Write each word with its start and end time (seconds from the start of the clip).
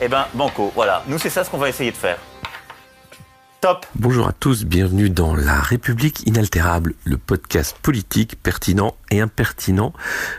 Eh 0.00 0.08
ben, 0.08 0.26
banco, 0.34 0.72
voilà. 0.74 1.02
Nous, 1.06 1.18
c'est 1.18 1.30
ça 1.30 1.44
ce 1.44 1.50
qu'on 1.50 1.58
va 1.58 1.68
essayer 1.68 1.90
de 1.90 1.96
faire. 1.96 2.18
Bonjour 3.94 4.28
à 4.28 4.32
tous, 4.32 4.66
bienvenue 4.66 5.08
dans 5.08 5.34
La 5.34 5.58
République 5.58 6.26
inaltérable, 6.26 6.92
le 7.04 7.16
podcast 7.16 7.74
politique 7.80 8.36
pertinent 8.42 8.94
impertinent 9.20 9.92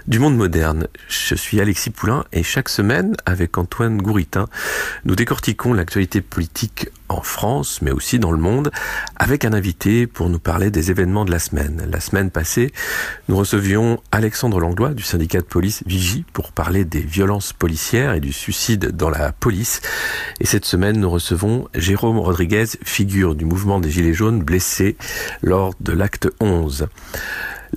du 0.07 0.19
monde 0.19 0.35
moderne. 0.35 0.87
Je 1.07 1.35
suis 1.35 1.61
Alexis 1.61 1.89
Poulain 1.89 2.25
et 2.31 2.43
chaque 2.43 2.69
semaine, 2.69 3.15
avec 3.25 3.57
Antoine 3.57 3.97
Gouritin, 4.01 4.47
nous 5.05 5.15
décortiquons 5.15 5.73
l'actualité 5.73 6.21
politique 6.21 6.89
en 7.09 7.21
France, 7.21 7.81
mais 7.81 7.91
aussi 7.91 8.19
dans 8.19 8.31
le 8.31 8.37
monde, 8.37 8.71
avec 9.15 9.45
un 9.45 9.53
invité 9.53 10.07
pour 10.07 10.29
nous 10.29 10.39
parler 10.39 10.71
des 10.71 10.91
événements 10.91 11.25
de 11.25 11.31
la 11.31 11.39
semaine. 11.39 11.87
La 11.91 11.99
semaine 11.99 12.31
passée, 12.31 12.73
nous 13.29 13.37
recevions 13.37 14.01
Alexandre 14.11 14.59
Langlois 14.59 14.93
du 14.93 15.03
syndicat 15.03 15.39
de 15.39 15.45
police 15.45 15.83
Vigie 15.85 16.25
pour 16.33 16.51
parler 16.51 16.83
des 16.83 17.01
violences 17.01 17.53
policières 17.53 18.13
et 18.13 18.19
du 18.19 18.33
suicide 18.33 18.91
dans 18.95 19.09
la 19.09 19.31
police. 19.31 19.81
Et 20.39 20.45
cette 20.45 20.65
semaine, 20.65 20.99
nous 20.99 21.09
recevons 21.09 21.67
Jérôme 21.75 22.19
Rodriguez, 22.19 22.65
figure 22.83 23.35
du 23.35 23.45
mouvement 23.45 23.79
des 23.79 23.91
Gilets 23.91 24.13
jaunes, 24.13 24.43
blessé 24.43 24.97
lors 25.41 25.73
de 25.79 25.91
l'acte 25.91 26.27
11. 26.39 26.87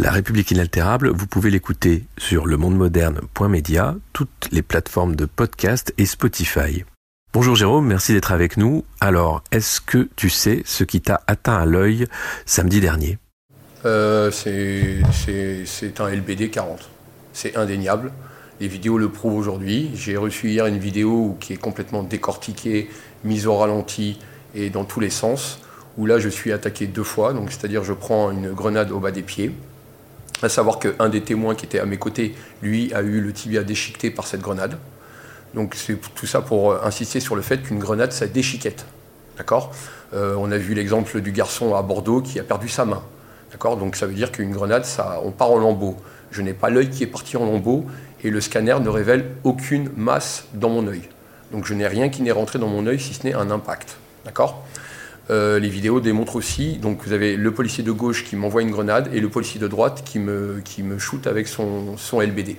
La 0.01 0.13
République 0.13 0.53
inaltérable, 0.53 1.11
vous 1.11 1.27
pouvez 1.27 1.51
l'écouter 1.51 2.05
sur 2.19 2.47
le 2.47 2.57
monde 2.57 2.77
moderne.media, 2.77 3.97
toutes 4.13 4.49
les 4.53 4.63
plateformes 4.63 5.17
de 5.17 5.25
podcast 5.25 5.93
et 5.99 6.07
Spotify. 6.07 6.85
Bonjour 7.33 7.57
Jérôme, 7.57 7.85
merci 7.85 8.13
d'être 8.13 8.31
avec 8.31 8.59
nous. 8.59 8.85
Alors, 9.01 9.43
est-ce 9.51 9.81
que 9.81 10.09
tu 10.15 10.31
sais 10.31 10.63
ce 10.65 10.85
qui 10.85 11.01
t'a 11.01 11.23
atteint 11.27 11.57
à 11.57 11.67
l'œil 11.67 12.07
samedi 12.47 12.81
dernier? 12.81 13.19
Euh, 13.85 14.31
C'est 14.31 16.01
un 16.01 16.09
LBD 16.09 16.51
40. 16.51 16.89
C'est 17.33 17.57
indéniable. 17.57 18.13
Les 18.61 18.69
vidéos 18.69 18.99
le 18.99 19.09
prouvent 19.09 19.35
aujourd'hui. 19.35 19.91
J'ai 19.97 20.17
reçu 20.17 20.51
hier 20.51 20.67
une 20.67 20.79
vidéo 20.79 21.37
qui 21.41 21.55
est 21.55 21.61
complètement 21.61 22.05
décortiquée, 22.05 22.89
mise 23.25 23.49
au 23.49 23.57
ralenti 23.57 24.21
et 24.55 24.71
dans 24.71 24.85
tous 24.85 25.01
les 25.01 25.11
sens, 25.11 25.59
où 25.97 26.07
là 26.07 26.21
je 26.21 26.29
suis 26.29 26.53
attaqué 26.53 26.87
deux 26.87 27.03
fois. 27.03 27.33
Donc 27.33 27.51
c'est-à-dire 27.51 27.83
je 27.83 27.95
prends 27.95 28.31
une 28.31 28.53
grenade 28.53 28.93
au 28.93 29.01
bas 29.01 29.11
des 29.11 29.23
pieds. 29.23 29.53
À 30.43 30.49
savoir 30.49 30.79
qu'un 30.79 31.09
des 31.09 31.21
témoins 31.21 31.55
qui 31.55 31.67
était 31.67 31.81
à 31.81 31.87
mes 31.87 31.97
côtés, 31.97 32.35
lui, 32.63 32.93
a 32.95 33.03
eu 33.03 33.21
le 33.21 33.33
tibia 33.33 33.65
déchiqueté 33.65 34.11
par 34.11 34.27
cette 34.27 34.41
grenade. 34.41 34.79
Donc 35.55 35.75
c'est 35.75 35.99
tout 36.15 36.27
ça 36.27 36.43
pour 36.43 36.73
euh, 36.73 36.81
insister 36.85 37.21
sur 37.21 37.35
le 37.35 37.43
fait 37.43 37.63
qu'une 37.63 37.79
grenade, 37.79 38.13
ça 38.13 38.27
déchiquette. 38.27 38.85
D'accord? 39.37 39.73
Euh, 40.15 40.35
On 40.39 40.53
a 40.53 40.59
vu 40.59 40.75
l'exemple 40.75 41.21
du 41.21 41.33
garçon 41.33 41.75
à 41.75 41.83
Bordeaux 41.83 42.21
qui 42.21 42.39
a 42.39 42.45
perdu 42.45 42.69
sa 42.69 42.85
main. 42.85 43.03
D'accord? 43.51 43.77
Donc 43.77 43.97
ça 43.97 44.07
veut 44.07 44.15
dire 44.15 44.31
qu'une 44.31 44.53
grenade, 44.53 44.85
ça, 44.85 45.21
on 45.25 45.31
part 45.31 45.51
en 45.51 45.59
lambeaux. 45.59 45.97
Je 46.31 46.43
n'ai 46.43 46.55
pas 46.55 46.71
l'œil 46.71 46.91
qui 46.91 47.03
est 47.03 47.09
parti 47.09 47.37
en 47.37 47.47
lambeaux 47.47 47.87
et 48.23 48.31
le 48.31 48.41
scanner 48.41 48.77
ne 48.81 48.89
révèle 48.89 49.31
aucune 49.45 49.91
masse 49.97 50.45
dans 50.55 50.69
mon 50.69 50.87
œil. 50.87 51.03
Donc 51.53 51.65
je 51.65 51.75
n'ai 51.75 51.87
rien 51.87 52.11
qui 52.11 52.23
n'est 52.23 52.31
rentré 52.31 52.59
dans 52.59 52.69
mon 52.69 52.87
œil 52.87 53.01
si 53.01 53.15
ce 53.15 53.25
n'est 53.25 53.35
un 53.35 53.51
impact. 53.51 53.97
D'accord? 54.25 54.65
Euh, 55.31 55.59
les 55.59 55.69
vidéos 55.69 56.01
démontrent 56.01 56.37
aussi, 56.37 56.79
donc 56.79 57.03
vous 57.05 57.13
avez 57.13 57.37
le 57.37 57.53
policier 57.53 57.85
de 57.85 57.93
gauche 57.93 58.25
qui 58.25 58.35
m'envoie 58.35 58.63
une 58.63 58.71
grenade 58.71 59.11
et 59.13 59.21
le 59.21 59.29
policier 59.29 59.61
de 59.61 59.69
droite 59.69 60.03
qui 60.05 60.19
me, 60.19 60.61
qui 60.65 60.83
shoot 60.99 61.27
avec 61.27 61.47
son, 61.49 61.97
LBD. 62.13 62.57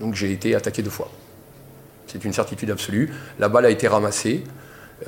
Donc 0.00 0.14
j'ai 0.14 0.32
été 0.32 0.54
attaqué 0.54 0.82
deux 0.82 0.90
fois. 0.90 1.10
C'est 2.06 2.24
une 2.24 2.32
certitude 2.32 2.70
absolue. 2.70 3.12
La 3.38 3.48
balle 3.48 3.66
a 3.66 3.70
été 3.70 3.86
ramassée 3.86 4.44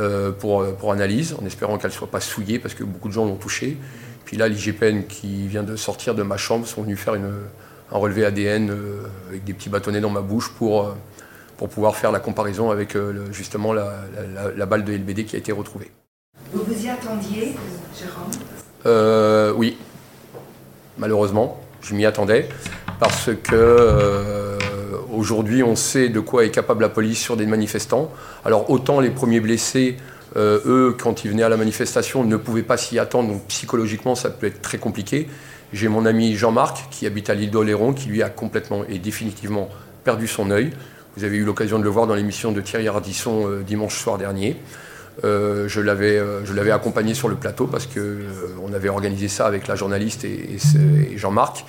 euh, 0.01 0.33
pour, 0.33 0.93
analyse, 0.93 1.35
en 1.41 1.47
espérant 1.47 1.79
qu'elle 1.79 1.91
ne 1.91 1.97
soit 1.97 2.11
pas 2.11 2.21
souillée, 2.21 2.59
parce 2.59 2.75
que 2.75 2.85
beaucoup 2.85 3.09
de 3.09 3.15
gens 3.15 3.25
l'ont 3.25 3.37
touchée. 3.37 3.79
Puis 4.27 4.37
là, 4.37 4.49
l'IGPN 4.49 5.05
qui 5.09 5.47
vient 5.47 5.63
de 5.63 5.77
sortir 5.77 6.15
de 6.15 6.23
ma 6.23 6.37
chambre 6.37 6.67
sont 6.67 6.83
venus 6.83 6.99
faire 6.99 7.15
une, 7.15 7.33
un 7.91 7.97
relevé 7.97 8.27
ADN 8.27 8.71
euh, 8.71 9.03
avec 9.29 9.45
des 9.45 9.55
petits 9.55 9.71
bâtonnets 9.71 10.01
dans 10.01 10.11
ma 10.11 10.21
bouche 10.21 10.53
pour, 10.53 10.95
pouvoir 11.57 11.97
faire 11.97 12.13
la 12.13 12.21
comparaison 12.21 12.71
avec 12.71 12.99
justement 13.33 13.73
la, 13.73 14.67
balle 14.67 14.85
de 14.85 14.93
LBD 14.93 15.25
qui 15.25 15.37
a 15.37 15.39
été 15.39 15.53
retrouvée. 15.53 15.91
Vous 16.53 16.63
vous 16.63 16.85
y 16.85 16.89
attendiez, 16.89 17.55
Jérôme 17.97 19.55
Oui, 19.57 19.77
malheureusement, 20.99 21.61
je 21.81 21.95
m'y 21.95 22.07
attendais 22.07 22.49
parce 22.99 23.31
que 23.43 24.47
Aujourd'hui, 25.17 25.63
on 25.63 25.77
sait 25.77 26.11
de 26.11 26.21
quoi 26.21 26.45
est 26.45 26.51
capable 26.51 26.83
la 26.83 26.91
police 26.91 27.19
sur 27.19 27.39
des 27.39 27.47
manifestants. 27.47 28.13
Alors 28.45 28.69
autant 28.69 29.01
les 29.01 29.09
premiers 29.09 29.41
blessés, 29.41 29.97
euh, 30.37 30.61
eux, 30.67 30.97
quand 30.99 31.25
ils 31.25 31.31
venaient 31.31 31.43
à 31.43 31.49
la 31.49 31.57
manifestation, 31.57 32.23
ne 32.23 32.37
pouvaient 32.37 32.63
pas 32.63 32.77
s'y 32.77 32.99
attendre, 32.99 33.31
donc 33.33 33.43
psychologiquement, 33.47 34.15
ça 34.15 34.29
peut 34.29 34.47
être 34.47 34.61
très 34.61 34.77
compliqué. 34.77 35.27
J'ai 35.73 35.89
mon 35.89 36.05
ami 36.05 36.35
Jean-Marc, 36.35 36.91
qui 36.91 37.07
habite 37.07 37.31
à 37.31 37.35
l'île 37.35 37.51
d'Oléron, 37.51 37.95
qui 37.95 38.11
lui 38.11 38.23
a 38.23 38.29
complètement 38.29 38.85
et 38.91 38.99
définitivement 38.99 39.71
perdu 40.05 40.27
son 40.27 40.51
œil. 40.51 40.71
Vous 41.17 41.25
avez 41.25 41.39
eu 41.39 41.45
l'occasion 41.45 41.79
de 41.79 41.85
le 41.85 41.91
voir 41.91 42.07
dans 42.07 42.15
l'émission 42.15 42.53
de 42.53 42.61
Thierry 42.61 42.87
Ardisson 42.87 43.49
euh, 43.49 43.63
dimanche 43.63 43.99
soir 43.99 44.19
dernier. 44.19 44.57
Euh, 45.25 45.69
je 45.69 45.81
l'avais 45.81 46.71
accompagné 46.71 47.15
sur 47.15 47.29
le 47.29 47.37
plateau 47.37 47.67
parce 47.67 47.87
qu'on 47.87 48.73
avait 48.75 48.89
organisé 48.89 49.29
ça 49.29 49.47
avec 49.47 49.67
la 49.67 49.75
journaliste 49.75 50.25
et 50.25 50.59
Jean-Marc 51.17 51.65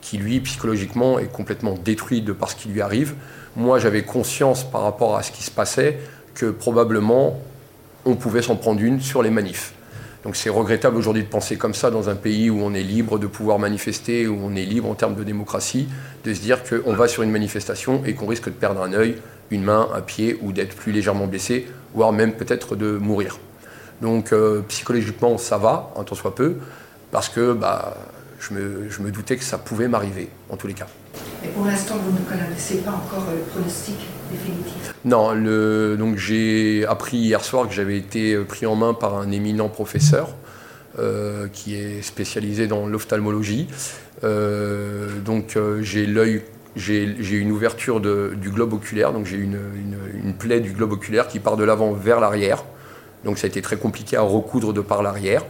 qui 0.00 0.18
lui, 0.18 0.40
psychologiquement, 0.40 1.18
est 1.18 1.30
complètement 1.30 1.74
détruit 1.74 2.22
de 2.22 2.32
par 2.32 2.50
ce 2.50 2.56
qui 2.56 2.68
lui 2.68 2.80
arrive. 2.80 3.14
Moi, 3.56 3.78
j'avais 3.78 4.02
conscience 4.02 4.64
par 4.64 4.82
rapport 4.82 5.16
à 5.16 5.22
ce 5.22 5.32
qui 5.32 5.42
se 5.42 5.50
passait 5.50 5.98
que 6.34 6.46
probablement 6.46 7.40
on 8.04 8.14
pouvait 8.14 8.42
s'en 8.42 8.56
prendre 8.56 8.80
une 8.80 9.00
sur 9.00 9.22
les 9.22 9.30
manifs. 9.30 9.74
Donc 10.24 10.36
c'est 10.36 10.50
regrettable 10.50 10.96
aujourd'hui 10.96 11.22
de 11.22 11.28
penser 11.28 11.56
comme 11.56 11.74
ça 11.74 11.90
dans 11.90 12.08
un 12.08 12.14
pays 12.14 12.50
où 12.50 12.60
on 12.60 12.74
est 12.74 12.82
libre 12.82 13.18
de 13.18 13.26
pouvoir 13.26 13.58
manifester, 13.58 14.26
où 14.26 14.38
on 14.42 14.54
est 14.56 14.64
libre 14.64 14.88
en 14.88 14.94
termes 14.94 15.14
de 15.14 15.24
démocratie, 15.24 15.88
de 16.24 16.34
se 16.34 16.40
dire 16.40 16.62
qu'on 16.64 16.92
va 16.92 17.08
sur 17.08 17.22
une 17.22 17.30
manifestation 17.30 18.02
et 18.04 18.14
qu'on 18.14 18.26
risque 18.26 18.46
de 18.46 18.50
perdre 18.50 18.82
un 18.82 18.92
œil, 18.92 19.16
une 19.50 19.62
main, 19.62 19.88
un 19.94 20.00
pied, 20.00 20.38
ou 20.42 20.52
d'être 20.52 20.74
plus 20.74 20.92
légèrement 20.92 21.26
blessé, 21.26 21.66
voire 21.94 22.12
même 22.12 22.32
peut-être 22.32 22.76
de 22.76 22.96
mourir. 22.98 23.38
Donc 24.02 24.32
euh, 24.32 24.62
psychologiquement 24.68 25.38
ça 25.38 25.58
va, 25.58 25.92
un 25.96 26.04
tant 26.04 26.14
soit 26.14 26.34
peu, 26.34 26.56
parce 27.10 27.28
que 27.28 27.52
bah, 27.52 27.96
je 28.38 28.54
me, 28.54 29.10
doutais 29.10 29.36
que 29.36 29.44
ça 29.44 29.58
pouvait 29.58 29.88
m'arriver, 29.88 30.28
en 30.50 30.56
tous 30.56 30.66
les 30.66 30.74
cas. 30.74 30.86
Et 31.44 31.48
pour 31.48 31.64
l'instant, 31.64 31.96
vous 31.96 32.12
ne 32.12 32.24
connaissez 32.24 32.78
pas 32.78 32.92
encore 32.92 33.24
le 33.32 33.40
pronostic 33.50 33.96
définitif? 34.30 34.94
Non, 35.04 35.32
le, 35.32 35.96
donc 35.98 36.16
j'ai 36.16 36.86
appris 36.86 37.16
hier 37.16 37.44
soir 37.44 37.66
que 37.66 37.74
j'avais 37.74 37.96
été 37.96 38.36
pris 38.44 38.66
en 38.66 38.76
main 38.76 38.94
par 38.94 39.16
un 39.16 39.30
éminent 39.30 39.68
professeur 39.68 40.34
euh, 40.98 41.46
qui 41.52 41.76
est 41.76 42.02
spécialisé 42.02 42.66
dans 42.66 42.86
l'ophtalmologie. 42.86 43.68
Euh, 44.24 45.20
donc 45.20 45.56
euh, 45.56 45.80
j'ai 45.80 46.06
l'œil, 46.06 46.42
j'ai 46.78 47.36
une 47.36 47.50
ouverture 47.50 48.00
du 48.00 48.50
globe 48.50 48.72
oculaire, 48.72 49.12
donc 49.12 49.26
j'ai 49.26 49.36
une, 49.36 49.58
une, 50.24 50.34
plaie 50.34 50.60
du 50.60 50.72
globe 50.72 50.92
oculaire 50.92 51.28
qui 51.28 51.40
part 51.40 51.56
de 51.56 51.64
l'avant 51.64 51.92
vers 51.92 52.20
l'arrière. 52.20 52.64
Donc 53.24 53.38
ça 53.38 53.46
a 53.46 53.48
été 53.48 53.60
très 53.62 53.76
compliqué 53.76 54.16
à 54.16 54.22
recoudre 54.22 54.72
de 54.72 54.80
par 54.80 55.02
l'arrière. 55.02 55.44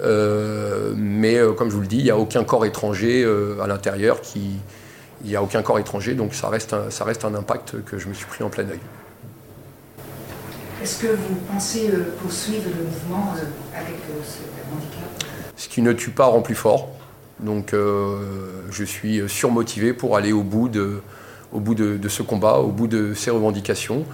Euh, 0.00 0.94
mais 0.96 1.36
euh, 1.36 1.52
comme 1.52 1.70
je 1.70 1.74
vous 1.74 1.82
le 1.82 1.86
dis, 1.86 1.98
il 1.98 2.04
n'y 2.04 2.10
a 2.10 2.16
aucun 2.16 2.44
corps 2.44 2.64
étranger 2.64 3.22
euh, 3.22 3.60
à 3.60 3.66
l'intérieur 3.66 4.20
qui. 4.20 4.58
Il 5.24 5.30
n'y 5.30 5.36
a 5.36 5.42
aucun 5.42 5.62
corps 5.62 5.78
étranger, 5.78 6.14
donc 6.14 6.34
ça 6.34 6.48
reste, 6.48 6.72
un, 6.72 6.90
ça 6.90 7.04
reste 7.04 7.24
un 7.24 7.32
impact 7.36 7.84
que 7.84 7.96
je 7.96 8.08
me 8.08 8.12
suis 8.12 8.26
pris 8.26 8.42
en 8.42 8.48
plein 8.48 8.64
oeil. 8.64 8.80
Est-ce 10.82 11.00
que 11.00 11.06
vous 11.06 11.36
pensez 11.48 11.92
poursuivre 12.20 12.64
le 12.76 12.84
mouvement 12.86 13.32
avec 13.72 13.94
ce 14.24 14.40
handicap? 14.74 15.24
Ce 15.54 15.68
qui 15.68 15.80
ne 15.80 15.92
tue 15.92 16.10
pas 16.10 16.24
rend 16.24 16.42
plus 16.42 16.56
fort. 16.56 16.88
Donc 17.42 17.74
je 17.74 18.84
suis 18.84 19.20
surmotivé 19.28 19.92
pour 19.92 20.16
aller 20.16 20.32
au 20.32 20.42
bout, 20.42 20.68
de, 20.68 21.00
au 21.52 21.60
bout 21.60 21.74
de, 21.74 22.08
ce 22.08 22.22
combat, 22.22 22.58
au 22.58 22.68
bout 22.68 22.86
de 22.86 23.14
ces 23.14 23.30
revendications. 23.30 24.04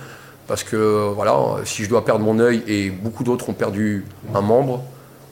Parce 0.46 0.64
que 0.64 1.12
voilà, 1.14 1.36
si 1.64 1.84
je 1.84 1.90
dois 1.90 2.04
perdre 2.04 2.24
mon 2.24 2.38
œil 2.38 2.62
et 2.66 2.90
beaucoup 2.90 3.22
d'autres 3.22 3.50
ont 3.50 3.54
perdu 3.54 4.06
un 4.34 4.40
membre, 4.40 4.82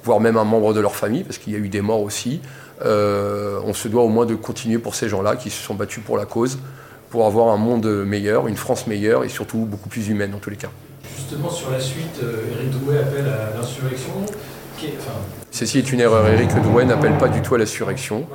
voire 0.05 0.21
même 0.21 0.37
un 0.37 0.45
membre 0.45 0.75
de 0.75 0.81
leur 0.81 0.95
famille, 0.95 1.25
parce 1.25 1.39
qu'il 1.39 1.53
y 1.53 1.57
a 1.57 1.59
eu 1.59 1.69
des 1.69 1.81
morts 1.81 2.03
aussi. 2.03 2.41
Euh, 2.85 3.59
on 3.65 3.73
se 3.73 3.89
doit 3.89 4.03
au 4.03 4.09
moins 4.09 4.27
de 4.27 4.35
continuer 4.35 4.79
pour 4.79 4.95
ces 4.95 5.09
gens-là 5.09 5.37
qui 5.37 5.51
se 5.51 5.63
sont 5.63 5.75
battus 5.75 6.03
pour 6.05 6.17
la 6.17 6.27
cause, 6.27 6.59
pour 7.11 7.27
avoir 7.27 7.49
un 7.49 7.57
monde 7.57 7.87
meilleur, 8.05 8.49
une 8.49 8.57
France 8.57 8.87
meilleure 8.87 9.25
et 9.25 9.29
surtout 9.29 9.59
beaucoup 9.59 9.89
plus 9.89 10.09
humaine 10.09 10.35
en 10.35 10.39
tous 10.39 10.51
les 10.51 10.57
cas. 10.57 10.71
Justement, 11.17 11.51
sur 11.51 11.71
la 11.71 11.81
suite, 11.81 12.21
Eric 12.21 12.69
euh, 12.69 12.79
Drouet 12.79 12.99
appelle 12.99 13.27
à 13.27 13.57
l'insurrection. 13.57 14.13
Ceci 15.51 15.79
est 15.79 15.93
une 15.93 16.01
erreur. 16.01 16.27
Eric 16.29 16.51
Drouet 16.63 16.85
n'appelle 16.85 17.17
pas 17.19 17.29
du 17.29 17.41
tout 17.41 17.55
à 17.55 17.59
l'insurrection. 17.59 18.27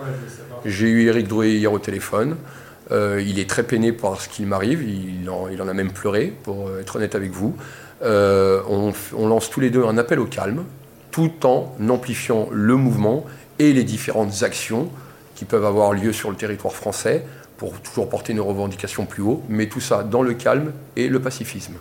J'ai 0.65 0.87
eu 0.87 1.07
Eric 1.07 1.27
Drouet 1.27 1.51
hier 1.51 1.71
au 1.71 1.79
téléphone. 1.79 2.37
Euh, 2.91 3.23
il 3.25 3.39
est 3.39 3.49
très 3.49 3.63
peiné 3.63 3.91
par 3.93 4.19
ce 4.19 4.27
qu'il 4.27 4.47
m'arrive, 4.47 4.83
il 4.83 5.29
en, 5.29 5.47
il 5.47 5.61
en, 5.61 5.67
a 5.67 5.73
même 5.73 5.91
pleuré, 5.91 6.33
pour 6.43 6.69
être 6.79 6.97
honnête 6.97 7.15
avec 7.15 7.31
vous. 7.31 7.55
Euh, 8.03 8.61
on, 8.67 8.91
on, 9.15 9.27
lance 9.27 9.49
tous 9.49 9.59
les 9.61 9.69
deux 9.69 9.85
un 9.85 9.97
appel 9.97 10.19
au 10.19 10.25
calme, 10.25 10.65
tout 11.11 11.45
en 11.45 11.73
amplifiant 11.89 12.49
le 12.51 12.75
mouvement 12.75 13.25
et 13.59 13.71
les 13.71 13.83
différentes 13.83 14.43
actions 14.43 14.89
qui 15.35 15.45
peuvent 15.45 15.65
avoir 15.65 15.93
lieu 15.93 16.11
sur 16.11 16.31
le 16.31 16.35
territoire 16.35 16.73
français 16.73 17.25
pour 17.57 17.79
toujours 17.79 18.09
porter 18.09 18.33
nos 18.33 18.43
revendications 18.43 19.05
plus 19.05 19.21
haut, 19.21 19.43
mais 19.47 19.67
tout 19.69 19.79
ça 19.79 20.03
dans 20.03 20.23
le 20.23 20.33
calme 20.33 20.73
et 20.95 21.07
le 21.07 21.19
pacifisme. 21.19 21.75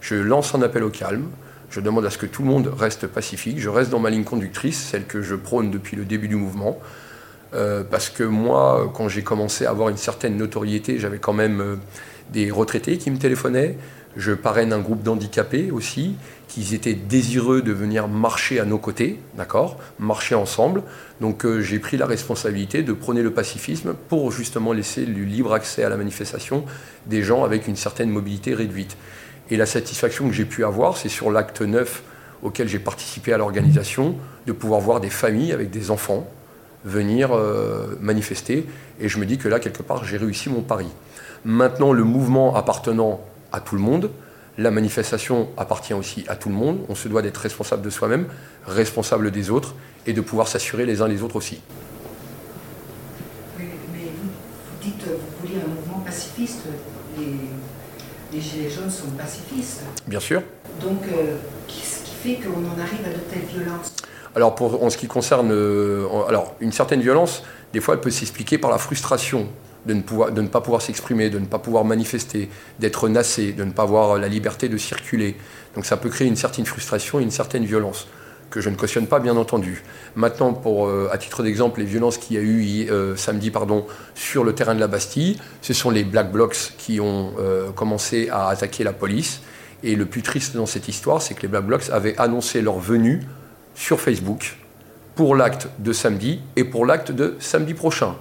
Je 0.00 0.16
lance 0.16 0.54
un 0.54 0.62
appel 0.62 0.84
au 0.84 0.90
calme, 0.90 1.28
je 1.74 1.80
demande 1.80 2.06
à 2.06 2.10
ce 2.10 2.18
que 2.18 2.26
tout 2.26 2.42
le 2.42 2.48
monde 2.48 2.72
reste 2.78 3.08
pacifique, 3.08 3.58
je 3.58 3.68
reste 3.68 3.90
dans 3.90 3.98
ma 3.98 4.08
ligne 4.08 4.22
conductrice, 4.22 4.80
celle 4.80 5.06
que 5.06 5.22
je 5.22 5.34
prône 5.34 5.72
depuis 5.72 5.96
le 5.96 6.04
début 6.04 6.28
du 6.28 6.36
mouvement, 6.36 6.78
euh, 7.52 7.82
parce 7.82 8.10
que 8.10 8.22
moi, 8.22 8.92
quand 8.94 9.08
j'ai 9.08 9.22
commencé 9.22 9.66
à 9.66 9.70
avoir 9.70 9.88
une 9.88 9.96
certaine 9.96 10.36
notoriété, 10.36 11.00
j'avais 11.00 11.18
quand 11.18 11.32
même 11.32 11.60
euh, 11.60 11.76
des 12.32 12.52
retraités 12.52 12.96
qui 12.96 13.10
me 13.10 13.18
téléphonaient, 13.18 13.76
je 14.16 14.30
parraine 14.30 14.72
un 14.72 14.78
groupe 14.78 15.02
d'handicapés 15.02 15.72
aussi, 15.72 16.14
qui 16.46 16.72
étaient 16.76 16.94
désireux 16.94 17.60
de 17.60 17.72
venir 17.72 18.06
marcher 18.06 18.60
à 18.60 18.64
nos 18.64 18.78
côtés, 18.78 19.18
d'accord 19.36 19.76
Marcher 19.98 20.36
ensemble. 20.36 20.84
Donc 21.20 21.44
euh, 21.44 21.60
j'ai 21.60 21.80
pris 21.80 21.96
la 21.96 22.06
responsabilité 22.06 22.84
de 22.84 22.92
prôner 22.92 23.22
le 23.22 23.32
pacifisme 23.32 23.94
pour 24.08 24.30
justement 24.30 24.72
laisser 24.72 25.04
le 25.06 25.24
libre 25.24 25.52
accès 25.52 25.82
à 25.82 25.88
la 25.88 25.96
manifestation 25.96 26.64
des 27.06 27.24
gens 27.24 27.42
avec 27.42 27.66
une 27.66 27.74
certaine 27.74 28.10
mobilité 28.10 28.54
réduite. 28.54 28.96
Et 29.50 29.56
la 29.56 29.66
satisfaction 29.66 30.26
que 30.28 30.34
j'ai 30.34 30.44
pu 30.44 30.64
avoir, 30.64 30.96
c'est 30.96 31.08
sur 31.08 31.30
l'acte 31.30 31.60
9 31.60 32.02
auquel 32.42 32.68
j'ai 32.68 32.78
participé 32.78 33.32
à 33.32 33.38
l'organisation, 33.38 34.16
de 34.46 34.52
pouvoir 34.52 34.80
voir 34.80 35.00
des 35.00 35.10
familles 35.10 35.52
avec 35.52 35.70
des 35.70 35.90
enfants 35.90 36.28
venir 36.84 37.32
euh, 37.32 37.96
manifester. 38.00 38.66
Et 39.00 39.08
je 39.08 39.18
me 39.18 39.26
dis 39.26 39.38
que 39.38 39.48
là, 39.48 39.58
quelque 39.58 39.82
part, 39.82 40.04
j'ai 40.04 40.18
réussi 40.18 40.50
mon 40.50 40.60
pari. 40.60 40.86
Maintenant, 41.44 41.92
le 41.92 42.04
mouvement 42.04 42.54
appartenant 42.54 43.20
à 43.52 43.60
tout 43.60 43.74
le 43.74 43.80
monde, 43.80 44.10
la 44.58 44.70
manifestation 44.70 45.48
appartient 45.56 45.94
aussi 45.94 46.24
à 46.28 46.36
tout 46.36 46.48
le 46.48 46.54
monde. 46.54 46.80
On 46.88 46.94
se 46.94 47.08
doit 47.08 47.22
d'être 47.22 47.38
responsable 47.38 47.82
de 47.82 47.90
soi-même, 47.90 48.26
responsable 48.66 49.30
des 49.30 49.50
autres, 49.50 49.74
et 50.06 50.12
de 50.12 50.20
pouvoir 50.20 50.48
s'assurer 50.48 50.84
les 50.84 51.00
uns 51.00 51.08
les 51.08 51.22
autres 51.22 51.36
aussi. 51.36 51.60
Mais 53.58 53.64
vous, 53.64 54.82
dites, 54.82 55.04
vous 55.06 55.48
voulez 55.48 55.60
un 55.60 55.68
mouvement 55.68 56.00
pacifiste. 56.00 56.60
Les 58.34 58.40
Gilets 58.40 58.70
jaunes 58.70 58.90
sont 58.90 59.10
pacifistes. 59.16 59.82
Bien 60.06 60.20
sûr. 60.20 60.42
Donc, 60.80 61.02
euh, 61.04 61.36
qu'est-ce 61.68 62.04
qui 62.04 62.14
fait 62.14 62.34
qu'on 62.34 62.50
en 62.50 62.80
arrive 62.80 63.06
à 63.06 63.10
de 63.10 63.20
telles 63.30 63.48
violences 63.48 63.92
alors, 64.36 64.56
pour, 64.56 64.82
en 64.82 64.90
ce 64.90 64.96
qui 64.96 65.06
concerne 65.06 65.52
euh, 65.52 66.08
alors, 66.28 66.56
une 66.58 66.72
certaine 66.72 67.00
violence, 67.00 67.44
des 67.72 67.80
fois, 67.80 67.94
elle 67.94 68.00
peut 68.00 68.10
s'expliquer 68.10 68.58
par 68.58 68.68
la 68.68 68.78
frustration 68.78 69.46
de 69.86 69.94
ne, 69.94 70.02
pouvoir, 70.02 70.32
de 70.32 70.42
ne 70.42 70.48
pas 70.48 70.60
pouvoir 70.60 70.82
s'exprimer, 70.82 71.30
de 71.30 71.38
ne 71.38 71.46
pas 71.46 71.60
pouvoir 71.60 71.84
manifester, 71.84 72.48
d'être 72.80 73.08
nassé, 73.08 73.52
de 73.52 73.62
ne 73.62 73.70
pas 73.70 73.84
avoir 73.84 74.18
la 74.18 74.26
liberté 74.26 74.68
de 74.68 74.76
circuler. 74.76 75.36
Donc 75.76 75.86
ça 75.86 75.96
peut 75.96 76.08
créer 76.08 76.26
une 76.26 76.36
certaine 76.36 76.66
frustration 76.66 77.20
et 77.20 77.22
une 77.22 77.30
certaine 77.30 77.64
violence, 77.64 78.08
que 78.54 78.60
je 78.60 78.70
ne 78.70 78.76
cautionne 78.76 79.08
pas, 79.08 79.18
bien 79.18 79.36
entendu. 79.36 79.82
Maintenant, 80.14 80.52
pour, 80.52 80.86
euh, 80.86 81.08
à 81.10 81.18
titre 81.18 81.42
d'exemple, 81.42 81.80
les 81.80 81.86
violences 81.86 82.18
qu'il 82.18 82.36
y 82.36 82.38
a 82.38 82.42
eu 82.42 82.88
euh, 82.88 83.16
samedi 83.16 83.50
pardon, 83.50 83.84
sur 84.14 84.44
le 84.44 84.54
terrain 84.54 84.76
de 84.76 84.80
la 84.80 84.86
Bastille, 84.86 85.40
ce 85.60 85.72
sont 85.72 85.90
les 85.90 86.04
Black 86.04 86.30
Blocs 86.30 86.72
qui 86.78 87.00
ont 87.00 87.32
euh, 87.40 87.72
commencé 87.72 88.28
à 88.30 88.46
attaquer 88.46 88.84
la 88.84 88.92
police. 88.92 89.40
Et 89.82 89.96
le 89.96 90.06
plus 90.06 90.22
triste 90.22 90.54
dans 90.54 90.66
cette 90.66 90.86
histoire, 90.86 91.20
c'est 91.20 91.34
que 91.34 91.42
les 91.42 91.48
Black 91.48 91.66
Blocs 91.66 91.90
avaient 91.90 92.16
annoncé 92.16 92.62
leur 92.62 92.78
venue 92.78 93.24
sur 93.74 94.00
Facebook 94.00 94.56
pour 95.16 95.34
l'acte 95.34 95.66
de 95.80 95.92
samedi 95.92 96.40
et 96.54 96.62
pour 96.62 96.86
l'acte 96.86 97.10
de 97.10 97.34
samedi 97.40 97.74
prochain. 97.74 98.14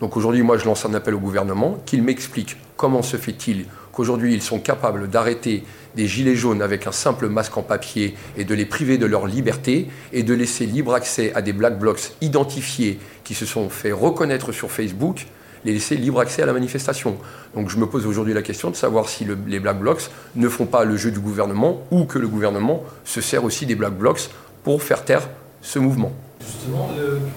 Donc 0.00 0.14
aujourd'hui, 0.14 0.42
moi, 0.42 0.58
je 0.58 0.66
lance 0.66 0.84
un 0.84 0.92
appel 0.92 1.14
au 1.14 1.20
gouvernement 1.20 1.78
qu'il 1.86 2.02
m'explique 2.02 2.58
comment 2.76 3.02
se 3.02 3.16
fait-il 3.16 3.64
qu'aujourd'hui, 3.92 4.34
ils 4.34 4.42
sont 4.42 4.58
capables 4.58 5.08
d'arrêter 5.08 5.64
des 5.96 6.06
gilets 6.06 6.36
jaunes 6.36 6.62
avec 6.62 6.86
un 6.86 6.92
simple 6.92 7.28
masque 7.28 7.56
en 7.56 7.62
papier 7.62 8.14
et 8.36 8.44
de 8.44 8.54
les 8.54 8.64
priver 8.64 8.98
de 8.98 9.06
leur 9.06 9.26
liberté 9.26 9.88
et 10.12 10.22
de 10.22 10.34
laisser 10.34 10.66
libre 10.66 10.94
accès 10.94 11.32
à 11.34 11.42
des 11.42 11.52
black 11.52 11.78
blocs 11.78 12.12
identifiés 12.20 12.98
qui 13.24 13.34
se 13.34 13.46
sont 13.46 13.68
fait 13.68 13.92
reconnaître 13.92 14.52
sur 14.52 14.70
Facebook, 14.70 15.26
les 15.64 15.72
laisser 15.72 15.96
libre 15.96 16.20
accès 16.20 16.42
à 16.42 16.46
la 16.46 16.52
manifestation. 16.52 17.16
Donc 17.54 17.68
je 17.68 17.76
me 17.76 17.86
pose 17.86 18.06
aujourd'hui 18.06 18.34
la 18.34 18.42
question 18.42 18.70
de 18.70 18.76
savoir 18.76 19.08
si 19.08 19.24
le, 19.24 19.36
les 19.46 19.60
black 19.60 19.78
blocs 19.78 20.10
ne 20.36 20.48
font 20.48 20.66
pas 20.66 20.84
le 20.84 20.96
jeu 20.96 21.10
du 21.10 21.20
gouvernement 21.20 21.82
ou 21.90 22.04
que 22.04 22.18
le 22.18 22.28
gouvernement 22.28 22.82
se 23.04 23.20
sert 23.20 23.44
aussi 23.44 23.66
des 23.66 23.74
black 23.74 23.94
blocs 23.94 24.30
pour 24.64 24.82
faire 24.82 25.04
taire 25.04 25.28
ce 25.62 25.78
mouvement. 25.78 26.12
Justement, 26.40 26.90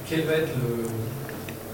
quel 0.08 0.22
va 0.22 0.34
être 0.34 0.54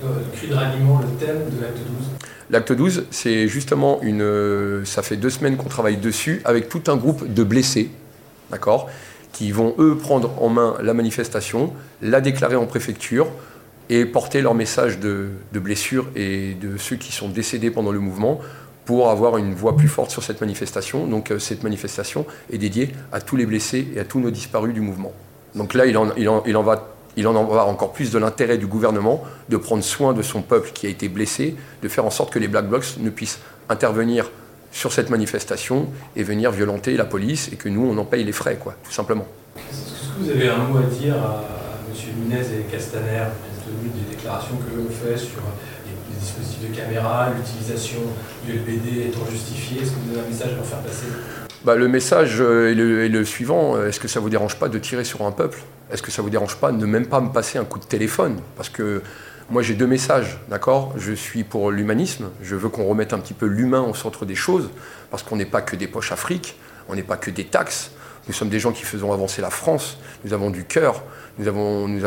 le, 0.02 0.08
le 0.08 0.36
cri 0.36 0.48
de 0.48 0.56
ralliement, 0.56 1.00
le 1.00 1.26
thème 1.26 1.38
de 1.56 1.62
l'acte 1.62 1.78
12 1.78 2.30
L'acte 2.52 2.74
12, 2.74 3.06
c'est 3.12 3.48
justement 3.48 4.00
une. 4.02 4.84
Ça 4.86 5.04
fait 5.04 5.18
deux 5.18 5.30
semaines 5.30 5.56
qu'on 5.56 5.70
travaille 5.70 5.98
dessus 5.98 6.42
avec 6.46 6.68
tout 6.68 6.82
un 6.88 6.96
groupe 6.96 7.32
de 7.32 7.44
blessés, 7.44 7.92
d'accord 8.50 8.90
Qui 9.34 9.52
vont, 9.52 9.76
eux, 9.78 9.96
prendre 9.96 10.42
en 10.42 10.50
main 10.50 10.76
la 10.82 10.96
manifestation, 10.96 11.74
la 12.02 12.22
déclarer 12.22 12.56
en 12.56 12.66
préfecture 12.66 13.28
et 13.90 14.06
porter 14.06 14.42
leur 14.42 14.56
message 14.56 15.00
de, 15.00 15.30
de 15.54 15.60
blessure 15.60 16.08
et 16.16 16.56
de 16.56 16.78
ceux 16.78 16.96
qui 16.96 17.12
sont 17.12 17.30
décédés 17.30 17.70
pendant 17.72 17.92
le 17.92 18.00
mouvement 18.00 18.40
pour 18.86 19.10
avoir 19.12 19.38
une 19.38 19.54
voix 19.54 19.78
plus 19.78 19.88
forte 19.88 20.10
sur 20.10 20.24
cette 20.24 20.42
manifestation. 20.42 21.06
Donc, 21.06 21.32
cette 21.38 21.64
manifestation 21.64 22.26
est 22.52 22.58
dédiée 22.58 22.90
à 23.12 23.22
tous 23.22 23.36
les 23.36 23.46
blessés 23.46 23.88
et 23.96 24.00
à 24.00 24.06
tous 24.06 24.20
nos 24.20 24.32
disparus 24.32 24.74
du 24.74 24.82
mouvement. 24.82 25.14
Donc 25.54 25.76
là, 25.76 25.86
il 25.86 25.98
en 25.98 26.64
va 26.64 26.96
il 27.18 27.28
en 27.28 27.44
va 27.46 27.66
encore 27.66 27.92
plus 27.92 28.12
de 28.12 28.18
l'intérêt 28.18 28.58
du 28.58 28.68
gouvernement 28.68 29.24
de 29.50 29.58
prendre 29.58 29.84
soin 29.84 30.14
de 30.14 30.22
son 30.22 30.42
peuple 30.42 30.72
qui 30.74 30.88
a 30.88 30.90
été 30.90 31.10
blessé, 31.10 31.56
de 31.82 31.88
faire 31.88 32.06
en 32.06 32.10
sorte 32.10 32.32
que 32.32 32.40
les 32.40 32.48
Black 32.48 32.68
Blocs 32.68 32.98
ne 33.00 33.10
puissent 33.10 33.40
intervenir 33.68 34.30
sur 34.72 34.94
cette 34.94 35.10
manifestation 35.10 35.88
et 36.16 36.24
venir 36.24 36.52
violenter 36.52 36.96
la 36.96 37.06
police 37.06 37.50
et 37.52 37.56
que 37.56 37.70
nous, 37.70 37.86
on 37.86 37.98
en 37.98 38.06
paye 38.06 38.24
les 38.24 38.32
frais, 38.32 38.58
quoi, 38.62 38.76
tout 38.84 38.92
simplement. 38.92 39.26
Est-ce 39.58 40.10
que 40.10 40.24
vous 40.24 40.30
avez 40.30 40.50
un 40.50 40.58
mot 40.58 40.78
à 40.78 40.84
dire 40.84 41.16
à 41.16 41.44
M. 41.90 42.14
Nunez 42.22 42.42
et 42.42 42.72
Castaner, 42.72 43.26
compte 43.42 43.66
tenu 43.66 43.90
des 43.90 44.16
déclarations 44.16 44.56
que 44.58 44.78
l'on 44.78 44.90
fait 44.90 45.18
sur 45.18 45.42
les, 45.88 46.14
les 46.14 46.20
dispositifs 46.20 46.70
de 46.70 46.76
caméra, 46.76 47.30
l'utilisation 47.36 48.00
du 48.46 48.54
LBD 48.54 49.08
étant 49.08 49.26
justifiée? 49.30 49.82
Est-ce 49.82 49.92
que 49.92 49.96
vous 50.06 50.18
avez 50.18 50.28
un 50.28 50.30
message 50.30 50.54
à 50.54 50.56
leur 50.56 50.66
faire 50.66 50.80
passer? 50.80 51.08
Bah, 51.66 51.76
le 51.76 51.88
message 51.88 52.40
est 52.40 52.76
le, 52.76 53.04
est 53.06 53.10
le 53.10 53.26
suivant. 53.26 53.82
Est-ce 53.84 54.00
que 54.00 54.08
ça 54.08 54.20
vous 54.20 54.30
dérange 54.30 54.56
pas 54.56 54.70
de 54.70 54.78
tirer 54.78 55.04
sur 55.04 55.24
un 55.24 55.32
peuple? 55.32 55.60
Est-ce 55.92 56.02
que 56.02 56.12
ça 56.12 56.22
vous 56.22 56.30
dérange 56.30 56.58
pas 56.58 56.72
de 56.72 56.78
ne 56.78 56.86
même 56.86 57.08
pas 57.08 57.20
me 57.20 57.30
passer 57.30 57.58
un 57.58 57.66
coup 57.66 57.80
de 57.80 57.86
téléphone? 57.86 58.40
Parce 58.56 58.70
que 58.70 59.02
moi 59.50 59.62
j'ai 59.62 59.74
deux 59.74 59.88
messages, 59.88 60.40
d'accord? 60.50 60.94
Je 60.98 61.14
suis 61.14 61.44
pour 61.44 61.72
l'humanisme. 61.72 62.30
Je 62.42 62.56
veux 62.56 62.70
qu'on 62.70 62.86
remette 62.86 63.14
un 63.14 63.20
petit 63.20 63.34
peu 63.34 63.48
l'humain 63.48 63.82
au 63.82 63.96
centre 63.96 64.26
des 64.26 64.36
choses, 64.36 64.70
parce 65.10 65.24
qu'on 65.24 65.36
n'est 65.36 65.46
pas 65.46 65.62
que 65.62 65.76
des 65.76 65.88
poches 65.88 66.12
Afrique, 66.12 66.58
on 66.88 66.96
n'est 66.96 67.04
pas 67.04 67.18
que 67.18 67.32
des 67.32 67.46
taxes. 67.46 67.92
Nous 68.28 68.34
sommes 68.34 68.50
des 68.50 68.60
gens 68.60 68.72
qui 68.72 68.84
faisons 68.84 69.12
avancer 69.12 69.42
la 69.42 69.50
France. 69.50 69.98
Nous 70.24 70.34
avons 70.34 70.52
du 70.52 70.64
cœur. 70.64 71.02
Euh, 71.40 71.88
nous 71.88 72.06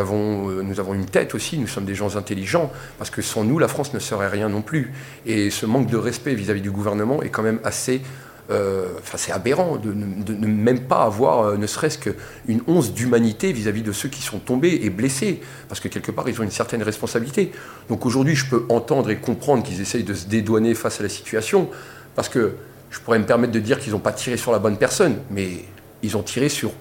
avons 0.78 0.95
une 0.95 1.07
tête 1.07 1.35
aussi. 1.35 1.59
Nous 1.59 1.66
sommes 1.66 1.85
des 1.85 1.97
gens 1.97 2.16
intelligents. 2.16 2.71
Parce 2.97 3.11
que 3.11 3.23
sans 3.23 3.42
nous, 3.42 3.59
la 3.59 3.66
France 3.66 3.92
ne 3.92 3.99
serait 3.99 4.28
rien 4.28 4.49
non 4.49 4.62
plus. 4.62 4.92
Et 5.26 5.50
ce 5.50 5.66
manque 5.66 5.88
de 5.88 5.97
respect 5.97 6.35
vis-à-vis 6.35 6.61
du 6.61 6.71
gouvernement 6.71 7.23
est 7.23 7.30
quand 7.30 7.42
même 7.42 7.59
assez 7.64 8.02
enfin, 8.50 9.16
c'est 9.16 9.32
aberrant 9.32 9.76
de, 9.76 9.92
de, 9.92 10.34
ne 10.34 10.46
même 10.46 10.80
pas 10.80 11.04
avoir 11.04 11.40
euh, 11.40 11.56
ne 11.56 11.66
serait-ce 11.66 11.99
qu'une 11.99 12.61
once 12.66 12.92
d'humanité 12.92 13.52
vis-à-vis 13.52 13.82
de 13.82 13.92
ceux 13.92 14.08
qui 14.08 14.22
sont 14.22 14.38
tombés 14.38 14.80
et 14.82 14.90
blessés, 14.90 15.40
parce 15.68 15.80
que 15.80 15.88
quelque 15.88 16.11
part 16.11 16.28
ils 16.28 16.40
ont 16.40 16.44
une 16.44 16.50
certaine 16.50 16.82
responsabilité. 16.82 17.52
Donc 17.88 18.04
aujourd'hui 18.04 18.34
je 18.34 18.46
peux 18.46 18.64
entendre 18.68 19.11
et 19.11 19.16
comprendre 19.16 19.62
qu'ils 19.62 19.80
essayent 19.80 20.04
de 20.04 20.14
se 20.14 20.26
dédouaner 20.26 20.75
face 20.75 21.00
à 21.00 21.02
la 21.02 21.08
situation, 21.08 21.70
parce 22.14 22.28
que 22.28 22.54
je 22.90 23.00
pourrais 23.00 23.18
me 23.18 23.26
permettre 23.26 23.52
de 23.52 23.61
dire 23.61 23.78
qu'ils 23.78 23.92
n'ont 23.92 24.00
pas 24.00 24.12
tiré 24.12 24.37
sur 24.37 24.52
la 24.52 24.58
bonne 24.58 24.76
personne, 24.76 25.16
mais 25.30 25.64
ils 26.02 26.16
ont 26.16 26.22
tiré 26.22 26.49
sur 26.49 26.72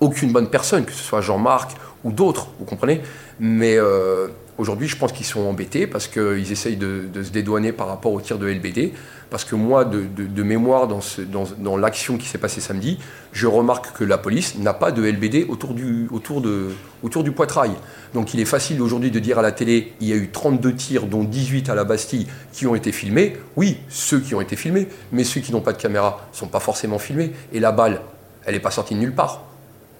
aucune 0.00 0.32
bonne 0.32 0.48
personne, 0.48 0.84
que 0.84 0.92
ce 0.92 1.02
soit 1.02 1.20
Jean-Marc 1.20 1.72
ou 2.04 2.12
d'autres, 2.12 2.48
vous 2.58 2.64
comprenez? 2.64 3.02
Mais 3.40 3.76
euh, 3.76 4.28
aujourd'hui 4.58 4.88
je 4.88 4.96
pense 4.96 5.12
qu'ils 5.12 5.26
sont 5.26 5.40
embêtés 5.40 5.86
parce 5.86 6.08
qu'ils 6.08 6.52
essayent 6.52 6.76
de, 6.76 7.08
se 7.14 7.30
dédouaner 7.30 7.72
par 7.72 7.88
rapport 7.88 8.12
au 8.12 8.20
tir 8.20 8.38
de 8.38 8.46
LBD. 8.46 8.92
Parce 9.30 9.44
que 9.44 9.54
moi, 9.54 9.84
de, 9.84 10.42
mémoire 10.42 10.88
dans, 10.88 11.76
l'action 11.76 12.16
qui 12.16 12.26
s'est 12.26 12.38
passée 12.38 12.62
samedi, 12.62 12.98
je 13.32 13.46
remarque 13.46 13.94
que 13.98 14.04
la 14.04 14.16
police 14.16 14.56
n'a 14.56 14.72
pas 14.72 14.90
de 14.90 15.02
LBD 15.02 15.46
autour 15.50 15.74
du 15.74 17.32
poitrail. 17.32 17.72
Donc 18.14 18.32
il 18.32 18.40
est 18.40 18.46
facile 18.46 18.80
aujourd'hui 18.80 19.10
de 19.10 19.18
dire 19.18 19.38
à 19.38 19.42
la 19.42 19.52
télé, 19.52 19.92
il 20.00 20.08
y 20.08 20.14
a 20.14 20.16
eu 20.16 20.30
32 20.30 20.74
tirs, 20.74 21.06
dont 21.06 21.24
18 21.24 21.68
à 21.68 21.74
la 21.74 21.84
Bastille, 21.84 22.26
qui 22.52 22.66
ont 22.66 22.74
été 22.74 22.90
filmés. 22.90 23.36
Oui, 23.56 23.76
ceux 23.90 24.20
qui 24.20 24.34
ont 24.34 24.40
été 24.40 24.56
filmés, 24.56 24.88
mais 25.12 25.24
ceux 25.24 25.42
qui 25.42 25.52
n'ont 25.52 25.60
pas 25.60 25.74
de 25.74 25.78
caméra 25.78 26.26
ne 26.32 26.36
sont 26.36 26.48
pas 26.48 26.60
forcément 26.60 26.98
filmés. 26.98 27.32
Et 27.52 27.60
la 27.60 27.72
balle, 27.72 28.00
elle 28.46 28.54
n'est 28.54 28.60
pas 28.60 28.70
sortie 28.70 28.94
de 28.94 29.00
nulle 29.00 29.14
part. 29.14 29.44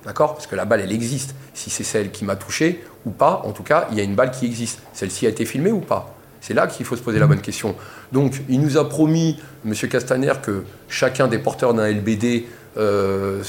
D'accord? 0.05 0.35
Parce 0.35 0.47
que 0.47 0.57
la 0.57 0.65
balle, 0.65 0.81
elle 0.81 0.93
existe. 0.93 1.35
Si 1.55 1.71
c'est 1.71 1.85
celle 1.85 2.11
qui 2.11 2.25
m'a 2.25 2.37
touché 2.37 2.85
ou 3.05 3.11
pas, 3.11 3.43
en 3.45 3.53
tout 3.53 3.63
cas, 3.63 3.89
il 3.91 3.97
y 3.97 4.01
a 4.01 4.05
une 4.05 4.15
balle 4.15 4.31
qui 4.31 4.47
existe. 4.47 4.81
Celle-ci 4.93 5.27
a 5.27 5.29
été 5.29 5.45
filmée 5.45 5.73
ou 5.73 5.81
pas? 5.81 6.15
C'est 6.41 6.55
là 6.55 6.67
qu'il 6.67 6.87
faut 6.87 6.97
se 6.97 7.03
poser 7.03 7.19
la 7.19 7.27
bonne 7.27 7.41
question. 7.41 7.75
Donc, 8.13 8.41
il 8.49 8.61
nous 8.61 8.77
a 8.77 8.89
promis, 8.89 9.39
M. 9.67 9.75
Castaner, 9.75 10.35
que 10.41 10.65
chacun 10.89 11.27
des 11.27 11.39
porteurs 11.39 11.75
d'un 11.75 11.89
LBD 11.91 12.47
euh, 12.77 13.43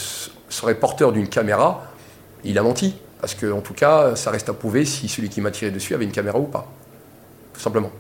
serait 0.49 0.75
porteur 0.75 1.11
d'une 1.11 1.27
caméra. 1.27 1.83
Il 2.43 2.57
a 2.57 2.63
menti. 2.63 2.95
Parce 3.21 3.35
que, 3.35 3.51
en 3.51 3.61
tout 3.61 3.73
cas, 3.73 4.15
ça 4.15 4.31
reste 4.31 4.49
à 4.49 4.53
prouver 4.53 4.85
si 4.85 5.07
celui 5.07 5.29
qui 5.29 5.41
m'a 5.41 5.51
tiré 5.51 5.71
dessus 5.71 5.93
avait 5.93 6.05
une 6.05 6.11
caméra 6.11 6.39
ou 6.39 6.45
pas. 6.45 6.67
Tout 7.53 7.61
simplement. 7.61 7.91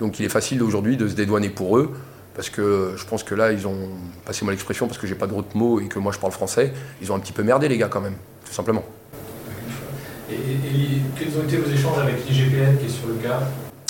Donc 0.00 0.18
il 0.18 0.26
est 0.26 0.30
facile 0.30 0.62
aujourd'hui 0.62 0.96
de 0.96 1.08
se 1.08 1.14
dédouaner 1.14 1.50
pour 1.50 1.78
eux, 1.78 1.94
parce 2.34 2.50
que 2.50 2.94
je 2.96 3.04
pense 3.04 3.22
que 3.22 3.34
là, 3.34 3.52
ils 3.52 3.66
ont, 3.66 3.90
passé 4.24 4.44
moi 4.44 4.52
l'expression, 4.52 4.86
parce 4.86 4.98
que 4.98 5.06
j'ai 5.06 5.14
pas 5.14 5.26
d'autres 5.26 5.56
mots 5.56 5.80
et 5.80 5.86
que 5.86 5.98
moi 5.98 6.12
je 6.12 6.18
parle 6.18 6.32
français, 6.32 6.72
ils 7.00 7.12
ont 7.12 7.14
un 7.14 7.20
petit 7.20 7.32
peu 7.32 7.42
merdé 7.42 7.68
les 7.68 7.78
gars 7.78 7.88
quand 7.88 8.00
même, 8.00 8.16
tout 8.44 8.52
simplement. 8.52 8.84
Et, 10.30 10.34
quels 11.16 11.38
ont 11.38 11.44
été 11.44 11.56
vos 11.58 11.70
échanges 11.70 11.98
avec 11.98 12.28
l'IGPN 12.28 12.76
qui 12.78 12.86
est 12.86 12.88
sur 12.88 13.06
le 13.06 13.14
cas 13.14 13.40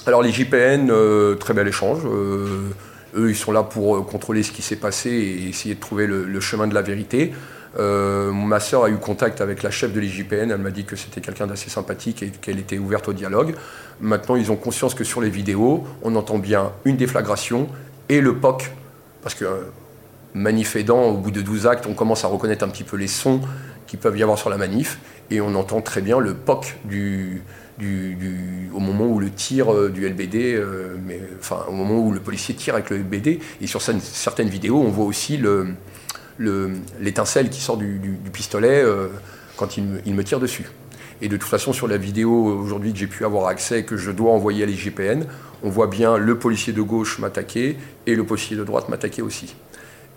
Alors 0.07 0.23
l'IGPN, 0.23 0.91
euh, 0.91 1.37
très 1.37 1.55
bel 1.55 1.67
échange. 1.69 2.01
Euh, 2.05 2.71
eux, 3.17 3.31
ils 3.31 3.37
sont 3.37 3.53
là 3.53 3.63
pour 3.63 3.97
euh, 3.97 4.03
contrôler 4.03 4.43
ce 4.43 4.53
qui 4.53 4.61
s'est 4.61 4.77
passé 4.77 5.11
et 5.11 5.49
essayer 5.49 5.75
de 5.75 5.81
trouver 5.81 6.07
le, 6.07 6.41
chemin 6.41 6.67
de 6.67 6.75
la 6.75 6.83
vérité. 6.83 7.33
ma 7.79 8.61
sœur 8.61 8.85
a 8.85 8.91
eu 8.91 8.97
contact 8.97 9.41
avec 9.41 9.63
la 9.63 9.71
chef 9.71 9.93
de 9.93 10.01
l'IGPN, 10.01 10.51
elle 10.51 10.59
m'a 10.59 10.71
dit 10.71 10.85
que 10.85 10.97
c'était 10.97 11.21
quelqu'un 11.21 11.47
d'assez 11.47 11.71
sympathique 11.71 12.23
et 12.23 12.29
qu'elle 12.29 12.59
était 12.59 12.79
ouverte 12.79 13.09
au 13.09 13.15
dialogue. 13.15 13.55
Maintenant, 14.01 14.37
ils 14.37 14.53
ont 14.53 14.57
conscience 14.57 14.95
que 14.95 15.05
sur 15.05 15.21
les 15.21 15.31
vidéos, 15.31 15.85
on 16.03 16.15
entend 16.17 16.39
bien 16.39 16.73
une 16.85 16.97
déflagration 16.97 17.69
et 18.09 18.21
le 18.21 18.37
POC, 18.37 18.71
parce 19.23 19.35
que 19.35 19.45
manifestant, 20.35 21.05
au 21.05 21.17
bout 21.17 21.31
de 21.31 21.41
12 21.41 21.67
actes, 21.67 21.87
on 21.87 21.95
commence 21.95 22.25
à 22.25 22.29
reconnaître 22.29 22.65
un 22.65 22.69
petit 22.69 22.85
peu 22.85 22.97
les 22.97 23.07
sons 23.07 23.41
qui 23.87 23.97
peuvent 23.97 24.19
y 24.19 24.23
avoir 24.23 24.39
sur 24.39 24.51
la 24.51 24.57
manif, 24.57 24.99
et 25.31 25.41
on 25.41 25.55
entend 25.55 25.81
très 25.81 26.01
bien 26.01 26.19
le 26.19 26.35
POC 26.35 26.75
au 28.73 28.81
moment 28.81 29.07
où 29.07 29.19
le 29.19 29.31
tir 29.31 29.73
euh, 29.73 29.91
du 29.91 30.09
LBD, 30.09 30.55
euh, 30.55 30.97
mais, 31.05 31.21
enfin 31.39 31.65
au 31.69 31.73
moment 31.73 31.99
où 31.99 32.13
le 32.13 32.21
policier 32.21 32.55
tire 32.55 32.75
avec 32.75 32.91
le 32.91 32.99
LBD, 32.99 33.41
et 33.61 33.67
sur 33.67 33.83
certaines 33.83 34.49
vidéos, 34.49 34.81
on 34.81 34.91
voit 34.91 35.05
aussi 35.05 35.41
l'étincelle 36.39 37.51
qui 37.51 37.61
sort 37.61 37.77
du, 37.77 38.01
pistolet 38.33 38.83
euh, 38.83 39.09
quand 39.57 39.77
il 39.77 40.15
me, 40.15 40.25
tire 40.25 40.41
dessus. 40.41 40.67
Et 41.25 41.29
de 41.29 41.39
toute 41.39 41.49
façon, 41.49 41.73
sur 41.73 41.89
la 41.89 41.97
vidéo 41.97 42.31
aujourd'hui 42.31 42.93
que 42.93 42.99
j'ai 42.99 43.07
pu 43.07 43.25
avoir 43.25 43.47
accès 43.47 43.85
que 43.85 43.97
je 43.97 44.11
dois 44.11 44.33
envoyer 44.33 44.63
à 44.63 44.67
l'IGPN, 44.67 45.25
on 45.63 45.71
voit 45.71 45.87
bien 45.87 46.19
le 46.19 46.39
policier 46.39 46.75
de 46.75 46.83
gauche 46.83 47.19
m'attaquer 47.19 47.79
et 48.07 48.15
le 48.15 48.25
policier 48.25 48.59
de 48.59 48.63
droite 48.63 48.91
m'attaquer 48.91 49.23
aussi. 49.23 49.57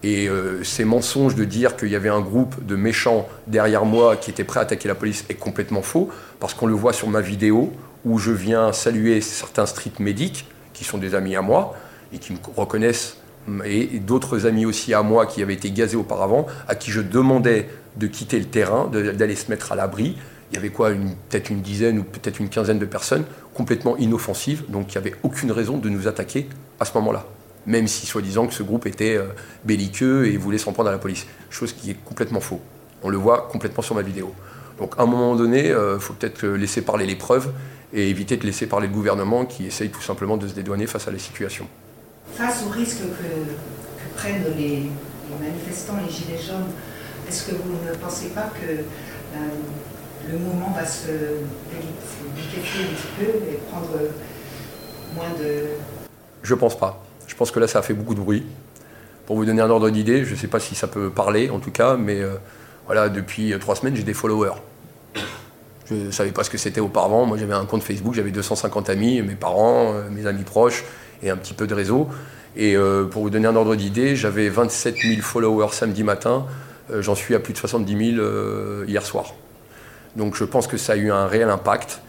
Et 0.03 0.27
euh, 0.27 0.65
ces 0.65 0.83
mensonges 0.83 1.35
de 1.35 1.45
dire 1.45 1.77
qu'il 1.77 1.87
y 1.87 1.95
avait 1.95 2.09
un 2.09 2.19
groupe 2.19 2.61
de 2.65 2.75
méchants 2.75 3.25
derrière 3.47 3.85
moi 3.85 4.17
qui 4.17 4.31
était 4.31 4.43
prêt 4.43 4.59
à 4.59 4.63
attaquer 4.63 4.89
la 4.89 4.95
police 4.95 5.23
est 5.29 5.35
complètement 5.35 5.81
faux, 5.81 6.09
parce 6.41 6.53
qu'on 6.53 6.67
le 6.67 6.73
voit 6.73 6.91
sur 6.91 7.07
ma 7.07 7.21
vidéo 7.21 7.71
où 8.03 8.19
je 8.19 8.31
viens 8.31 8.73
saluer 8.73 9.21
certains 9.21 9.65
street 9.65 9.93
médics 9.99 10.45
qui 10.73 10.83
sont 10.83 10.97
des 10.97 11.15
amis 11.15 11.37
à 11.37 11.41
moi 11.41 11.73
et 12.11 12.17
qui 12.17 12.33
me 12.33 12.37
reconnaissent, 12.57 13.15
et 13.63 13.99
d'autres 13.99 14.45
amis 14.45 14.65
aussi 14.65 14.93
à 14.93 15.03
moi 15.03 15.25
qui 15.25 15.41
avaient 15.41 15.53
été 15.53 15.71
gazés 15.71 15.95
auparavant, 15.95 16.47
à 16.67 16.75
qui 16.75 16.91
je 16.91 16.99
demandais 16.99 17.69
de 17.95 18.07
quitter 18.07 18.39
le 18.39 18.45
terrain, 18.45 18.91
d'aller 18.91 19.35
se 19.37 19.49
mettre 19.49 19.71
à 19.71 19.75
l'abri. 19.77 20.17
Il 20.51 20.55
y 20.55 20.57
avait 20.57 20.69
quoi, 20.69 20.91
peut-être 21.29 21.49
une 21.49 21.61
dizaine 21.61 21.99
ou 21.99 22.03
peut-être 22.03 22.39
une 22.39 22.49
quinzaine 22.49 22.79
de 22.79 22.85
personnes 22.85 23.25
complètement 23.53 23.97
inoffensives, 23.97 24.63
donc 24.69 24.93
il 24.93 24.97
n'y 24.97 25.07
avait 25.07 25.15
aucune 25.23 25.51
raison 25.51 25.77
de 25.77 25.89
nous 25.89 26.07
attaquer 26.07 26.47
à 26.79 26.85
ce 26.85 26.93
moment-là 26.95 27.25
même 27.67 27.87
si 27.87 28.07
soi-disant 28.07 28.47
que 28.47 28.53
ce 28.53 28.63
groupe 28.63 28.87
était 28.87 29.17
euh, 29.17 29.27
belliqueux 29.65 30.27
et 30.27 30.37
voulait 30.37 30.57
s'en 30.57 30.71
prendre 30.71 30.89
à 30.89 30.91
la 30.91 30.97
police. 30.97 31.27
Chose 31.49 31.73
qui 31.73 31.91
est 31.91 31.97
complètement 32.05 32.39
faux. 32.39 32.61
On 33.03 33.09
le 33.09 33.17
voit 33.17 33.49
complètement 33.51 33.83
sur 33.83 33.93
ma 33.93 34.01
vidéo. 34.01 34.33
Donc 34.79 34.95
à 34.97 35.03
un 35.03 35.05
moment 35.05 35.35
donné, 35.35 35.67
il 35.67 35.71
euh, 35.73 35.99
faut 35.99 36.13
peut-être 36.13 36.47
laisser 36.47 36.81
parler 36.81 37.05
les 37.05 37.15
preuves 37.15 37.51
et 37.93 38.09
éviter 38.09 38.37
de 38.37 38.45
laisser 38.45 38.67
parler 38.67 38.87
le 38.87 38.93
gouvernement 38.93 39.45
qui 39.45 39.65
essaye 39.67 39.89
tout 39.89 40.01
simplement 40.01 40.37
de 40.37 40.47
se 40.47 40.53
dédouaner 40.53 40.87
face 40.87 41.07
à 41.07 41.11
la 41.11 41.19
situation. 41.19 41.67
Face 42.33 42.63
au 42.65 42.69
risque 42.69 42.99
que, 42.99 44.15
prennent 44.15 44.43
les, 44.57 44.89
manifestants, 45.39 45.97
les 46.05 46.11
gilets 46.11 46.41
jaunes, 46.41 46.71
est-ce 47.27 47.51
que 47.51 47.55
vous 47.55 47.73
ne 47.85 47.93
pensez 47.95 48.29
pas 48.29 48.49
que 48.59 48.71
euh, 48.71 49.37
le 50.31 50.37
mouvement 50.37 50.73
va 50.75 50.85
se 50.85 51.09
liquéfier 52.35 52.85
un 52.85 52.93
petit 52.95 53.07
peu 53.17 53.51
et 53.51 53.59
prendre 53.71 53.89
moins 55.15 55.29
de... 55.39 55.63
Je 56.43 56.55
pense 56.55 56.77
pas. 56.77 57.03
Je 57.27 57.35
pense 57.35 57.51
que 57.51 57.59
là, 57.59 57.67
ça 57.67 57.79
a 57.79 57.81
fait 57.81 57.93
beaucoup 57.93 58.15
de 58.15 58.19
bruit. 58.19 58.45
Pour 59.25 59.35
vous 59.35 59.45
donner 59.45 59.61
un 59.61 59.69
ordre 59.69 59.89
d'idée, 59.89 60.23
je 60.23 60.31
ne 60.31 60.37
sais 60.37 60.47
pas 60.47 60.59
si 60.59 60.75
ça 60.75 60.87
peut 60.87 61.09
parler 61.09 61.49
en 61.49 61.59
tout 61.59 61.71
cas, 61.71 61.97
mais 61.97 62.21
euh, 62.21 62.35
voilà, 62.85 63.09
depuis 63.09 63.53
euh, 63.53 63.59
trois 63.59 63.75
semaines, 63.75 63.95
j'ai 63.95 64.03
des 64.03 64.13
followers. 64.13 64.55
Je 65.89 65.95
ne 65.95 66.11
savais 66.11 66.31
pas 66.31 66.43
ce 66.43 66.49
que 66.49 66.57
c'était 66.57 66.81
auparavant. 66.81 67.25
Moi, 67.25 67.37
j'avais 67.37 67.53
un 67.53 67.65
compte 67.65 67.83
Facebook, 67.83 68.13
j'avais 68.13 68.31
250 68.31 68.89
amis, 68.89 69.21
mes 69.21 69.35
parents, 69.35 69.93
euh, 69.93 70.09
mes 70.09 70.25
amis 70.27 70.43
proches 70.43 70.83
et 71.23 71.29
un 71.29 71.37
petit 71.37 71.53
peu 71.53 71.67
de 71.67 71.73
réseau. 71.73 72.07
Et 72.55 72.75
pour 73.11 73.21
vous 73.21 73.29
donner 73.29 73.45
un 73.45 73.55
ordre 73.55 73.75
d'idée, 73.75 74.15
j'avais 74.15 74.49
27 74.49 74.95
000 74.95 75.21
followers 75.21 75.73
samedi 75.73 76.03
matin. 76.03 76.47
J'en 76.91 77.13
suis 77.13 77.35
à 77.35 77.39
plus 77.39 77.53
de 77.53 77.57
70 77.59 78.15
000 78.15 78.25
hier 78.87 79.05
soir. 79.05 79.35
Donc 80.17 80.35
je 80.35 80.43
pense 80.43 80.65
que 80.67 80.77
ça 80.77 80.93
a 80.93 80.95
eu 80.95 81.11
un 81.11 81.27
réel 81.27 81.49
impact. 81.49 82.01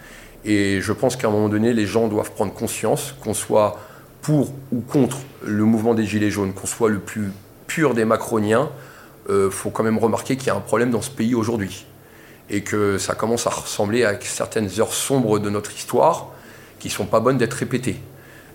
Et 0.44 0.80
je 0.80 0.92
pense 0.92 1.14
qu'à 1.14 1.28
un 1.28 1.30
moment 1.30 1.50
donné, 1.50 1.74
les 1.74 1.86
gens 1.86 2.08
doivent 2.08 2.32
prendre 2.32 2.54
conscience 2.54 3.14
qu'on 3.20 3.34
soit 3.34 3.78
pour 4.22 4.52
ou 4.72 4.80
contre 4.80 5.18
le 5.44 5.64
mouvement 5.64 5.94
des 5.94 6.06
Gilets 6.06 6.30
jaunes, 6.30 6.54
qu'on 6.54 6.66
soit 6.66 6.88
le 6.88 6.98
plus 6.98 7.30
pur 7.66 7.94
des 7.94 8.06
macroniens, 8.06 8.70
il 9.28 9.34
euh, 9.34 9.50
faut 9.50 9.68
quand 9.68 9.82
même 9.82 9.98
remarquer 9.98 10.36
qu'il 10.36 10.46
y 10.46 10.50
a 10.50 10.54
un 10.54 10.60
problème 10.60 10.90
dans 10.90 11.02
ce 11.02 11.10
pays 11.10 11.34
aujourd'hui. 11.34 11.84
Et 12.48 12.62
que 12.62 12.96
ça 12.96 13.14
commence 13.14 13.46
à 13.46 13.50
ressembler 13.50 14.04
à 14.04 14.18
certaines 14.22 14.70
heures 14.80 14.94
sombres 14.94 15.38
de 15.38 15.50
notre 15.50 15.74
histoire 15.74 16.28
qui 16.78 16.88
ne 16.88 16.92
sont 16.92 17.04
pas 17.04 17.20
bonnes 17.20 17.36
d'être 17.36 17.52
répétées. 17.52 18.00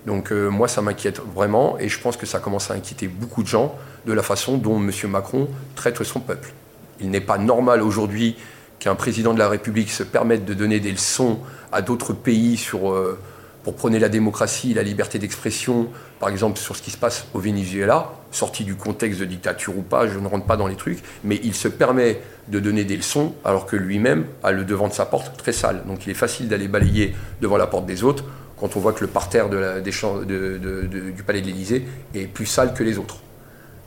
Donc 0.08 0.32
euh, 0.32 0.50
moi, 0.50 0.68
ça 0.68 0.82
m'inquiète 0.82 1.22
vraiment 1.36 1.78
et 1.78 1.90
je 1.90 2.00
pense 2.00 2.18
que 2.18 2.26
ça 2.26 2.40
commence 2.40 2.72
à 2.72 2.74
inquiéter 2.74 3.08
beaucoup 3.08 3.44
de 3.44 3.48
gens 3.48 3.76
de 4.08 4.14
la 4.14 4.24
façon 4.24 4.58
dont 4.58 4.78
M. 4.78 4.92
Macron 5.10 5.48
traite 5.76 6.02
son 6.04 6.22
peuple. 6.22 6.52
Il 7.00 7.12
n'est 7.12 7.22
pas 7.22 7.38
normal 7.38 7.84
aujourd'hui 7.84 8.36
qu'un 8.84 8.96
président 8.96 9.34
de 9.34 9.40
la 9.40 9.48
République 9.48 9.90
se 9.90 10.04
permette 10.04 10.44
de 10.44 10.54
donner 10.54 10.82
des 10.82 10.92
leçons 10.92 11.40
à 11.72 11.82
d'autres 11.82 12.12
pays. 12.12 12.60
Euh, 12.74 13.18
pour 13.64 13.76
prôner 13.76 13.98
la 13.98 14.10
démocratie, 14.10 14.74
la 14.74 14.84
liberté 14.84 15.20
d'expression, 15.20 15.88
par 16.20 16.28
exemple 16.28 16.60
sur 16.60 16.76
ce 16.76 16.82
qui 16.82 16.92
se 16.92 16.98
passe 16.98 17.28
au 17.34 17.40
Venezuela, 17.40 18.12
sorti 18.30 18.66
du 18.66 18.76
contexte 18.76 19.22
de 19.22 19.26
dictature 19.26 19.78
ou 19.78 19.84
pas, 19.84 20.06
je 20.06 20.20
ne 20.20 20.28
rentre 20.28 20.46
pas 20.46 20.58
dans 20.58 20.68
les 20.68 20.76
trucs, 20.76 21.02
mais 21.24 21.40
il 21.46 21.56
se 21.56 21.70
permet 21.70 22.20
de 22.50 22.60
donner 22.60 22.84
des 22.84 22.98
leçons 22.98 23.34
alors 23.46 23.66
que 23.66 23.78
lui-même 23.78 24.26
a 24.44 24.52
le 24.52 24.66
devant 24.66 24.90
de 24.90 24.94
sa 24.94 25.06
porte 25.06 25.38
très 25.38 25.54
sale. 25.54 25.84
Donc 25.88 26.06
il 26.06 26.10
est 26.10 26.14
facile 26.14 26.50
d'aller 26.50 26.68
balayer 26.68 27.16
devant 27.40 27.56
la 27.56 27.68
porte 27.68 27.86
des 27.86 28.04
autres 28.04 28.26
quand 28.60 28.76
on 28.76 28.82
voit 28.82 28.92
que 28.92 29.02
le 29.02 29.08
parterre 29.08 29.48
du 29.50 31.24
palais 31.24 31.42
de 31.42 31.46
l'Élysée 31.46 31.88
est 32.14 32.28
plus 32.28 32.46
sale 32.46 32.74
que 32.74 32.84
les 32.84 32.98
autres. 32.98 33.20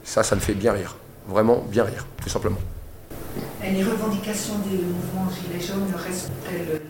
Ça, 0.04 0.22
ça 0.22 0.36
me 0.36 0.40
fait 0.40 0.54
bien 0.54 0.72
rire, 0.72 0.96
vraiment 1.28 1.66
bien 1.68 1.84
rire, 1.84 2.06
tout 2.22 2.30
simplement. 2.30 2.60
Les 3.62 3.82
revendications 3.82 4.54
des 4.70 4.76
mouvements 4.76 5.28
Gilets 5.30 5.64
jaunes 5.64 5.92
restent-elles 5.96 6.80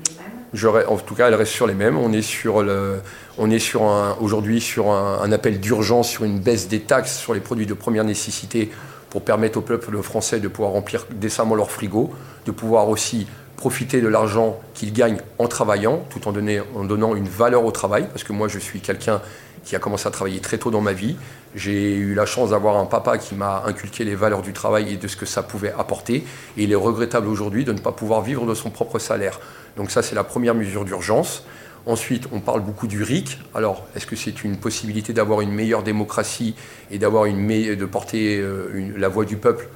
en 0.88 0.96
tout 0.96 1.14
cas, 1.14 1.28
elle 1.28 1.34
reste 1.34 1.52
sur 1.52 1.66
les 1.66 1.74
mêmes. 1.74 1.98
On 1.98 2.12
est 2.12 2.22
sur 2.22 2.62
le, 2.62 3.00
on 3.38 3.50
est 3.50 3.58
sur 3.58 3.82
aujourd'hui 4.20 4.60
sur 4.60 4.90
un, 4.90 5.30
appel 5.32 5.60
d'urgence 5.60 6.08
sur 6.08 6.24
une 6.24 6.38
baisse 6.38 6.68
des 6.68 6.80
taxes 6.80 7.18
sur 7.18 7.34
les 7.34 7.40
produits 7.40 7.66
de 7.66 7.74
première 7.74 8.04
nécessité 8.04 8.70
pour 9.10 9.22
permettre 9.22 9.58
au 9.58 9.62
peuple 9.62 10.00
français 10.02 10.40
de 10.40 10.48
pouvoir 10.48 10.72
remplir 10.72 11.06
décemment 11.10 11.54
leur 11.54 11.70
frigo, 11.70 12.10
de 12.46 12.50
pouvoir 12.50 12.88
aussi 12.88 13.26
profiter 13.56 14.00
de 14.00 14.08
l'argent 14.08 14.58
qu'ils 14.74 14.92
gagnent 14.92 15.20
en 15.38 15.48
travaillant, 15.48 16.04
tout 16.10 16.28
en 16.28 16.32
donnant 16.32 17.14
une 17.14 17.28
valeur 17.28 17.64
au 17.64 17.70
travail, 17.70 18.06
parce 18.08 18.24
que 18.24 18.32
moi 18.32 18.48
je 18.48 18.58
suis 18.58 18.80
quelqu'un 18.80 19.20
qui 19.64 19.74
a 19.74 19.78
commencé 19.78 20.06
à 20.06 20.10
travailler 20.10 20.40
très 20.40 20.58
tôt 20.58 20.70
dans 20.70 20.80
ma 20.80 20.92
vie. 20.92 21.16
J'ai 21.56 21.94
eu 21.94 22.12
la 22.12 22.26
chance 22.26 22.50
d'avoir 22.50 22.76
un 22.76 22.84
papa 22.84 23.16
qui 23.16 23.34
m'a 23.34 23.62
inculqué 23.64 24.04
les 24.04 24.14
valeurs 24.14 24.42
du 24.42 24.52
travail 24.52 24.92
et 24.92 24.96
de 24.98 25.08
ce 25.08 25.16
que 25.16 25.24
ça 25.24 25.42
pouvait 25.42 25.72
apporter. 25.72 26.16
Et 26.58 26.64
il 26.64 26.70
est 26.70 26.76
regrettable 26.76 27.28
aujourd'hui 27.28 27.64
de 27.64 27.72
ne 27.72 27.78
pas 27.78 27.92
pouvoir 27.92 28.20
vivre 28.20 28.44
de 28.44 28.52
son 28.52 28.68
propre 28.68 28.98
salaire. 28.98 29.40
Donc 29.78 29.90
ça, 29.90 30.02
c'est 30.02 30.14
la 30.14 30.22
première 30.22 30.54
mesure 30.54 30.84
d'urgence. 30.84 31.44
Ensuite, 31.86 32.28
on 32.30 32.40
parle 32.40 32.60
beaucoup 32.60 32.86
du 32.86 33.02
RIC. 33.02 33.38
Alors, 33.54 33.86
est-ce 33.96 34.04
que 34.04 34.16
c'est 34.16 34.44
une 34.44 34.58
possibilité 34.58 35.14
d'avoir 35.14 35.40
une 35.40 35.50
meilleure 35.50 35.82
démocratie 35.82 36.54
et 36.90 36.98
d'avoir 36.98 37.24
une 37.24 37.46
de 37.48 37.86
porter 37.86 38.36
euh, 38.36 38.92
la 38.94 39.08
voix 39.08 39.24
du 39.24 39.38
peuple 39.38 39.70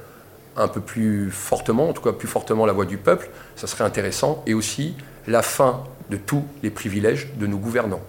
un 0.57 0.67
peu 0.67 0.81
plus 0.81 1.31
fortement, 1.31 1.89
en 1.89 1.93
tout 1.93 2.03
cas 2.03 2.11
plus 2.11 2.27
fortement 2.27 2.67
la 2.67 2.73
voix 2.73 2.85
du 2.85 2.97
peuple? 2.97 3.31
Ça 3.55 3.65
serait 3.65 3.85
intéressant. 3.85 4.43
Et 4.45 4.53
aussi 4.53 4.93
la 5.25 5.41
fin 5.41 5.83
de 6.11 6.17
tous 6.17 6.45
les 6.61 6.69
privilèges 6.69 7.29
de 7.37 7.47
nos 7.47 7.57
gouvernants. 7.57 8.03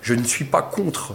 Je 0.00 0.14
ne 0.14 0.24
suis 0.24 0.44
pas 0.44 0.62
contre 0.62 1.14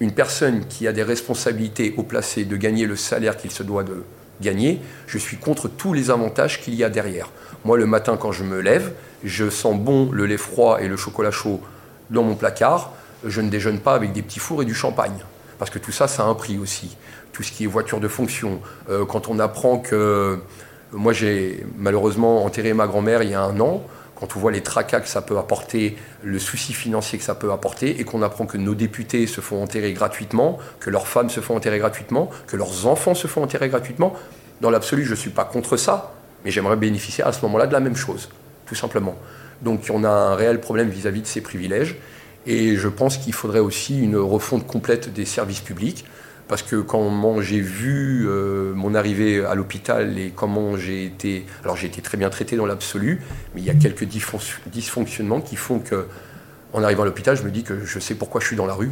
une 0.00 0.12
personne 0.12 0.64
qui 0.66 0.88
a 0.88 0.92
des 0.92 1.02
responsabilités 1.02 1.94
au 1.96 2.02
placé 2.02 2.44
de 2.44 2.56
gagner 2.56 2.86
le 2.86 2.96
salaire 2.96 3.36
qu'il 3.36 3.50
se 3.50 3.62
doit 3.62 3.84
de 3.84 4.02
gagner. 4.40 4.80
Je 5.06 5.18
suis 5.18 5.36
contre 5.36 5.68
tous 5.68 5.92
les 5.92 6.10
avantages 6.10 6.60
qu'il 6.62 6.74
y 6.74 6.82
a 6.82 6.88
derrière. 6.88 7.30
Moi, 7.64 7.76
le 7.76 7.86
matin, 7.86 8.16
quand 8.16 8.32
je 8.32 8.42
me 8.42 8.60
lève, 8.60 8.92
je 9.22 9.50
sens 9.50 9.78
bon 9.78 10.10
le 10.10 10.24
lait 10.24 10.38
froid 10.38 10.80
et 10.80 10.88
le 10.88 10.96
chocolat 10.96 11.30
chaud 11.30 11.60
dans 12.08 12.22
mon 12.22 12.34
placard. 12.34 12.92
Je 13.24 13.42
ne 13.42 13.50
déjeune 13.50 13.78
pas 13.78 13.94
avec 13.94 14.12
des 14.12 14.22
petits 14.22 14.38
fours 14.38 14.62
et 14.62 14.64
du 14.64 14.74
champagne. 14.74 15.18
Parce 15.58 15.70
que 15.70 15.78
tout 15.78 15.92
ça, 15.92 16.08
ça 16.08 16.22
a 16.22 16.26
un 16.26 16.34
prix 16.34 16.58
aussi. 16.58 16.96
Tout 17.32 17.42
ce 17.42 17.52
qui 17.52 17.64
est 17.64 17.66
voiture 17.66 18.00
de 18.00 18.08
fonction. 18.08 18.60
Euh, 18.88 19.04
quand 19.04 19.28
on 19.28 19.38
apprend 19.38 19.78
que. 19.78 20.38
Moi, 20.92 21.12
j'ai 21.12 21.64
malheureusement 21.76 22.44
enterré 22.44 22.72
ma 22.72 22.88
grand-mère 22.88 23.22
il 23.22 23.30
y 23.30 23.34
a 23.34 23.42
un 23.42 23.60
an. 23.60 23.86
Quand 24.20 24.36
on 24.36 24.38
voit 24.38 24.52
les 24.52 24.62
tracas 24.62 25.00
que 25.00 25.08
ça 25.08 25.22
peut 25.22 25.38
apporter, 25.38 25.96
le 26.22 26.38
souci 26.38 26.74
financier 26.74 27.18
que 27.18 27.24
ça 27.24 27.34
peut 27.34 27.50
apporter, 27.50 28.00
et 28.00 28.04
qu'on 28.04 28.22
apprend 28.22 28.46
que 28.46 28.58
nos 28.58 28.74
députés 28.74 29.26
se 29.26 29.40
font 29.40 29.62
enterrer 29.62 29.92
gratuitement, 29.92 30.58
que 30.78 30.90
leurs 30.90 31.08
femmes 31.08 31.30
se 31.30 31.40
font 31.40 31.56
enterrer 31.56 31.78
gratuitement, 31.78 32.30
que 32.46 32.56
leurs 32.56 32.86
enfants 32.86 33.14
se 33.14 33.26
font 33.26 33.42
enterrer 33.42 33.68
gratuitement, 33.68 34.14
dans 34.60 34.70
l'absolu, 34.70 35.04
je 35.04 35.12
ne 35.12 35.16
suis 35.16 35.30
pas 35.30 35.44
contre 35.44 35.76
ça, 35.76 36.12
mais 36.44 36.50
j'aimerais 36.50 36.76
bénéficier 36.76 37.24
à 37.24 37.32
ce 37.32 37.40
moment-là 37.42 37.66
de 37.66 37.72
la 37.72 37.80
même 37.80 37.96
chose 37.96 38.28
tout 38.70 38.76
simplement. 38.76 39.16
Donc 39.62 39.90
on 39.92 40.04
a 40.04 40.08
un 40.08 40.36
réel 40.36 40.60
problème 40.60 40.88
vis-à-vis 40.88 41.22
de 41.22 41.26
ces 41.26 41.40
privilèges. 41.40 41.96
Et 42.46 42.76
je 42.76 42.88
pense 42.88 43.18
qu'il 43.18 43.34
faudrait 43.34 43.58
aussi 43.58 44.00
une 44.00 44.16
refonte 44.16 44.66
complète 44.66 45.12
des 45.12 45.24
services 45.24 45.60
publics. 45.60 46.06
Parce 46.50 46.64
que 46.64 46.80
quand 46.80 47.40
j'ai 47.40 47.60
vu 47.60 48.26
euh, 48.28 48.72
mon 48.74 48.96
arrivée 48.96 49.44
à 49.44 49.54
l'hôpital 49.54 50.18
et 50.18 50.32
comment 50.34 50.76
j'ai 50.76 51.04
été. 51.04 51.46
Alors 51.62 51.76
j'ai 51.76 51.86
été 51.86 52.02
très 52.02 52.18
bien 52.18 52.28
traité 52.28 52.56
dans 52.56 52.66
l'absolu, 52.66 53.22
mais 53.54 53.60
il 53.60 53.64
y 53.64 53.70
a 53.70 53.74
quelques 53.74 54.04
dysfonctionnements 54.04 55.40
qui 55.40 55.54
font 55.54 55.78
que, 55.78 56.08
en 56.72 56.82
arrivant 56.82 57.04
à 57.04 57.06
l'hôpital, 57.06 57.36
je 57.36 57.44
me 57.44 57.52
dis 57.52 57.62
que 57.62 57.84
je 57.84 58.00
sais 58.00 58.16
pourquoi 58.16 58.40
je 58.40 58.48
suis 58.48 58.56
dans 58.56 58.66
la 58.66 58.74
rue. 58.74 58.90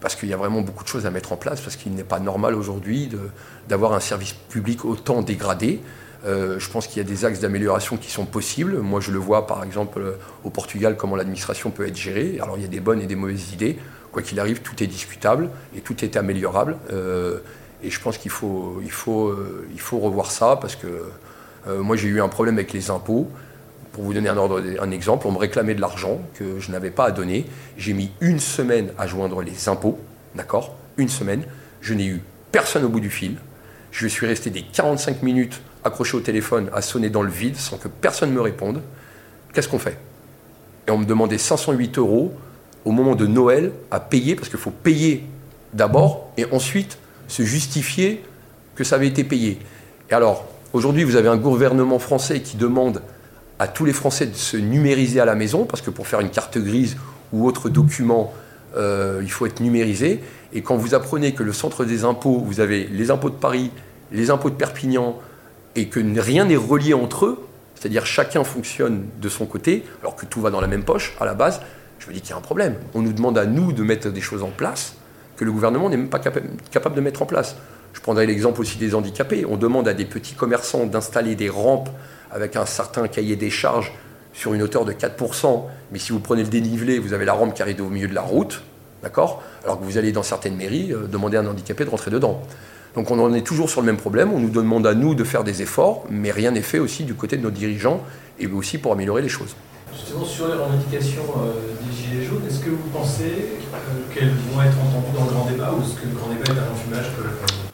Parce 0.00 0.16
qu'il 0.16 0.30
y 0.30 0.32
a 0.32 0.38
vraiment 0.38 0.62
beaucoup 0.62 0.84
de 0.84 0.88
choses 0.88 1.04
à 1.04 1.10
mettre 1.10 1.32
en 1.32 1.36
place, 1.36 1.60
parce 1.60 1.76
qu'il 1.76 1.92
n'est 1.92 2.02
pas 2.02 2.18
normal 2.18 2.54
aujourd'hui 2.54 3.10
d'avoir 3.68 3.92
un 3.92 4.00
service 4.00 4.32
public 4.32 4.86
autant 4.86 5.20
dégradé. 5.20 5.82
Euh, 6.24 6.58
je 6.58 6.70
pense 6.70 6.86
qu'il 6.86 6.96
y 6.96 7.04
a 7.04 7.06
des 7.06 7.26
axes 7.26 7.40
d'amélioration 7.40 7.98
qui 7.98 8.10
sont 8.10 8.24
possibles. 8.24 8.78
Moi, 8.78 9.00
je 9.00 9.10
le 9.10 9.18
vois 9.18 9.46
par 9.46 9.64
exemple 9.64 10.16
au 10.44 10.48
Portugal, 10.48 10.96
comment 10.96 11.16
l'administration 11.16 11.70
peut 11.70 11.86
être 11.86 11.98
gérée. 11.98 12.38
Alors, 12.40 12.56
il 12.56 12.62
y 12.62 12.66
a 12.66 12.68
des 12.68 12.80
bonnes 12.80 13.02
et 13.02 13.06
des 13.06 13.16
mauvaises 13.16 13.52
idées. 13.52 13.76
Quoi 14.14 14.22
qu'il 14.22 14.38
arrive, 14.38 14.60
tout 14.60 14.80
est 14.80 14.86
discutable 14.86 15.50
et 15.76 15.80
tout 15.80 16.04
est 16.04 16.16
améliorable. 16.16 16.76
Euh, 16.92 17.40
et 17.82 17.90
je 17.90 18.00
pense 18.00 18.16
qu'il 18.16 18.30
faut, 18.30 18.80
il 18.80 18.92
faut, 18.92 19.26
euh, 19.26 19.66
il 19.72 19.80
faut 19.80 19.98
revoir 19.98 20.30
ça 20.30 20.56
parce 20.60 20.76
que 20.76 20.86
moi, 21.66 21.96
j'ai 21.96 22.08
eu 22.08 22.20
un 22.20 22.28
problème 22.28 22.56
avec 22.56 22.72
les 22.74 22.90
impôts. 22.90 23.26
Pour 23.92 24.04
vous 24.04 24.12
donner 24.12 24.28
un, 24.28 24.36
ordre, 24.36 24.62
un 24.80 24.90
exemple, 24.90 25.26
on 25.26 25.32
me 25.32 25.38
réclamait 25.38 25.74
de 25.74 25.80
l'argent 25.80 26.20
que 26.34 26.60
je 26.60 26.70
n'avais 26.70 26.90
pas 26.90 27.06
à 27.06 27.10
donner. 27.10 27.46
J'ai 27.76 27.94
mis 27.94 28.12
une 28.20 28.38
semaine 28.38 28.92
à 28.98 29.06
joindre 29.06 29.40
les 29.42 29.68
impôts, 29.68 29.98
d'accord? 30.34 30.76
Une 30.96 31.08
semaine. 31.08 31.42
Je 31.80 31.94
n'ai 31.94 32.06
eu 32.06 32.22
personne 32.52 32.84
au 32.84 32.88
bout 32.88 33.00
du 33.00 33.10
fil. 33.10 33.36
Je 33.90 34.06
suis 34.06 34.26
resté 34.26 34.50
des 34.50 34.62
45 34.62 35.22
minutes 35.22 35.60
accroché 35.84 36.16
au 36.16 36.20
téléphone 36.20 36.70
à 36.72 36.82
sonner 36.82 37.10
dans 37.10 37.22
le 37.22 37.30
vide 37.30 37.56
sans 37.56 37.78
que 37.78 37.88
personne 37.88 38.30
me 38.30 38.40
réponde. 38.40 38.80
Qu'est-ce 39.52 39.68
qu'on 39.68 39.78
fait? 39.78 39.96
Et 40.86 40.90
on 40.90 40.98
me 40.98 41.04
demandait 41.04 41.38
508 41.38 41.98
euros 41.98 42.34
au 42.84 42.92
moment 42.92 43.14
de 43.14 43.26
Noël 43.26 43.72
à 43.90 44.00
payer, 44.00 44.34
parce 44.34 44.48
qu'il 44.48 44.58
faut 44.58 44.70
payer 44.70 45.24
d'abord 45.72 46.30
et 46.36 46.46
ensuite 46.52 46.98
se 47.28 47.42
justifier 47.42 48.22
que 48.74 48.84
ça 48.84 48.96
avait 48.96 49.08
été 49.08 49.24
payé. 49.24 49.58
Et 50.10 50.14
alors, 50.14 50.46
aujourd'hui, 50.72 51.04
vous 51.04 51.16
avez 51.16 51.28
un 51.28 51.36
gouvernement 51.36 51.98
français 51.98 52.40
qui 52.40 52.56
demande 52.56 53.02
à 53.58 53.68
tous 53.68 53.84
les 53.84 53.92
Français 53.92 54.26
de 54.26 54.34
se 54.34 54.56
numériser 54.56 55.20
à 55.20 55.24
la 55.24 55.34
maison, 55.34 55.64
parce 55.64 55.80
que 55.80 55.90
pour 55.90 56.06
faire 56.06 56.20
une 56.20 56.30
carte 56.30 56.58
grise 56.58 56.96
ou 57.32 57.46
autre 57.46 57.68
document, 57.68 58.32
euh, 58.76 59.20
il 59.22 59.30
faut 59.30 59.46
être 59.46 59.60
numérisé. 59.60 60.20
Et 60.52 60.62
quand 60.62 60.76
vous 60.76 60.94
apprenez 60.94 61.32
que 61.32 61.42
le 61.42 61.52
centre 61.52 61.84
des 61.84 62.04
impôts, 62.04 62.38
vous 62.38 62.60
avez 62.60 62.84
les 62.84 63.10
impôts 63.10 63.30
de 63.30 63.36
Paris, 63.36 63.70
les 64.12 64.30
impôts 64.30 64.50
de 64.50 64.56
Perpignan, 64.56 65.18
et 65.76 65.88
que 65.88 66.00
rien 66.20 66.44
n'est 66.44 66.56
relié 66.56 66.94
entre 66.94 67.26
eux, 67.26 67.46
c'est-à-dire 67.74 68.06
chacun 68.06 68.44
fonctionne 68.44 69.06
de 69.20 69.28
son 69.28 69.46
côté, 69.46 69.84
alors 70.00 70.16
que 70.16 70.26
tout 70.26 70.40
va 70.40 70.50
dans 70.50 70.60
la 70.60 70.68
même 70.68 70.84
poche 70.84 71.16
à 71.20 71.24
la 71.24 71.34
base, 71.34 71.60
je 72.04 72.10
me 72.10 72.14
dis 72.14 72.20
qu'il 72.20 72.30
y 72.30 72.32
a 72.34 72.36
un 72.36 72.42
problème. 72.42 72.74
On 72.92 73.00
nous 73.00 73.14
demande 73.14 73.38
à 73.38 73.46
nous 73.46 73.72
de 73.72 73.82
mettre 73.82 74.10
des 74.10 74.20
choses 74.20 74.42
en 74.42 74.50
place 74.50 74.96
que 75.36 75.44
le 75.44 75.50
gouvernement 75.50 75.88
n'est 75.88 75.96
même 75.96 76.10
pas 76.10 76.18
capable 76.18 76.94
de 76.94 77.00
mettre 77.00 77.22
en 77.22 77.26
place. 77.26 77.56
Je 77.94 78.00
prendrai 78.00 78.26
l'exemple 78.26 78.60
aussi 78.60 78.76
des 78.76 78.94
handicapés. 78.94 79.46
On 79.48 79.56
demande 79.56 79.88
à 79.88 79.94
des 79.94 80.04
petits 80.04 80.34
commerçants 80.34 80.84
d'installer 80.84 81.34
des 81.34 81.48
rampes 81.48 81.88
avec 82.30 82.56
un 82.56 82.66
certain 82.66 83.08
cahier 83.08 83.36
des 83.36 83.48
charges 83.48 83.92
sur 84.34 84.52
une 84.52 84.62
hauteur 84.62 84.84
de 84.84 84.92
4%, 84.92 85.62
mais 85.92 85.98
si 85.98 86.12
vous 86.12 86.18
prenez 86.18 86.42
le 86.42 86.48
dénivelé, 86.48 86.98
vous 86.98 87.12
avez 87.12 87.24
la 87.24 87.32
rampe 87.32 87.54
qui 87.54 87.62
arrive 87.62 87.80
au 87.80 87.88
milieu 87.88 88.08
de 88.08 88.14
la 88.14 88.20
route, 88.20 88.62
d'accord? 89.02 89.42
Alors 89.64 89.78
que 89.78 89.84
vous 89.84 89.96
allez 89.96 90.12
dans 90.12 90.24
certaines 90.24 90.56
mairies 90.56 90.92
euh, 90.92 91.06
demander 91.06 91.36
à 91.36 91.40
un 91.40 91.46
handicapé 91.46 91.84
de 91.84 91.90
rentrer 91.90 92.10
dedans. 92.10 92.42
Donc 92.96 93.12
on 93.12 93.18
en 93.20 93.32
est 93.32 93.46
toujours 93.46 93.70
sur 93.70 93.80
le 93.80 93.86
même 93.86 93.96
problème, 93.96 94.32
on 94.32 94.40
nous 94.40 94.50
demande 94.50 94.86
à 94.86 94.94
nous 94.94 95.14
de 95.14 95.24
faire 95.24 95.44
des 95.44 95.62
efforts, 95.62 96.04
mais 96.10 96.32
rien 96.32 96.50
n'est 96.50 96.62
fait 96.62 96.80
aussi 96.80 97.04
du 97.04 97.14
côté 97.14 97.36
de 97.36 97.42
nos 97.42 97.50
dirigeants 97.50 98.02
et 98.40 98.48
aussi 98.48 98.78
pour 98.78 98.92
améliorer 98.92 99.22
les 99.22 99.28
choses. 99.28 99.54
Sur 100.22 100.46
les 100.46 100.54
revendications 100.54 101.22
euh, 101.38 101.84
des 101.84 101.96
Gilets 101.96 102.24
jaunes, 102.24 102.42
est-ce 102.48 102.60
que 102.60 102.70
vous 102.70 102.88
pensez 102.92 103.24
euh, 103.24 104.14
qu'elles 104.14 104.30
vont 104.52 104.62
être 104.62 104.76
entendues 104.78 105.18
dans 105.18 105.24
le 105.24 105.30
grand 105.32 105.50
débat 105.50 105.72
ou 105.72 105.82
est-ce 105.82 106.00
que 106.00 106.06
le 106.06 106.14
grand 106.14 106.28
débat 106.28 106.44
est 106.44 106.66
un 106.66 106.72
enfumage 106.72 107.06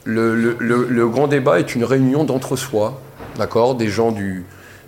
le, 0.03 0.57
le, 0.59 1.07
grand 1.07 1.27
débat 1.27 1.59
est 1.59 1.75
une 1.75 1.83
réunion 1.83 2.23
d'entre-soi, 2.23 2.99
d'accord? 3.37 3.75
Des 3.75 3.89
gens, 3.89 4.11
du, 4.11 4.45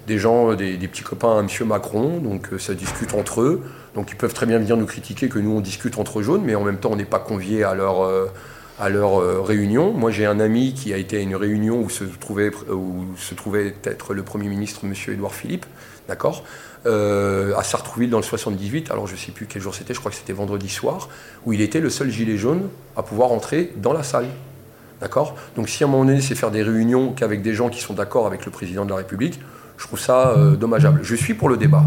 des, 0.08 0.18
gens 0.18 0.56
des, 0.56 0.76
petits 0.80 1.04
copains 1.04 1.38
à 1.38 1.40
M. 1.42 1.48
Macron, 1.68 2.18
donc 2.18 2.54
euh, 2.54 2.58
ça 2.58 2.74
discute 2.74 3.14
entre 3.14 3.42
eux. 3.42 3.62
Donc 3.94 4.10
ils 4.10 4.18
peuvent 4.18 4.34
très 4.34 4.48
bien 4.48 4.58
venir 4.58 4.76
nous 4.76 4.88
critiquer 4.88 5.30
que 5.30 5.38
nous 5.38 5.52
on 5.52 5.62
discute 5.62 6.00
entre 6.00 6.24
jaunes, 6.24 6.42
mais 6.44 6.56
en 6.56 6.64
même 6.64 6.78
temps 6.78 6.90
on 6.92 6.96
n'est 6.96 7.06
pas 7.06 7.20
conviés 7.20 7.64
à 7.64 7.76
leur 7.76 8.32
à 8.80 8.90
leur 8.90 9.22
euh, 9.22 9.42
réunion. 9.42 9.94
Moi, 9.94 10.12
j'ai 10.12 10.26
un 10.26 10.40
ami 10.40 10.74
qui 10.74 10.94
a 10.94 10.98
été 10.98 11.18
à 11.18 11.20
une 11.20 11.36
réunion 11.36 11.82
où 11.82 11.90
se 11.90 12.04
trouvait, 12.04 12.52
où 12.70 13.06
se 13.18 13.36
trouvait 13.36 13.76
être 13.84 14.14
le 14.14 14.24
Premier 14.24 14.50
ministre, 14.50 14.82
M. 14.84 14.94
Édouard 15.08 15.34
Philippe, 15.34 15.66
d'accord 16.08 16.44
euh, 16.86 17.56
à 17.56 17.64
Sartrouville 17.64 18.10
dans 18.10 18.18
le 18.18 18.24
78, 18.24 18.92
alors 18.92 19.08
je 19.08 19.14
ne 19.14 19.18
sais 19.18 19.32
plus 19.32 19.46
quel 19.46 19.62
jour 19.62 19.74
c'était, 19.74 19.94
je 19.94 20.00
crois 20.00 20.12
que 20.12 20.18
c'était 20.18 20.34
vendredi 20.34 20.68
soir, 20.68 21.08
où 21.46 21.54
il 21.54 21.62
était 21.62 21.80
le 21.80 21.90
seul 21.90 22.10
gilet 22.10 22.38
jaune 22.38 22.70
à 22.98 23.04
pouvoir 23.04 23.32
entrer 23.32 23.72
dans 23.78 23.94
la 23.94 24.04
salle. 24.04 24.28
D'accord 25.00 25.36
Donc 25.56 25.70
si 25.70 25.84
à 25.84 25.88
un 25.88 25.90
moment 25.90 26.06
donné 26.06 26.22
c'est 26.22 26.36
faire 26.36 26.52
des 26.52 26.64
réunions 26.64 27.14
qu'avec 27.14 27.42
des 27.42 27.54
gens 27.54 27.70
qui 27.70 27.80
sont 27.80 27.94
d'accord 27.94 28.28
avec 28.28 28.46
le 28.46 28.52
président 28.52 28.84
de 28.84 28.90
la 28.90 28.98
République, 28.98 29.40
je 29.78 29.88
trouve 29.88 30.00
ça 30.00 30.30
euh, 30.32 30.56
dommageable. 30.56 31.00
Je 31.04 31.16
suis 31.16 31.34
pour 31.34 31.50
le 31.50 31.58
débat 31.58 31.86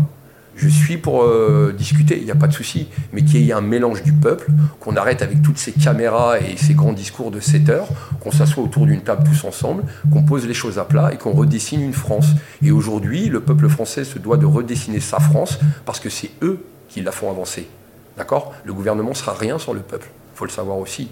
je 0.56 0.68
suis 0.68 0.96
pour 0.96 1.22
euh, 1.22 1.74
discuter, 1.76 2.16
il 2.18 2.24
n'y 2.24 2.30
a 2.30 2.36
pas 2.36 2.46
de 2.46 2.52
souci, 2.52 2.88
mais 3.12 3.22
qu'il 3.22 3.42
y 3.42 3.50
ait 3.50 3.52
un 3.52 3.60
mélange 3.60 4.02
du 4.02 4.12
peuple, 4.12 4.46
qu'on 4.80 4.96
arrête 4.96 5.20
avec 5.20 5.42
toutes 5.42 5.58
ces 5.58 5.72
caméras 5.72 6.40
et 6.40 6.56
ces 6.56 6.72
grands 6.72 6.94
discours 6.94 7.30
de 7.30 7.40
7 7.40 7.68
heures, 7.68 7.88
qu'on 8.20 8.30
s'assoie 8.30 8.64
autour 8.64 8.86
d'une 8.86 9.02
table 9.02 9.28
tous 9.28 9.46
ensemble, 9.46 9.84
qu'on 10.10 10.22
pose 10.22 10.46
les 10.46 10.54
choses 10.54 10.78
à 10.78 10.84
plat 10.84 11.12
et 11.12 11.18
qu'on 11.18 11.32
redessine 11.32 11.82
une 11.82 11.92
France. 11.92 12.28
Et 12.64 12.70
aujourd'hui, 12.70 13.28
le 13.28 13.40
peuple 13.40 13.68
français 13.68 14.04
se 14.04 14.18
doit 14.18 14.38
de 14.38 14.46
redessiner 14.46 15.00
sa 15.00 15.20
France 15.20 15.58
parce 15.84 16.00
que 16.00 16.08
c'est 16.08 16.30
eux 16.42 16.64
qui 16.88 17.02
la 17.02 17.12
font 17.12 17.30
avancer. 17.30 17.68
D'accord? 18.16 18.54
Le 18.64 18.72
gouvernement 18.72 19.12
sera 19.12 19.34
rien 19.34 19.58
sans 19.58 19.74
le 19.74 19.80
peuple, 19.80 20.08
il 20.34 20.38
faut 20.38 20.46
le 20.46 20.50
savoir 20.50 20.78
aussi. 20.78 21.08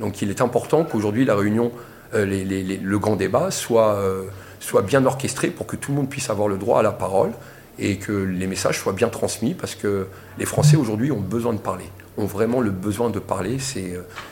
Donc 0.00 0.22
il 0.22 0.30
est 0.30 0.40
important 0.40 0.84
qu'aujourd'hui 0.84 1.24
la 1.24 1.36
réunion, 1.36 1.70
euh, 2.14 2.24
le 2.26 2.98
grand 2.98 3.14
débat 3.14 3.52
soit, 3.52 3.94
euh, 3.94 4.24
soit 4.58 4.82
bien 4.82 5.04
orchestré 5.06 5.48
pour 5.48 5.66
que 5.66 5.76
tout 5.76 5.92
le 5.92 5.98
monde 5.98 6.08
puisse 6.08 6.30
avoir 6.30 6.48
le 6.48 6.56
droit 6.56 6.80
à 6.80 6.82
la 6.82 6.92
parole 6.92 7.30
et 7.78 7.96
que 7.96 8.12
les 8.12 8.46
messages 8.46 8.78
soient 8.78 8.92
bien 8.92 9.08
transmis 9.08 9.54
parce 9.54 9.74
que 9.74 10.06
les 10.38 10.44
Français 10.44 10.76
aujourd'hui 10.76 11.12
ont 11.12 11.20
besoin 11.20 11.52
de 11.52 11.58
parler, 11.58 11.84
ont 12.16 12.26
vraiment 12.26 12.60
le 12.60 12.70
besoin 12.70 13.10
de 13.10 13.18
parler, 13.18 13.58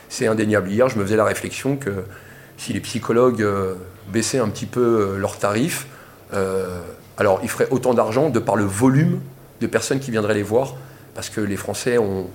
c'est 0.09 0.27
indéniable. 0.27 0.69
Hier, 0.69 0.89
je 0.89 0.97
me 0.99 1.03
faisais 1.03 1.15
la 1.15 1.25
réflexion 1.25 1.77
que 1.77 2.03
si 2.57 2.73
les 2.73 2.79
psychologues 2.79 3.41
euh, 3.41 3.75
baissaient 4.11 4.39
un 4.39 4.49
petit 4.49 4.65
peu 4.65 4.81
euh, 4.81 5.17
leurs 5.17 5.37
tarifs, 5.37 5.87
euh, 6.33 6.81
alors 7.17 7.39
ils 7.43 7.49
feraient 7.49 7.69
autant 7.71 7.93
d'argent 7.93 8.29
de 8.29 8.39
par 8.39 8.55
le 8.55 8.65
volume 8.65 9.21
de 9.61 9.67
personnes 9.67 9.99
qui 9.99 10.11
viendraient 10.11 10.33
les 10.33 10.43
voir 10.43 10.75
parce 11.15 11.29
que 11.29 11.41
les 11.41 11.55
Français 11.55 11.97
ont, 11.97 12.29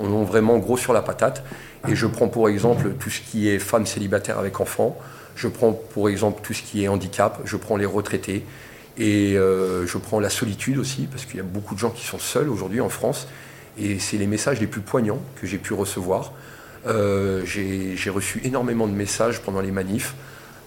ont, 0.00 0.24
vraiment 0.24 0.58
gros 0.58 0.76
sur 0.76 0.92
la 0.92 1.02
patate. 1.02 1.44
Et 1.88 1.94
je 1.94 2.04
prends 2.08 2.26
pour 2.26 2.48
exemple 2.48 2.90
tout 2.98 3.10
ce 3.10 3.20
qui 3.20 3.48
est 3.48 3.60
femmes 3.60 3.86
célibataires 3.86 4.40
avec 4.40 4.60
enfants, 4.60 4.98
je 5.36 5.46
prends 5.46 5.72
pour 5.72 6.08
exemple 6.08 6.40
tout 6.42 6.52
ce 6.52 6.62
qui 6.62 6.82
est 6.82 6.88
handicap, 6.88 7.40
je 7.44 7.56
prends 7.56 7.76
les 7.76 7.86
retraités, 7.86 8.44
et 8.98 9.36
euh, 9.36 9.86
je 9.86 9.96
prends 9.96 10.18
la 10.18 10.28
solitude 10.28 10.76
aussi, 10.76 11.06
parce 11.10 11.24
qu'il 11.24 11.36
y 11.36 11.40
a 11.40 11.44
beaucoup 11.44 11.74
de 11.74 11.80
gens 11.80 11.90
qui 11.90 12.04
sont 12.04 12.18
seuls 12.18 12.48
aujourd'hui 12.48 12.80
en 12.80 12.88
France. 12.88 13.28
Et 13.78 14.00
c'est 14.00 14.16
les 14.16 14.26
messages 14.26 14.58
les 14.60 14.66
plus 14.66 14.80
poignants 14.80 15.20
que 15.40 15.46
j'ai 15.46 15.58
pu 15.58 15.72
recevoir. 15.72 16.32
Euh, 16.86 17.42
j'ai 17.44 18.10
reçu 18.10 18.40
énormément 18.42 18.88
de 18.88 18.92
messages 18.92 19.40
pendant 19.40 19.60
les 19.60 19.70
manifs. 19.70 20.14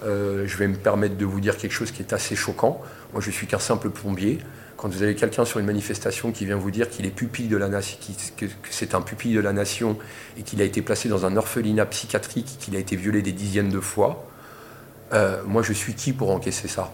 Euh, 0.04 0.48
je 0.48 0.58
vais 0.58 0.68
me 0.68 0.78
permettre 0.78 1.18
de 1.18 1.26
vous 1.26 1.42
dire 1.42 1.58
quelque 1.58 1.74
chose 1.74 1.92
qui 1.92 2.02
est 2.02 2.14
assez 2.14 2.38
choquant. 2.38 2.82
Moi, 3.12 3.22
je 3.22 3.32
suis 3.32 3.48
qu'un 3.48 3.60
simple 3.60 3.90
plombier. 3.90 4.40
Quand 4.78 4.88
vous 4.88 5.04
avez 5.04 5.14
quelqu'un 5.14 5.44
sur 5.44 5.60
une 5.60 5.66
manifestation 5.66 6.32
qui 6.32 6.46
vient 6.46 6.56
vous 6.56 6.72
dire 6.72 6.90
qu'il 6.90 7.06
est 7.06 7.12
pupille 7.12 7.50
de 7.50 7.58
la 7.58 7.68
nation, 7.68 7.98
que, 8.38 8.46
c'est 8.70 8.96
un 8.96 9.02
pupille 9.02 9.34
de 9.34 9.42
la 9.42 9.52
nation 9.52 9.98
et 10.38 10.44
qu'il 10.44 10.62
a 10.62 10.64
été 10.64 10.82
placé 10.82 11.10
dans 11.10 11.26
un 11.26 11.36
orphelinat 11.36 11.86
psychiatrique, 11.88 12.58
qu'il 12.60 12.78
a 12.78 12.80
été 12.80 12.96
violé 12.96 13.22
des 13.22 13.34
dizaines 13.34 13.70
de 13.70 13.80
fois, 13.82 14.26
moi, 15.46 15.62
je 15.62 15.74
suis 15.74 15.94
qui 15.94 16.14
pour 16.14 16.32
encaisser 16.32 16.70
ça? 16.70 16.90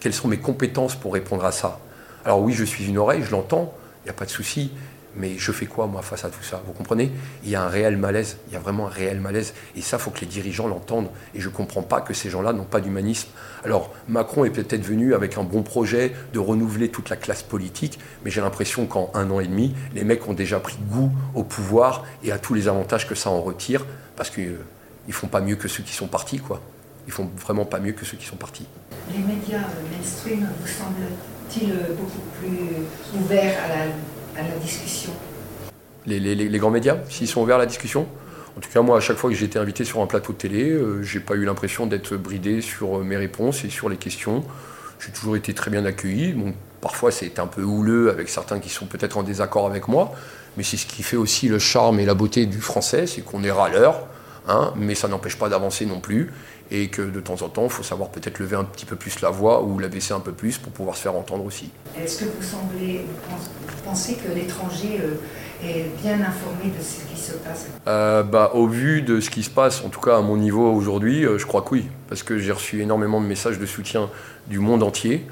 Quelles 0.00 0.14
sont 0.14 0.28
mes 0.28 0.38
compétences 0.38 0.94
pour 0.94 1.14
répondre 1.14 1.44
à 1.44 1.52
ça. 1.52 1.80
Alors 2.24 2.40
oui, 2.40 2.52
je 2.52 2.64
suis 2.64 2.86
une 2.86 2.98
oreille, 2.98 3.22
je 3.22 3.30
l'entends, 3.30 3.74
il 4.02 4.04
n'y 4.04 4.10
a 4.10 4.14
pas 4.14 4.24
de 4.24 4.30
souci, 4.30 4.70
mais 5.16 5.36
je 5.38 5.50
fais 5.52 5.66
quoi 5.66 5.86
moi 5.86 6.02
face 6.02 6.24
à 6.24 6.30
tout 6.30 6.42
ça 6.42 6.62
Vous 6.66 6.72
comprenez? 6.72 7.10
Il 7.42 7.50
y 7.50 7.56
a 7.56 7.62
un 7.62 7.68
réel 7.68 7.96
malaise, 7.96 8.38
il 8.48 8.54
y 8.54 8.56
a 8.56 8.60
vraiment 8.60 8.86
un 8.86 8.90
réel 8.90 9.20
malaise, 9.20 9.54
et 9.76 9.80
ça, 9.80 9.96
il 9.96 10.00
faut 10.00 10.10
que 10.10 10.20
les 10.20 10.26
dirigeants 10.26 10.68
l'entendent, 10.68 11.08
et 11.34 11.40
je 11.40 11.48
ne 11.48 11.54
comprends 11.54 11.82
pas 11.82 12.00
que 12.00 12.14
ces 12.14 12.30
gens-là 12.30 12.52
n'ont 12.52 12.64
pas 12.64 12.80
d'humanisme. 12.80 13.28
Alors 13.64 13.92
Macron 14.08 14.44
est 14.44 14.50
peut-être 14.50 14.84
venu 14.84 15.14
avec 15.14 15.36
un 15.38 15.42
bon 15.42 15.62
projet 15.62 16.12
de 16.32 16.38
renouveler 16.38 16.90
toute 16.90 17.10
la 17.10 17.16
classe 17.16 17.42
politique, 17.42 17.98
mais 18.24 18.30
j'ai 18.30 18.40
l'impression 18.40 18.86
qu'en 18.86 19.10
un 19.14 19.30
an 19.30 19.40
et 19.40 19.46
demi, 19.46 19.74
les 19.94 20.04
mecs 20.04 20.26
ont 20.28 20.34
déjà 20.34 20.60
pris 20.60 20.76
goût 20.88 21.10
au 21.34 21.42
pouvoir 21.42 22.04
et 22.22 22.30
à 22.30 22.38
tous 22.38 22.54
les 22.54 22.68
avantages 22.68 23.08
que 23.08 23.14
ça 23.14 23.30
en 23.30 23.40
retire, 23.40 23.84
parce 24.16 24.30
qu'ils 24.30 24.48
euh, 24.48 24.64
ne 25.06 25.12
font 25.12 25.28
pas 25.28 25.40
mieux 25.40 25.56
que 25.56 25.68
ceux 25.68 25.82
qui 25.82 25.94
sont 25.94 26.08
partis, 26.08 26.38
quoi 26.38 26.60
ils 27.08 27.12
font 27.12 27.28
vraiment 27.38 27.64
pas 27.64 27.80
mieux 27.80 27.92
que 27.92 28.04
ceux 28.04 28.18
qui 28.18 28.26
sont 28.26 28.36
partis. 28.36 28.66
Les 29.10 29.18
médias 29.20 29.64
mainstream 29.90 30.46
vous 30.60 30.68
semblent-ils 30.68 31.72
beaucoup 31.96 32.20
plus 32.38 33.18
ouverts 33.18 33.56
à 34.36 34.42
la, 34.42 34.58
discussion? 34.62 35.10
Les, 36.06 36.58
grands 36.58 36.70
médias, 36.70 36.98
s'ils 37.08 37.26
sont 37.26 37.40
ouverts 37.40 37.56
à 37.56 37.60
la 37.60 37.66
discussion? 37.66 38.06
En 38.56 38.60
tout 38.60 38.68
cas, 38.68 38.82
moi, 38.82 38.98
à 38.98 39.00
chaque 39.00 39.16
fois 39.16 39.30
que 39.30 39.36
j'ai 39.36 39.46
été 39.46 39.58
invité 39.58 39.84
sur 39.84 40.02
un 40.02 40.06
plateau 40.06 40.34
de 40.34 40.38
télé, 40.38 40.70
euh, 40.70 41.02
j'ai 41.02 41.20
pas 41.20 41.34
eu 41.34 41.44
l'impression 41.46 41.86
d'être 41.86 42.16
bridé 42.16 42.60
sur 42.60 42.98
euh, 42.98 43.04
mes 43.04 43.16
réponses 43.16 43.64
et 43.64 43.70
sur 43.70 43.88
les 43.88 43.96
questions. 43.96 44.44
J'ai 45.00 45.10
toujours 45.10 45.36
été 45.36 45.54
très 45.54 45.70
bien 45.70 45.86
accueilli. 45.86 46.32
Bon, 46.32 46.52
parfois, 46.82 47.10
c'est 47.10 47.38
un 47.38 47.46
peu 47.46 47.62
houleux 47.62 48.10
avec 48.10 48.28
certains 48.28 48.60
qui 48.60 48.68
sont 48.68 48.84
peut-être 48.84 49.16
en 49.16 49.22
désaccord 49.22 49.66
avec 49.66 49.88
moi, 49.88 50.12
mais 50.58 50.62
c'est 50.62 50.76
ce 50.76 50.86
qui 50.86 51.02
fait 51.02 51.16
aussi 51.16 51.48
le 51.48 51.58
charme 51.58 52.00
et 52.00 52.04
la 52.04 52.14
beauté 52.14 52.44
du 52.44 52.60
français, 52.60 53.06
c'est 53.06 53.22
qu'on 53.22 53.44
est 53.44 53.50
râleur, 53.50 54.06
hein, 54.46 54.74
mais 54.76 54.94
ça 54.94 55.08
n'empêche 55.08 55.38
pas 55.38 55.48
d'avancer 55.48 55.86
non 55.86 56.00
plus, 56.00 56.32
et 56.70 56.88
que 56.88 57.02
de 57.02 57.20
temps 57.20 57.42
en 57.42 57.48
temps, 57.48 57.64
il 57.64 57.70
faut 57.70 57.82
savoir 57.82 58.10
peut-être 58.10 58.38
lever 58.38 58.56
un 58.56 58.64
petit 58.64 58.84
peu 58.84 58.96
plus 58.96 59.20
la 59.20 59.30
voix 59.30 59.62
ou 59.62 59.78
la 59.78 59.88
baisser 59.88 60.12
un 60.12 60.20
peu 60.20 60.32
plus 60.32 60.58
pour 60.58 60.72
pouvoir 60.72 60.96
se 60.96 61.02
faire 61.02 61.14
entendre 61.14 61.44
aussi. 61.44 61.70
Est-ce 61.98 62.20
que 62.20 62.24
vous 62.24 62.42
semblez 62.42 63.04
vous 63.28 63.84
pensez 63.84 64.14
que 64.16 64.32
l'étranger 64.34 65.00
euh, 65.02 65.66
est 65.66 65.86
bien 66.02 66.14
informé 66.14 66.72
de 66.76 66.82
ce 66.82 67.10
qui 67.10 67.20
se 67.20 67.32
passe? 67.32 67.68
Euh, 67.86 68.22
bah, 68.22 68.50
Au 68.54 68.66
vu 68.66 69.02
de 69.02 69.20
ce 69.20 69.30
qui 69.30 69.42
se 69.42 69.50
passe, 69.50 69.82
en 69.84 69.88
tout 69.88 70.00
cas 70.00 70.18
à 70.18 70.20
mon 70.20 70.36
niveau 70.36 70.70
aujourd'hui, 70.70 71.24
euh, 71.24 71.38
je 71.38 71.46
crois 71.46 71.62
que 71.62 71.70
oui, 71.70 71.86
parce 72.08 72.22
que 72.22 72.38
j'ai 72.38 72.52
reçu 72.52 72.82
énormément 72.82 73.20
de 73.20 73.26
messages 73.26 73.58
de 73.58 73.66
soutien 73.66 74.10
du 74.46 74.58
monde 74.58 74.82
entier. 74.82 75.26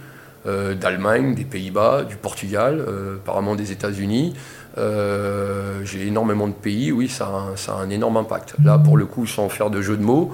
d'Allemagne, 0.81 1.35
des 1.35 1.45
Pays-Bas, 1.45 2.05
du 2.05 2.15
Portugal, 2.15 2.81
apparemment 3.17 3.57
des 3.57 3.73
États-Unis. 3.73 4.33
j'ai 4.77 6.07
énormément 6.07 6.47
de 6.47 6.53
pays, 6.53 6.93
oui, 6.93 7.09
ça 7.09 7.27
a, 7.27 7.57
ça 7.57 7.73
a, 7.73 7.79
un 7.81 7.91
énorme 7.91 8.17
impact. 8.17 8.55
Là, 8.63 8.79
pour 8.79 8.97
le 8.97 9.07
coup, 9.07 9.27
sans 9.27 9.49
faire 9.49 9.71
de 9.71 9.83
jeu 9.83 9.97
de 9.97 10.05
mots, 10.05 10.31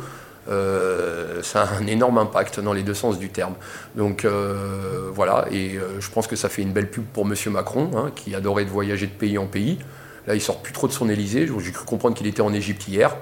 euh, 0.49 1.43
ça 1.43 1.63
a 1.63 1.77
un 1.77 1.87
énorme 1.87 2.19
impact 2.19 2.61
dans 2.61 2.73
les 2.73 2.83
deux 2.83 2.95
sens 2.95 3.19
du 3.19 3.29
terme. 3.29 3.55
Donc 3.95 4.25
euh, 4.25 5.11
voilà, 5.15 5.47
et 5.51 5.77
euh, 5.77 6.01
je 6.01 6.11
pense 6.11 6.27
que 6.27 6.37
ça 6.37 6.49
fait 6.49 6.63
une 6.63 6.73
belle 6.73 6.91
pub 6.91 7.05
pour 7.05 7.25
Monsieur 7.25 7.51
Macron, 7.51 7.91
hein, 7.97 8.11
qui 8.15 8.35
adorait 8.35 8.65
de 8.65 8.71
voyager 8.71 9.07
de 9.07 9.13
pays 9.13 9.39
en 9.39 9.47
pays. 9.47 9.79
Là, 10.27 10.35
il 10.35 10.41
sort 10.41 10.59
plus 10.59 10.73
trop 10.73 10.87
de 10.87 10.93
son 10.93 11.09
Élysée. 11.09 11.49
J'ai 11.59 11.73
cru 11.73 11.85
comprendre 11.85 12.17
qu'il 12.17 12.27
était 12.27 12.43
en 12.43 12.53
Égypte 12.53 12.87
hier. 12.89 13.17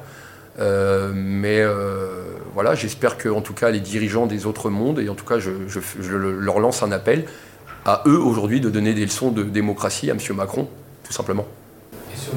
mais 0.58 1.64
voilà, 2.52 2.74
j'espère 2.74 3.16
que 3.16 3.28
en 3.28 3.40
tout 3.40 3.54
cas 3.54 3.70
les 3.70 3.80
dirigeants 3.80 4.26
des 4.26 4.44
autres 4.44 4.68
mondes, 4.68 4.98
et 4.98 5.08
en 5.08 5.14
tout 5.14 5.24
cas 5.24 5.38
je, 5.38 5.50
leur 6.14 6.60
lance 6.60 6.82
un 6.82 6.92
appel 6.92 7.24
à 7.86 8.02
eux 8.06 8.18
aujourd'hui 8.18 8.60
de 8.60 8.68
donner 8.68 8.92
des 8.92 9.06
leçons 9.06 9.30
de 9.30 9.42
démocratie 9.42 10.10
à 10.10 10.14
Monsieur 10.14 10.34
Macron, 10.34 10.68
tout 11.04 11.12
simplement 11.12 11.46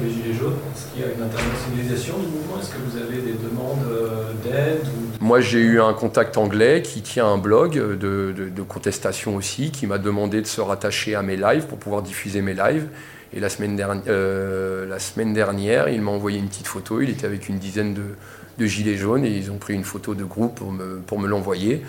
les 0.02 0.10
Gilets 0.10 0.34
jaunes 0.34 0.56
Est-ce 0.74 0.92
qu'il 0.92 1.02
y 1.02 1.04
a 1.04 1.12
une 1.12 1.22
internationalisation 1.22 2.18
du 2.18 2.26
mouvement? 2.26 2.60
Est-ce 2.60 2.70
que 2.70 2.78
vous 2.78 2.96
avez 2.96 3.20
des 3.20 3.34
demandes 3.34 3.84
euh, 3.90 4.32
d'aide 4.42 4.86
Moi, 5.20 5.40
j'ai 5.40 5.60
eu 5.60 5.80
un 5.80 5.92
contact 5.92 6.36
anglais 6.36 6.82
qui 6.82 7.02
tient 7.02 7.26
un 7.26 7.38
blog 7.38 7.74
de, 7.74 8.62
contestation 8.68 9.36
aussi, 9.36 9.70
qui 9.70 9.86
m'a 9.86 9.98
demandé 9.98 10.40
de 10.40 10.46
se 10.46 10.60
rattacher 10.60 11.14
à 11.14 11.22
mes 11.22 11.36
lives 11.36 11.66
pour 11.66 11.78
pouvoir 11.78 12.02
diffuser 12.02 12.42
mes 12.42 12.54
lives. 12.54 12.88
Et 13.32 13.40
la 13.40 13.48
semaine, 13.48 13.76
dernière, 13.76 14.04
euh, 14.08 14.86
la 14.86 14.98
semaine 14.98 15.32
dernière, 15.34 15.88
il 15.88 16.00
m'a 16.02 16.12
envoyé 16.12 16.38
une 16.38 16.48
petite 16.48 16.66
photo. 16.68 17.00
Il 17.00 17.10
était 17.10 17.26
avec 17.26 17.48
une 17.48 17.58
dizaine 17.58 17.94
de, 17.94 18.66
gilets 18.66 18.96
jaunes 18.96 19.24
et 19.24 19.30
ils 19.30 19.50
ont 19.50 19.58
pris 19.58 19.74
une 19.74 19.84
photo 19.84 20.14
de 20.14 20.24
groupe 20.24 20.60
pour 21.06 21.18
me, 21.18 21.26
l'envoyer. 21.26 21.82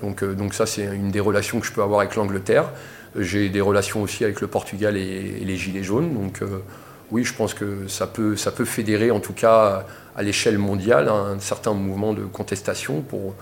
Donc, 0.00 0.22
euh, 0.22 0.34
donc 0.34 0.54
ça, 0.54 0.66
c'est 0.66 0.84
une 0.84 1.10
des 1.10 1.20
relations 1.20 1.60
que 1.60 1.66
je 1.66 1.72
peux 1.72 1.82
avoir 1.82 2.00
avec 2.00 2.16
l'Angleterre. 2.16 2.70
J'ai 3.18 3.50
des 3.50 3.60
relations 3.60 4.00
aussi 4.02 4.24
avec 4.24 4.40
le 4.40 4.46
Portugal 4.46 4.96
et, 4.96 5.42
les 5.44 5.56
gilets 5.56 5.82
jaunes. 5.82 6.14
Donc 6.14 6.40
oui, 7.12 7.24
je 7.24 7.34
pense 7.34 7.52
que 7.52 7.86
ça 7.88 8.06
peut, 8.06 8.34
fédérer, 8.64 9.10
en 9.10 9.20
tout 9.20 9.34
cas 9.34 9.84
à 10.16 10.22
l'échelle 10.22 10.58
mondiale, 10.58 11.08
un 11.08 11.38
certain 11.38 11.74
mouvement 11.74 12.14
de 12.14 12.24
contestation 12.24 13.02
pour, 13.02 13.34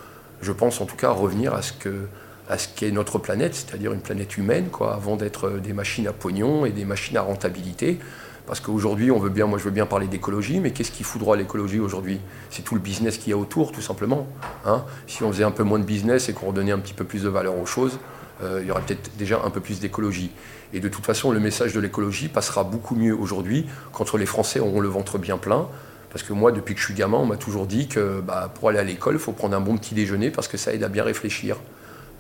je 0.43 0.51
pense 0.51 0.81
en 0.81 0.87
tout 0.87 0.97
cas, 0.97 1.11
revenir 1.11 1.55
à 1.55 1.63
ce 1.63 1.73
que 1.73 2.07
à 2.49 2.59
ce 2.59 2.67
qu'est 2.67 2.91
notre 2.91 3.19
planète, 3.19 3.55
c'est-à-dire 3.55 3.93
une 3.93 4.01
planète 4.01 4.37
humaine, 4.37 4.71
quoi, 4.73 4.93
avant 4.95 5.15
d'être 5.15 5.61
des 5.61 5.73
machines 5.73 6.09
à 6.09 6.13
pognon 6.13 6.67
et 6.67 6.71
des 6.71 6.85
machines 6.85 7.17
à 7.17 7.23
rentabilité. 7.23 8.01
Parce 8.45 8.59
qu'aujourd'hui, 8.59 9.13
on 9.13 9.21
veut 9.21 9.31
bien, 9.31 9.47
moi 9.47 9.57
je 9.57 9.63
veux 9.63 9.71
bien 9.71 9.87
parler 9.87 10.09
d'écologie, 10.09 10.59
mais 10.59 10.73
qu'est-ce 10.73 10.91
qui 10.91 11.05
foudroie 11.05 11.37
l'écologie 11.37 11.79
aujourd'hui? 11.79 12.19
C'est 12.51 12.63
tout 12.63 12.75
le 12.75 12.81
business 12.81 13.19
qu'il 13.19 13.31
y 13.31 13.33
a 13.33 13.37
autour, 13.37 13.71
tout 13.71 13.81
simplement. 13.81 14.27
Hein. 14.67 14.83
si 15.07 15.23
on 15.23 15.31
faisait 15.31 15.45
un 15.45 15.53
peu 15.53 15.63
moins 15.63 15.79
de 15.79 15.85
business 15.85 16.29
et 16.29 16.33
qu'on 16.33 16.49
redonnait 16.49 16.73
un 16.73 16.81
petit 16.81 16.93
peu 16.93 17.05
plus 17.05 17.23
de 17.23 17.29
valeur 17.29 17.57
aux 17.57 17.67
choses, 17.67 18.01
il 18.43 18.67
y 18.67 18.71
aurait 18.71 18.83
peut-être 18.83 19.11
déjà 19.17 19.41
un 19.45 19.51
peu 19.51 19.61
plus 19.61 19.81
d'écologie. 19.81 20.31
Et 20.73 20.81
de 20.81 20.89
toute 20.89 21.05
façon, 21.05 21.31
le 21.31 21.41
message 21.41 21.73
de 21.73 21.81
l'écologie 21.81 22.29
passera 22.29 22.65
beaucoup 22.65 22.95
mieux 22.95 23.15
aujourd'hui 23.15 23.67
quand 23.93 24.15
les 24.15 24.27
Français 24.27 24.61
auront 24.61 24.81
le 24.81 24.89
ventre 24.89 25.19
bien 25.19 25.37
plein. 25.37 25.69
Parce 26.11 26.25
que 26.25 26.33
moi, 26.33 26.51
depuis 26.53 26.75
que 26.75 26.81
je 26.81 26.87
suis 26.87 26.95
gamin, 26.95 27.19
on 27.19 27.27
m'a 27.27 27.37
toujours 27.37 27.67
dit 27.67 27.87
que 27.87 28.21
bah, 28.21 28.51
pour 28.55 28.69
aller 28.69 28.79
à 28.79 28.85
l'école, 28.85 29.15
il 29.15 29.21
faut 29.21 29.33
prendre 29.33 29.57
un 29.57 29.61
bon 29.61 29.77
petit 29.77 29.95
déjeuner 29.95 30.31
parce 30.31 30.49
que 30.49 30.57
ça 30.57 30.73
aide 30.73 30.83
à 30.83 30.89
bien 30.89 31.05
réfléchir. 31.05 31.57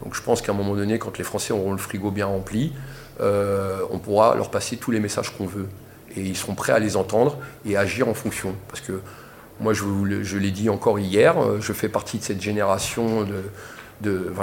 Donc 0.02 0.14
je 0.14 0.22
pense 0.22 0.42
qu'à 0.42 0.52
un 0.52 0.54
moment 0.54 0.74
donné, 0.74 0.98
quand 0.98 1.18
les 1.18 1.24
Français 1.24 1.52
auront 1.52 1.72
le 1.72 1.78
frigo 1.78 2.10
bien 2.10 2.26
rempli, 2.26 2.72
euh, 3.20 3.80
on 3.90 3.98
pourra 3.98 4.34
leur 4.36 4.50
passer 4.50 4.76
tous 4.76 4.92
les 4.92 5.00
messages 5.00 5.36
qu'on 5.36 5.46
veut. 5.46 5.68
Et 6.16 6.22
ils 6.22 6.36
seront 6.36 6.54
prêts 6.54 6.72
à 6.72 6.78
les 6.78 6.96
entendre 6.96 7.38
et 7.66 7.76
à 7.76 7.80
agir 7.80 8.08
en 8.08 8.14
fonction. 8.14 8.54
Parce 8.68 8.80
que 8.80 9.00
moi, 9.58 9.74
je, 9.74 9.84
je 10.22 10.38
l'ai 10.38 10.50
dit 10.52 10.70
encore 10.70 10.98
hier, 10.98 11.38
euh, 11.38 11.58
je 11.60 11.72
fais 11.72 11.88
partie 11.88 12.18
de 12.18 12.24
cette 12.24 12.40
génération 12.40 13.24
de... 13.24 13.42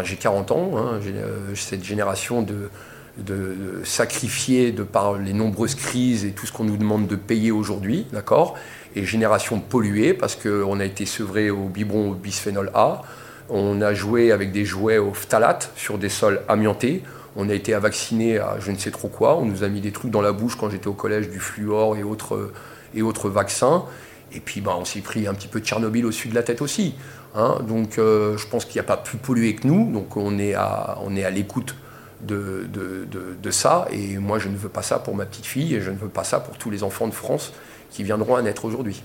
j'ai 0.04 0.16
40 0.16 0.52
ans, 0.52 0.72
hein, 0.78 1.00
euh, 1.06 1.56
cette 1.56 1.84
génération 1.84 2.42
de, 2.42 2.70
de 3.18 3.56
sacrifier 3.84 4.72
de 4.72 4.84
par 4.84 5.18
les 5.18 5.34
nombreuses 5.34 5.76
crises 5.76 6.26
et 6.26 6.32
tout 6.32 6.46
ce 6.46 6.52
qu'on 6.52 6.66
nous 6.66 6.78
demande 6.78 7.08
de 7.08 7.16
payer 7.16 7.52
aujourd'hui, 7.52 8.06
d'accord? 8.12 8.56
Et 8.96 9.06
génération 9.06 9.60
polluée 9.60 10.14
parce 10.14 10.36
qu'on 10.36 10.80
a 10.80 10.86
été 10.86 11.06
sevré 11.06 11.50
au 11.50 11.66
biberon 11.66 12.12
au 12.12 12.14
bisphénol 12.14 12.72
A, 12.74 13.02
on 13.50 13.82
a 13.82 13.94
joué 13.94 14.32
avec 14.32 14.52
des 14.52 14.66
jouets 14.66 14.98
au 14.98 15.14
phtalate 15.14 15.72
sur 15.76 15.98
des 15.98 16.10
sols 16.10 16.42
amiantés, 16.48 17.04
on 17.36 17.50
a 17.50 17.54
été 17.54 17.74
à 17.74 17.78
à 17.78 18.60
je 18.60 18.72
ne 18.72 18.78
sais 18.78 18.92
trop 18.92 19.08
quoi, 19.08 19.38
on 19.38 19.46
nous 19.46 19.64
a 19.64 19.70
mis 19.70 19.80
des 19.80 19.92
trucs 19.92 20.12
dans 20.12 20.22
la 20.22 20.32
bouche 20.32 20.56
quand 20.56 20.70
j'étais 20.70 20.88
au 20.88 20.94
collège, 20.94 21.30
du 21.30 21.40
fluor 21.40 21.96
et 21.96 22.04
autres, 22.04 22.52
et 22.96 23.02
autres 23.02 23.30
vaccins. 23.30 23.86
Et 24.34 24.40
puis 24.40 24.60
ben, 24.60 24.74
on 24.78 24.86
s'est 24.86 25.02
pris 25.02 25.28
un 25.28 25.34
petit 25.34 25.48
peu 25.48 25.62
de 25.62 25.66
Tchernobyl 25.66 26.06
au-dessus 26.06 26.28
de 26.28 26.36
la 26.36 26.44
tête 26.44 26.62
aussi. 26.62 26.96
Hein. 27.36 27.58
donc 27.68 27.98
euh, 27.98 28.38
je 28.38 28.48
pense 28.48 28.66
qu'il 28.66 28.76
n'y 28.76 28.86
a 28.86 28.88
pas 28.88 28.98
plus 28.98 29.18
pollué 29.18 29.56
que 29.56 29.68
nous, 29.68 29.92
donc 29.92 30.18
on 30.18 30.40
est 30.40 30.54
à, 30.54 30.98
l'écoute 31.32 31.76
de, 32.22 33.52
ça. 33.52 33.88
Et 33.92 34.18
moi, 34.18 34.40
je 34.40 34.50
ne 34.50 34.58
veux 34.58 34.70
pas 34.70 34.82
ça 34.82 35.00
pour 35.00 35.16
ma 35.16 35.26
petite 35.26 35.46
fille 35.46 35.76
et 35.76 35.82
je 35.82 35.92
ne 35.92 35.98
veux 35.98 36.10
pas 36.10 36.24
ça 36.24 36.40
pour 36.40 36.58
tous 36.58 36.70
les 36.70 36.84
enfants 36.84 37.08
de 37.08 37.14
France 37.14 37.54
qui 37.92 38.04
viendront 38.04 38.36
à 38.36 38.42
naître 38.42 38.66
aujourd'hui, 38.66 39.04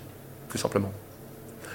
tout 0.50 0.58
simplement. 0.58 0.92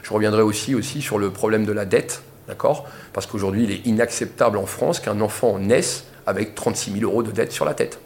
Je 0.04 0.14
reviendrai 0.14 0.42
aussi, 0.42 0.76
aussi 0.76 1.02
sur 1.02 1.18
le 1.18 1.32
problème 1.32 1.66
de 1.66 1.72
la 1.72 1.86
dette, 1.86 2.22
d'accord? 2.48 2.88
Parce 3.14 3.26
qu'aujourd'hui, 3.26 3.66
il 3.66 3.72
est 3.72 3.86
inacceptable 3.86 4.58
en 4.58 4.66
France 4.66 5.00
qu'un 5.00 5.20
enfant 5.22 5.60
naisse 5.60 6.06
avec 6.26 6.56
36 6.56 7.00
000 7.00 7.04
euros 7.04 7.24
de 7.24 7.32
dette 7.32 7.52
sur 7.52 7.66
la 7.66 7.74
tête. 7.74 8.00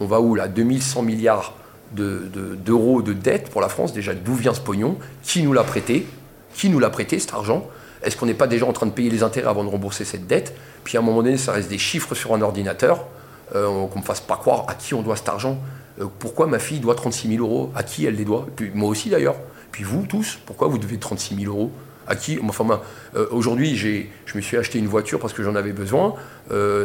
On 0.00 0.06
va 0.06 0.20
où 0.20 0.34
là? 0.34 0.48
2100 0.48 1.02
milliards 1.02 1.54
d'euros 1.92 3.02
de, 3.02 3.12
de 3.12 3.18
dette 3.18 3.50
pour 3.50 3.60
la 3.60 3.68
France. 3.68 3.92
Déjà, 3.92 4.14
d'où 4.14 4.34
vient 4.34 4.54
ce 4.54 4.60
pognon? 4.60 4.98
Qui 5.22 5.42
nous 5.42 5.52
l'a 5.52 5.64
prêté? 5.64 6.06
Qui 6.54 6.68
nous 6.68 6.78
l'a 6.78 6.90
prêté 6.90 7.18
cet 7.18 7.34
argent? 7.34 7.68
Est-ce 8.02 8.16
qu'on 8.16 8.26
n'est 8.26 8.34
pas 8.34 8.46
déjà 8.46 8.66
en 8.66 8.72
train 8.72 8.86
de 8.86 8.90
payer 8.90 9.10
les 9.10 9.22
intérêts 9.22 9.48
avant 9.48 9.64
de 9.64 9.68
rembourser 9.68 10.04
cette 10.04 10.26
dette? 10.26 10.54
Puis 10.84 10.96
à 10.96 11.00
un 11.00 11.02
moment 11.02 11.22
donné, 11.22 11.36
ça 11.36 11.52
reste 11.52 11.68
des 11.68 11.78
chiffres 11.78 12.14
sur 12.14 12.34
un 12.34 12.42
ordinateur, 12.42 13.06
euh, 13.54 13.66
qu'on 13.86 13.96
ne 13.96 14.00
me 14.00 14.06
fasse 14.06 14.20
pas 14.20 14.36
croire 14.36 14.64
à 14.68 14.74
qui 14.74 14.94
on 14.94 15.02
doit 15.02 15.16
cet 15.16 15.28
argent. 15.28 15.58
Euh, 16.00 16.06
pourquoi 16.18 16.46
ma 16.46 16.58
fille 16.58 16.80
doit 16.80 16.94
36 16.94 17.36
000 17.36 17.46
euros? 17.46 17.70
À 17.74 17.82
qui 17.82 18.06
elle 18.06 18.16
les 18.16 18.24
doit? 18.24 18.46
Moi 18.74 18.88
aussi 18.88 19.10
d'ailleurs. 19.10 19.36
Puis 19.70 19.84
vous 19.84 20.04
tous, 20.06 20.38
pourquoi 20.44 20.68
vous 20.68 20.78
devez 20.78 20.98
36 20.98 21.36
000 21.36 21.54
euros? 21.54 21.70
À 22.08 22.16
qui? 22.16 22.38
Enfin, 22.46 22.80
euh, 23.14 23.26
aujourd'hui, 23.30 23.76
je 23.76 24.36
me 24.36 24.40
suis 24.40 24.56
acheté 24.56 24.78
une 24.78 24.88
voiture 24.88 25.20
parce 25.20 25.32
que 25.32 25.42
j'en 25.42 25.54
avais 25.54 25.72
besoin. 25.72 26.14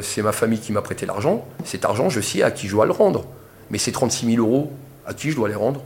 c'est 0.02 0.22
ma 0.22 0.32
famille 0.32 0.60
qui 0.60 0.72
m'a 0.72 0.82
prêté 0.82 1.06
l'argent. 1.06 1.46
Cet 1.64 1.84
argent, 1.84 2.10
je 2.10 2.22
sais 2.22 2.44
à 2.44 2.52
qui 2.52 2.68
je 2.68 2.74
dois 2.74 2.86
le 2.86 2.92
rendre. 2.92 3.26
Mais 3.72 3.80
ces 3.80 3.92
36 3.92 4.36
000 4.36 4.46
euros, 4.46 4.72
à 5.06 5.14
qui 5.14 5.32
je 5.32 5.36
dois 5.36 5.50
les 5.50 5.56
rendre? 5.56 5.82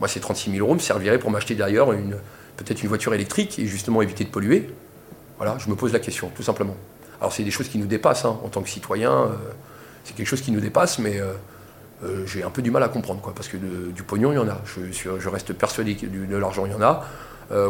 Moi, 0.00 0.08
ces 0.08 0.20
36 0.20 0.52
000 0.52 0.64
euros 0.64 0.74
me 0.74 0.80
serviraient 0.80 1.18
pour 1.18 1.30
m'acheter 1.30 1.54
d'ailleurs 1.54 1.92
une, 1.92 2.16
peut-être 2.56 2.82
une 2.82 2.88
voiture 2.88 3.14
électrique 3.14 3.58
et 3.58 3.66
justement 3.66 4.02
éviter 4.02 4.24
de 4.24 4.30
polluer. 4.30 4.70
Voilà, 5.38 5.56
je 5.58 5.68
me 5.68 5.74
pose 5.74 5.92
la 5.92 5.98
question, 5.98 6.30
tout 6.34 6.42
simplement. 6.42 6.76
Alors 7.20 7.32
c'est 7.32 7.42
des 7.42 7.50
choses 7.50 7.68
qui 7.68 7.78
nous 7.78 7.86
dépassent 7.86 8.24
hein, 8.24 8.38
en 8.44 8.48
tant 8.48 8.62
que 8.62 8.68
citoyen, 8.68 9.12
euh, 9.12 9.28
c'est 10.04 10.14
quelque 10.14 10.26
chose 10.26 10.42
qui 10.42 10.52
nous 10.52 10.60
dépasse, 10.60 10.98
mais 10.98 11.18
euh, 11.18 11.32
euh, 12.04 12.26
j'ai 12.26 12.42
un 12.42 12.50
peu 12.50 12.62
du 12.62 12.70
mal 12.70 12.82
à 12.82 12.88
comprendre, 12.88 13.20
quoi, 13.20 13.34
parce 13.34 13.48
que 13.48 13.56
du 13.56 14.02
pognon, 14.02 14.32
il 14.32 14.36
y 14.36 14.38
en 14.38 14.48
a. 14.48 14.60
Je, 14.64 15.28
reste 15.28 15.52
persuadé 15.52 15.96
que 15.96 16.06
de 16.06 16.36
l'argent, 16.36 16.66
il 16.66 16.72
y 16.72 16.74
en 16.74 16.82
a. 16.82 17.04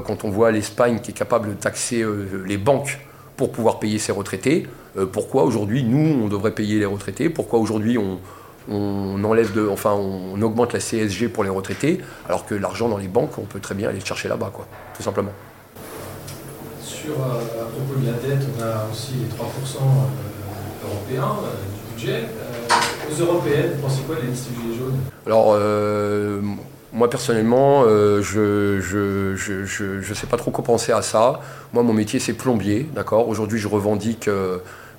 quand 0.00 0.24
on 0.24 0.30
voit 0.30 0.50
l'Espagne 0.50 1.00
qui 1.00 1.12
est 1.12 1.14
capable 1.14 1.50
de 1.50 1.54
taxer 1.54 2.04
les 2.44 2.58
banques 2.58 2.98
pour 3.36 3.52
pouvoir 3.52 3.78
payer 3.78 3.98
ses 3.98 4.12
retraités, 4.12 4.66
pourquoi 5.12 5.44
aujourd'hui, 5.44 5.84
nous, 5.84 6.24
on 6.24 6.28
devrait 6.28 6.52
payer 6.52 6.78
les 6.78 6.86
retraités? 6.86 7.28
Pourquoi 7.28 7.60
aujourd'hui, 7.60 7.98
on, 7.98 8.18
enlève 8.70 9.52
de, 9.52 9.68
enfin, 9.68 9.92
on 9.92 10.40
augmente 10.42 10.72
la 10.72 10.80
CSG 10.80 11.28
pour 11.28 11.44
les 11.44 11.50
retraités, 11.50 12.00
alors 12.28 12.46
que 12.46 12.54
l'argent 12.54 12.88
dans 12.88 12.98
les 12.98 13.08
banques, 13.08 13.38
on 13.38 13.42
peut 13.42 13.60
très 13.60 13.74
bien 13.74 13.88
aller 13.88 13.98
le 13.98 14.04
chercher 14.04 14.28
là-bas, 14.28 14.50
quoi, 14.52 14.66
tout 14.96 15.02
simplement. 15.02 15.32
Sur, 17.04 17.14
à 17.22 17.66
propos 17.66 18.00
de 18.00 18.06
la 18.06 18.12
dette, 18.12 18.46
on 18.58 18.62
a 18.62 18.86
aussi 18.90 19.12
les 19.14 19.26
3% 19.26 19.30
euh, 19.36 20.86
européens 20.86 21.36
euh, 21.42 21.50
du 21.74 21.94
budget. 21.94 22.22
Euh, 22.22 23.12
aux 23.12 23.20
européennes, 23.20 23.72
vous 23.76 23.82
pensez 23.82 24.02
quoi 24.06 24.16
de 24.16 24.22
la 24.22 24.28
liste 24.28 24.48
du 24.50 24.62
Gilets 24.62 24.78
jaunes? 24.78 24.98
Alors, 25.26 25.56
moi 26.92 27.10
personnellement, 27.10 27.84
je 27.84 28.80
ne 28.80 29.36
je, 29.36 30.14
sais 30.14 30.26
pas 30.26 30.38
trop 30.38 30.50
quoi 30.50 30.64
penser 30.64 30.92
à 30.92 31.02
ça. 31.02 31.40
Moi, 31.74 31.82
mon 31.82 31.92
métier, 31.92 32.20
c'est 32.20 32.32
plombier, 32.32 32.88
d'accord? 32.94 33.28
Aujourd'hui, 33.28 33.58
je 33.58 33.68
revendique, 33.68 34.30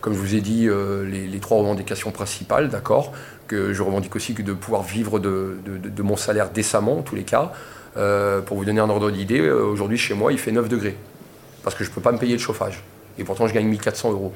comme 0.01 0.13
je 0.13 0.19
vous 0.19 0.35
ai 0.35 0.41
dit, 0.41 0.69
les, 1.07 1.39
trois 1.39 1.57
revendications 1.57 2.11
principales, 2.11 2.69
d'accord? 2.69 3.11
Que 3.47 3.73
je 3.73 3.83
revendique 3.83 4.15
aussi 4.15 4.33
que 4.33 4.41
de 4.41 4.53
pouvoir 4.53 4.83
vivre 4.83 5.19
de, 5.19 5.57
mon 6.01 6.15
salaire 6.15 6.49
décemment, 6.49 6.99
en 6.99 7.01
tous 7.01 7.15
les 7.15 7.23
cas. 7.23 7.51
pour 7.93 8.57
vous 8.57 8.65
donner 8.65 8.79
un 8.79 8.89
ordre 8.89 9.11
d'idée, 9.11 9.49
aujourd'hui, 9.49 9.97
chez 9.97 10.13
moi, 10.13 10.31
il 10.31 10.39
fait 10.39 10.51
9 10.51 10.67
degrés 10.67 10.97
parce 11.63 11.75
que 11.75 11.83
je 11.83 11.89
ne 11.89 11.95
peux 11.95 12.01
pas 12.01 12.11
me 12.11 12.17
payer 12.17 12.33
le 12.33 12.39
chauffage. 12.39 12.83
Et 13.17 13.23
pourtant, 13.23 13.47
je 13.47 13.53
gagne 13.53 13.67
1400 13.67 14.11
euros. 14.11 14.33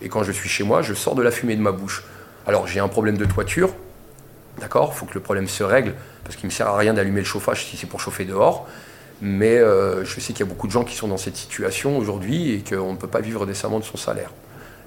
Et 0.00 0.08
quand 0.08 0.22
je 0.22 0.32
suis 0.32 0.48
chez 0.48 0.64
moi, 0.64 0.80
je 0.80 0.94
sors 0.94 1.14
de 1.14 1.22
la 1.22 1.30
fumée 1.30 1.56
de 1.56 1.60
ma 1.60 1.72
bouche. 1.72 2.04
Alors, 2.46 2.66
j'ai 2.66 2.80
un 2.80 2.88
problème 2.88 3.16
de 3.16 3.24
toiture, 3.24 3.74
D'accord 4.58 4.92
Il 4.94 4.98
faut 4.98 5.06
que 5.06 5.14
le 5.14 5.20
problème 5.20 5.48
se 5.48 5.64
règle, 5.64 5.94
parce 6.24 6.36
qu'il 6.36 6.46
ne 6.46 6.52
me 6.52 6.54
sert 6.54 6.68
à 6.68 6.76
rien 6.76 6.94
d'allumer 6.94 7.20
le 7.20 7.26
chauffage 7.26 7.66
si 7.66 7.76
c'est 7.76 7.86
pour 7.86 8.00
chauffer 8.00 8.24
dehors. 8.24 8.68
Mais 9.20 9.58
euh, 9.58 10.04
je 10.04 10.20
sais 10.20 10.32
qu'il 10.32 10.40
y 10.40 10.48
a 10.48 10.52
beaucoup 10.52 10.66
de 10.66 10.72
gens 10.72 10.84
qui 10.84 10.96
sont 10.96 11.08
dans 11.08 11.16
cette 11.16 11.36
situation 11.36 11.96
aujourd'hui 11.96 12.52
et 12.52 12.62
qu'on 12.62 12.92
ne 12.92 12.98
peut 12.98 13.08
pas 13.08 13.20
vivre 13.20 13.46
décemment 13.46 13.78
de 13.78 13.84
son 13.84 13.96
salaire. 13.96 14.30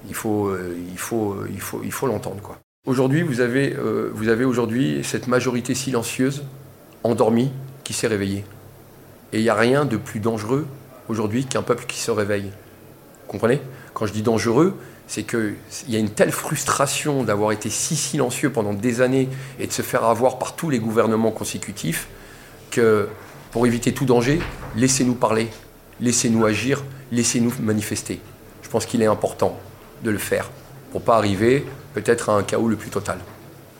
Il 0.07 0.15
faut, 0.15 0.47
euh, 0.47 0.77
il 0.91 0.97
faut, 0.97 1.37
il 1.49 1.61
faut, 1.61 1.81
il 1.83 1.91
faut 1.91 2.05
l'entendre. 2.05 2.41
Quoi. 2.41 2.59
Aujourd'hui, 2.85 3.23
vous 3.23 3.39
avez, 3.39 3.75
euh, 3.75 4.11
avez 4.27 4.45
aujourd'hui 4.45 4.99
cette 5.03 5.25
majorité 5.25 5.73
silencieuse, 5.73 6.43
endormie, 7.03 7.51
qui 7.83 7.93
s'est 7.93 8.05
réveillée. 8.05 8.45
Et 9.33 9.39
il 9.39 9.41
n'y 9.41 9.49
a 9.49 9.55
rien 9.55 9.85
de 9.85 9.97
plus 9.97 10.19
dangereux 10.19 10.67
aujourd'hui 11.09 11.45
qu'un 11.45 11.63
peuple 11.63 11.85
qui 11.87 11.99
se 11.99 12.11
réveille. 12.11 12.51
Vous 13.23 13.31
comprenez? 13.31 13.59
Quand 13.95 14.05
je 14.05 14.13
dis 14.13 14.21
dangereux, 14.21 14.77
c'est 15.07 15.23
qu'il 15.23 15.55
y 15.87 15.95
a 15.95 15.99
une 15.99 16.11
telle 16.11 16.31
frustration 16.31 17.23
d'avoir 17.23 17.51
été 17.53 17.71
si 17.71 17.95
silencieux 17.95 18.51
pendant 18.51 18.73
des 18.75 19.01
années 19.01 19.29
et 19.59 19.65
de 19.65 19.71
se 19.71 19.81
faire 19.81 20.03
avoir 20.03 20.37
par 20.37 20.55
tous 20.55 20.69
les 20.69 20.77
gouvernements 20.77 21.31
consécutifs 21.31 22.07
que 22.69 23.07
pour 23.49 23.65
éviter 23.65 23.95
tout 23.95 24.05
danger, 24.05 24.39
laissez-nous 24.75 25.15
parler, 25.15 25.49
laissez-nous 26.01 26.45
agir, 26.45 26.83
laissez-nous 27.11 27.53
manifester. 27.61 28.19
Je 28.61 28.69
pense 28.69 28.85
qu'il 28.85 29.01
est 29.01 29.07
important 29.07 29.59
de 30.03 30.11
le 30.11 30.19
faire 30.19 30.51
pour 30.91 31.01
pas 31.01 31.17
arriver 31.17 31.65
peut-être 31.95 32.29
à 32.29 32.33
un 32.33 32.43
chaos 32.43 32.67
le 32.67 32.75
plus 32.75 32.89
total, 32.89 33.17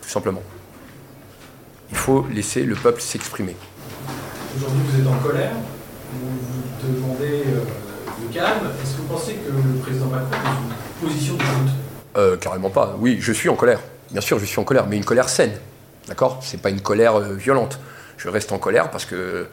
tout 0.01 0.09
simplement. 0.09 0.41
Il 1.91 1.97
faut 1.97 2.25
laisser 2.31 2.63
le 2.63 2.75
peuple 2.75 3.01
s'exprimer. 3.01 3.55
Aujourd'hui, 4.55 4.81
vous 4.89 5.01
êtes 5.01 5.07
en 5.07 5.17
colère, 5.17 5.51
vous 6.13 6.29
vous 6.29 6.93
demandez 6.95 7.43
euh, 7.45 7.59
le 8.21 8.33
calme. 8.33 8.71
Est-ce 8.81 8.93
que 8.95 9.01
vous 9.01 9.07
pensez 9.07 9.33
que 9.33 9.51
le 9.51 9.79
président 9.81 10.05
Macron 10.05 10.29
est 10.33 11.03
une 11.03 11.07
position 11.09 11.33
de 11.33 11.39
doute 11.39 11.73
Euh, 12.15 12.37
carrément 12.37 12.69
pas. 12.69 12.95
Oui, 12.99 13.17
je 13.19 13.33
suis 13.33 13.49
en 13.49 13.55
colère. 13.55 13.81
Bien 14.11 14.21
sûr, 14.21 14.39
je 14.39 14.45
suis 14.45 14.59
en 14.59 14.63
colère, 14.63 14.87
mais 14.87 14.95
une 14.95 15.03
colère 15.05 15.27
saine. 15.27 15.51
D'accord? 16.07 16.39
C'est 16.41 16.61
pas 16.61 16.69
une 16.69 16.79
colère 16.81 17.15
euh, 17.19 17.33
violente. 17.33 17.79
Je 18.17 18.29
reste 18.29 18.53
en 18.53 18.59
colère 18.59 18.91
parce 18.91 19.03
que 19.03 19.47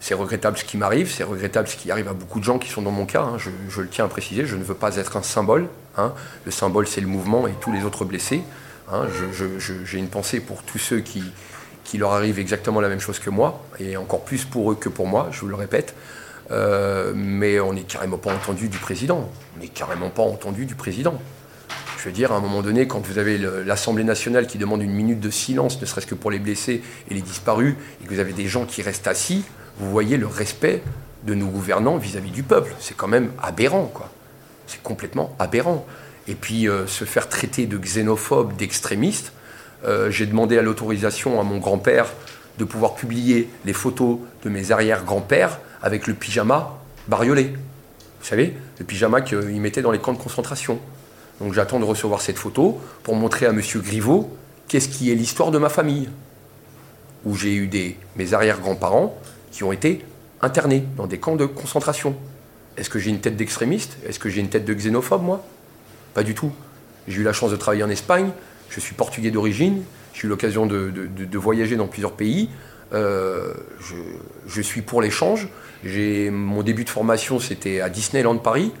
c'est 0.00 0.14
regrettable 0.14 0.56
ce 0.56 0.64
qui 0.64 0.76
m'arrive, 0.76 1.10
c'est 1.10 1.24
regrettable 1.24 1.68
ce 1.68 1.76
qui 1.76 1.90
arrive 1.90 2.08
à 2.08 2.12
beaucoup 2.12 2.38
de 2.38 2.44
gens 2.44 2.58
qui 2.58 2.68
sont 2.68 2.82
dans 2.82 2.90
mon 2.90 3.06
cas. 3.06 3.22
hein. 3.22 3.36
Je, 3.38 3.80
le 3.80 3.88
tiens 3.88 4.04
à 4.04 4.08
préciser, 4.08 4.46
je 4.46 4.56
ne 4.56 4.62
veux 4.62 4.74
pas 4.74 4.96
être 4.96 5.16
un 5.16 5.22
symbole. 5.22 5.68
hein. 5.96 6.12
Le 6.44 6.50
symbole, 6.50 6.86
c'est 6.86 7.00
le 7.00 7.06
mouvement 7.08 7.46
et 7.46 7.52
tous 7.60 7.72
les 7.72 7.84
autres 7.84 8.04
blessés. 8.04 8.42
hein. 8.92 9.06
J'ai 9.84 9.98
une 9.98 10.08
pensée 10.08 10.40
pour 10.40 10.62
tous 10.62 10.78
ceux 10.78 11.00
qui, 11.00 11.22
leur 11.94 12.12
arrivent 12.12 12.38
exactement 12.38 12.80
la 12.80 12.88
même 12.88 13.00
chose 13.00 13.18
que 13.18 13.30
moi, 13.30 13.64
et 13.80 13.96
encore 13.96 14.22
plus 14.24 14.44
pour 14.44 14.72
eux 14.72 14.74
que 14.74 14.88
pour 14.88 15.06
moi, 15.06 15.28
je 15.32 15.40
vous 15.40 15.48
le 15.48 15.54
répète. 15.54 15.94
Euh, 16.50 17.12
mais 17.14 17.60
on 17.60 17.74
n'est 17.74 17.82
carrément 17.82 18.16
pas 18.18 18.32
entendu 18.32 18.68
du 18.68 18.78
président. 18.78 19.28
On 19.56 19.60
n'est 19.60 19.68
carrément 19.68 20.08
pas 20.10 20.22
entendu 20.22 20.64
du 20.64 20.74
président. 20.74 21.20
Je 21.98 22.04
veux 22.04 22.12
dire, 22.12 22.32
à 22.32 22.36
un 22.36 22.40
moment 22.40 22.62
donné, 22.62 22.86
quand 22.86 23.04
vous 23.04 23.18
avez 23.18 23.38
l'Assemblée 23.66 24.04
nationale 24.04 24.46
qui 24.46 24.56
demande 24.56 24.82
une 24.82 24.92
minute 24.92 25.20
de 25.20 25.30
silence, 25.30 25.80
ne 25.80 25.86
serait-ce 25.86 26.06
que 26.06 26.14
pour 26.14 26.30
les 26.30 26.38
blessés 26.38 26.82
et 27.10 27.14
les 27.14 27.22
disparus, 27.22 27.74
et 28.00 28.06
que 28.06 28.14
vous 28.14 28.20
avez 28.20 28.32
des 28.32 28.46
gens 28.46 28.66
qui 28.66 28.82
restent 28.82 29.08
assis, 29.08 29.44
vous 29.78 29.90
voyez 29.90 30.16
le 30.16 30.26
respect 30.26 30.82
de 31.24 31.34
nos 31.34 31.46
gouvernants 31.46 31.96
vis-à-vis 31.96 32.30
du 32.30 32.42
peuple. 32.42 32.74
C'est 32.80 32.96
quand 32.96 33.08
même 33.08 33.30
aberrant, 33.42 33.90
quoi. 33.92 34.10
C'est 34.66 34.82
complètement 34.82 35.34
aberrant. 35.38 35.86
Et 36.26 36.34
puis, 36.34 36.68
euh, 36.68 36.86
se 36.86 37.04
faire 37.04 37.28
traiter 37.28 37.66
de 37.66 37.78
xénophobe, 37.78 38.56
d'extrémiste, 38.56 39.32
euh, 39.84 40.10
j'ai 40.10 40.26
demandé 40.26 40.58
à 40.58 40.62
l'autorisation 40.62 41.40
à 41.40 41.44
mon 41.44 41.58
grand-père 41.58 42.06
de 42.58 42.64
pouvoir 42.64 42.94
publier 42.94 43.48
les 43.64 43.72
photos 43.72 44.18
de 44.44 44.50
mes 44.50 44.72
arrière-grands-pères 44.72 45.60
avec 45.82 46.06
le 46.06 46.14
pyjama 46.14 46.76
bariolé. 47.06 47.54
Vous 48.20 48.26
savez, 48.26 48.54
le 48.78 48.84
pyjama 48.84 49.20
qu'ils 49.20 49.60
mettaient 49.60 49.82
dans 49.82 49.92
les 49.92 50.00
camps 50.00 50.12
de 50.12 50.18
concentration. 50.18 50.80
Donc 51.40 51.54
j'attends 51.54 51.78
de 51.78 51.84
recevoir 51.84 52.20
cette 52.20 52.36
photo 52.36 52.80
pour 53.04 53.14
montrer 53.14 53.46
à 53.46 53.52
Monsieur 53.52 53.80
Griveaux 53.80 54.36
qu'est-ce 54.66 54.88
qui 54.88 55.12
est 55.12 55.14
l'histoire 55.14 55.52
de 55.52 55.58
ma 55.58 55.68
famille. 55.68 56.08
Où 57.24 57.36
j'ai 57.36 57.54
eu 57.54 57.70
mes 58.16 58.34
arrière-grands-parents 58.34 59.16
qui 59.50 59.64
ont 59.64 59.72
été 59.72 60.04
internés 60.40 60.84
dans 60.96 61.06
des 61.06 61.18
camps 61.18 61.36
de 61.36 61.46
concentration. 61.46 62.14
Est-ce 62.76 62.90
que 62.90 62.98
j'ai 62.98 63.10
une 63.10 63.20
tête 63.20 63.36
d'extrémiste? 63.36 63.96
Est-ce 64.06 64.18
que 64.18 64.28
j'ai 64.28 64.40
une 64.40 64.48
tête 64.48 64.64
de 64.64 64.74
xénophobe, 64.74 65.22
moi? 65.22 65.44
Pas 66.14 66.22
du 66.22 66.34
tout. 66.34 66.52
J'ai 67.08 67.20
eu 67.20 67.24
la 67.24 67.32
chance 67.32 67.50
de 67.50 67.56
travailler 67.56 67.82
en 67.82 67.90
Espagne, 67.90 68.30
je 68.68 68.80
suis 68.80 68.94
portugais 68.94 69.30
d'origine, 69.30 69.82
j'ai 70.12 70.26
eu 70.26 70.30
l'occasion 70.30 70.66
de, 70.66 70.90
de- 70.90 71.24
de- 71.24 71.38
voyager 71.38 71.76
dans 71.76 71.86
plusieurs 71.86 72.12
pays. 72.12 72.50
Euh, 72.92 73.52
je, 73.80 73.94
je 74.46 74.62
suis 74.62 74.82
pour 74.82 75.00
l'échange. 75.02 75.48
Mon 75.84 76.62
début 76.62 76.84
de 76.84 76.90
formation, 76.90 77.38
c'était 77.40 77.80
à 77.80 77.88
Disneyland 77.88 78.36
Paris. 78.38 78.72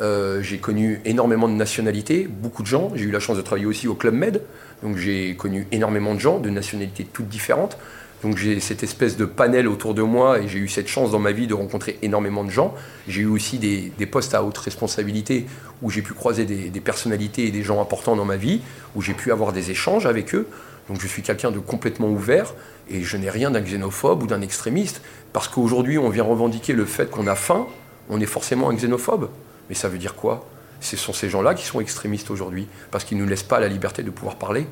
Euh, 0.00 0.40
j'ai 0.42 0.58
connu 0.58 1.00
énormément 1.04 1.48
de 1.48 1.54
nationalités, 1.54 2.28
beaucoup 2.28 2.62
de 2.62 2.68
gens. 2.68 2.92
J'ai 2.94 3.04
eu 3.04 3.10
la 3.10 3.20
chance 3.20 3.36
de 3.36 3.42
travailler 3.42 3.66
aussi 3.66 3.88
au 3.88 3.94
Club 3.94 4.14
Med, 4.14 4.42
donc 4.82 4.96
j'ai 4.96 5.34
connu 5.36 5.66
énormément 5.72 6.14
de 6.14 6.20
gens, 6.20 6.38
de 6.38 6.50
nationalités 6.50 7.04
toutes 7.04 7.28
différentes. 7.28 7.76
Donc 8.22 8.36
j'ai 8.36 8.58
cette 8.58 8.82
espèce 8.82 9.16
de 9.16 9.24
panel 9.24 9.68
autour 9.68 9.94
de 9.94 10.02
moi 10.02 10.40
et 10.40 10.48
j'ai 10.48 10.58
eu 10.58 10.68
cette 10.68 10.88
chance 10.88 11.12
dans 11.12 11.20
ma 11.20 11.32
vie 11.32 11.46
de 11.46 11.54
rencontrer 11.54 11.98
énormément 12.02 12.42
de 12.42 12.50
gens. 12.50 12.74
J'ai 13.06 13.22
eu 13.22 13.26
aussi 13.26 13.58
des, 13.58 14.06
postes 14.06 14.34
à 14.34 14.42
haute 14.42 14.58
responsabilité 14.58 15.46
où 15.82 15.90
j'ai 15.90 16.02
pu 16.02 16.14
croiser 16.14 16.44
des, 16.44 16.70
des 16.70 16.80
personnalités 16.80 17.46
et 17.46 17.50
des 17.50 17.62
gens 17.62 17.80
importants 17.80 18.16
dans 18.16 18.24
ma 18.24 18.36
vie, 18.36 18.60
où 18.96 19.02
j'ai 19.02 19.14
pu 19.14 19.30
avoir 19.30 19.52
des 19.52 19.70
échanges 19.70 20.06
avec 20.06 20.34
eux. 20.34 20.48
Donc 20.88 21.00
je 21.00 21.06
suis 21.06 21.22
quelqu'un 21.22 21.50
de 21.50 21.58
complètement 21.58 22.08
ouvert 22.08 22.54
et 22.90 23.02
je 23.02 23.16
n'ai 23.16 23.30
rien 23.30 23.50
d'un 23.50 23.60
xénophobe 23.60 24.22
ou 24.22 24.26
d'un 24.26 24.40
extrémiste. 24.40 25.00
Parce 25.32 25.46
qu'aujourd'hui 25.46 25.98
on 25.98 26.08
vient 26.08 26.24
revendiquer 26.24 26.72
le 26.72 26.86
fait 26.86 27.10
qu'on 27.10 27.26
a 27.26 27.34
faim, 27.34 27.66
on 28.08 28.20
est 28.20 28.26
forcément 28.26 28.70
un 28.70 28.74
xénophobe. 28.74 29.28
Mais 29.68 29.74
ça 29.74 29.88
veut 29.88 29.98
dire 29.98 30.14
quoi? 30.14 30.46
Ce 30.80 30.96
sont 30.96 31.12
ces 31.12 31.28
gens-là 31.28 31.54
qui 31.54 31.66
sont 31.66 31.80
extrémistes 31.80 32.30
aujourd'hui, 32.30 32.68
parce 32.90 33.04
qu'ils 33.04 33.18
ne 33.18 33.22
nous 33.22 33.28
laissent 33.28 33.42
pas 33.42 33.60
la 33.60 33.68
liberté 33.68 34.02
de 34.02 34.10
pouvoir 34.10 34.36
parler, 34.36 34.66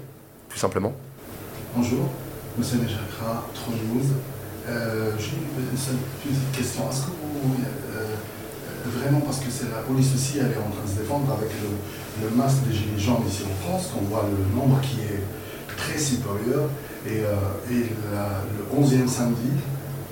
tout 0.48 0.58
simplement. 0.58 0.94
Bonjour, 1.74 2.08
Monsieur 2.58 2.78
Chakra. 2.88 3.44
Euh, 4.68 5.10
J'ai 5.18 5.36
une 5.36 6.32
petite 6.32 6.52
question. 6.56 6.88
Est-ce 6.90 7.02
que 7.02 7.12
vous, 7.12 7.52
euh, 7.52 8.00
euh, 8.00 8.98
vraiment, 8.98 9.20
parce 9.20 9.40
que 9.40 9.50
c'est 9.50 9.68
la 9.68 9.82
police 9.86 10.14
aussi, 10.14 10.38
elle 10.38 10.52
est 10.52 10.56
en 10.56 10.70
train 10.72 10.84
de 10.84 10.90
se 10.90 10.98
défendre 11.00 11.36
avec 11.36 11.50
le, 11.60 12.30
masque 12.34 12.64
des 12.66 12.74
Gilets 12.74 12.98
jaunes 12.98 13.28
ici 13.28 13.42
en 13.44 13.68
France, 13.68 13.92
qu'on 13.92 14.06
voit 14.06 14.24
le 14.24 14.56
nombre 14.56 14.80
qui 14.80 15.00
est 15.00 15.20
très 15.76 15.98
supérieur, 15.98 16.70
et, 17.06 17.20
euh, 17.28 17.36
le 17.68 18.80
11e 18.80 19.06
samedi, 19.06 19.52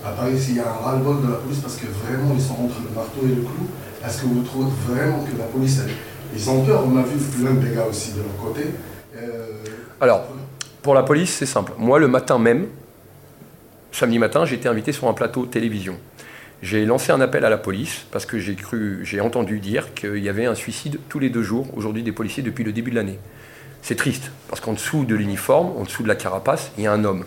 à 0.04 0.10
Paris, 0.10 0.36
il 0.50 0.56
y 0.56 0.60
a 0.60 0.68
un 0.68 0.84
ras-le-bol 0.84 1.22
de 1.22 1.32
la 1.32 1.38
police 1.38 1.60
parce 1.60 1.76
que 1.76 1.86
vraiment, 2.04 2.34
ils 2.36 2.44
sont 2.44 2.60
entre 2.60 2.76
le 2.84 2.94
marteau 2.94 3.24
et 3.24 3.34
le 3.34 3.40
clou. 3.40 3.66
Est-ce 4.04 4.20
que 4.20 4.26
vous 4.26 4.42
trouvez 4.42 4.68
vraiment 4.86 5.24
que 5.24 5.34
la 5.38 5.44
police, 5.44 5.80
ils 6.36 6.50
ont 6.50 6.62
peur? 6.62 6.84
On 6.86 6.98
a 6.98 7.02
vu 7.02 7.16
plein 7.16 7.54
de 7.54 7.60
dégâts 7.66 7.88
aussi 7.88 8.12
de 8.12 8.18
leur 8.20 8.36
côté. 8.36 8.68
Alors, 9.98 10.26
pour 10.84 10.94
la 10.94 11.02
police, 11.02 11.30
c'est 11.30 11.46
simple. 11.46 11.72
Moi, 11.78 11.98
le 11.98 12.08
matin 12.08 12.38
même, 12.38 12.66
samedi 13.90 14.18
matin, 14.18 14.44
j'ai 14.44 14.56
été 14.56 14.68
invité 14.68 14.92
sur 14.92 15.08
un 15.08 15.14
plateau 15.14 15.46
télévision. 15.46 15.96
J'ai 16.60 16.84
lancé 16.84 17.10
un 17.10 17.22
appel 17.22 17.46
à 17.46 17.48
la 17.48 17.56
police 17.56 18.04
parce 18.10 18.26
que 18.26 18.38
j'ai 18.38 18.54
cru, 18.54 19.00
j'ai 19.02 19.22
entendu 19.22 19.60
dire 19.60 19.94
qu'il 19.94 20.18
y 20.18 20.28
avait 20.28 20.44
un 20.44 20.54
suicide 20.54 21.00
tous 21.08 21.18
les 21.18 21.30
deux 21.30 21.42
jours 21.42 21.66
aujourd'hui 21.74 22.02
des 22.02 22.12
policiers 22.12 22.42
depuis 22.42 22.64
le 22.64 22.72
début 22.72 22.90
de 22.90 22.96
l'année. 22.96 23.18
C'est 23.80 23.94
triste 23.94 24.30
parce 24.48 24.60
qu'en 24.60 24.74
dessous 24.74 25.06
de 25.06 25.14
l'uniforme, 25.14 25.74
en 25.78 25.84
dessous 25.84 26.02
de 26.02 26.08
la 26.08 26.16
carapace, 26.16 26.70
il 26.76 26.84
y 26.84 26.86
a 26.86 26.92
un 26.92 27.02
homme, 27.04 27.24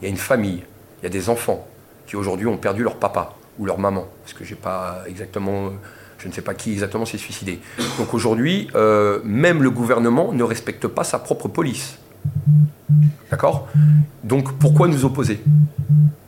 il 0.00 0.04
y 0.04 0.06
a 0.06 0.10
une 0.10 0.16
famille, 0.16 0.62
il 1.00 1.04
y 1.04 1.06
a 1.06 1.10
des 1.10 1.28
enfants 1.28 1.68
qui 2.06 2.16
aujourd'hui 2.16 2.46
ont 2.46 2.56
perdu 2.56 2.82
leur 2.82 2.96
papa 2.96 3.34
ou 3.58 3.66
leur 3.66 3.78
maman 3.78 4.08
parce 4.22 4.32
que 4.32 4.44
j'ai 4.44 4.54
pas 4.54 5.02
exactement, 5.06 5.72
je 6.16 6.26
ne 6.26 6.32
sais 6.32 6.42
pas 6.42 6.54
qui 6.54 6.72
exactement 6.72 7.04
s'est 7.04 7.18
suicidé. 7.18 7.60
Donc 7.98 8.14
aujourd'hui, 8.14 8.68
euh, 8.74 9.20
même 9.24 9.62
le 9.62 9.70
gouvernement 9.70 10.32
ne 10.32 10.42
respecte 10.42 10.86
pas 10.86 11.04
sa 11.04 11.18
propre 11.18 11.48
police. 11.48 11.98
D'accord? 13.30 13.68
Donc 14.22 14.58
pourquoi 14.58 14.88
nous 14.88 15.04
opposer? 15.04 15.42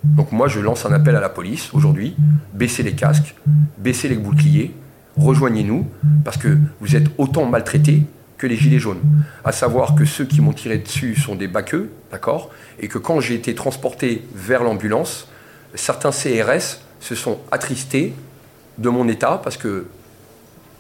Donc 0.05 0.33
moi 0.33 0.49
je 0.49 0.61
lance 0.61 0.87
un 0.87 0.93
appel 0.93 1.15
à 1.17 1.21
la 1.21 1.29
police 1.29 1.73
aujourd'hui, 1.73 2.17
baissez 2.55 2.83
les 2.83 2.95
casques, 2.95 3.35
baissez 3.79 4.09
les 4.09 4.17
boucliers, 4.17 4.75
rejoignez-nous, 5.17 5.87
parce 6.25 6.37
que 6.37 6.59
vous 6.81 6.97
êtes 6.97 7.09
autant 7.19 7.47
maltraités 7.47 8.05
que 8.39 8.47
les 8.47 8.57
gilets 8.57 8.79
jaunes. 8.79 9.01
À 9.45 9.53
savoir 9.53 9.95
que 9.95 10.05
ceux 10.05 10.25
qui 10.25 10.41
m'ont 10.41 10.53
tiré 10.53 10.79
dessus 10.79 11.17
sont 11.17 11.37
des 11.37 11.49
baqueux, 11.49 11.91
d'accord? 12.11 12.51
Et 12.81 12.89
que 12.89 12.99
quand 12.99 13.21
j'ai 13.21 13.35
été 13.35 13.55
transporté 13.55 14.27
vers 14.35 14.63
l'ambulance, 14.63 15.29
certains 15.75 16.11
CRS 16.11 16.81
se 17.01 17.15
sont 17.15 17.39
attristés 17.51 18.15
de 18.79 18.89
mon 18.89 19.09
état, 19.09 19.41
parce 19.43 19.57
que 19.57 19.87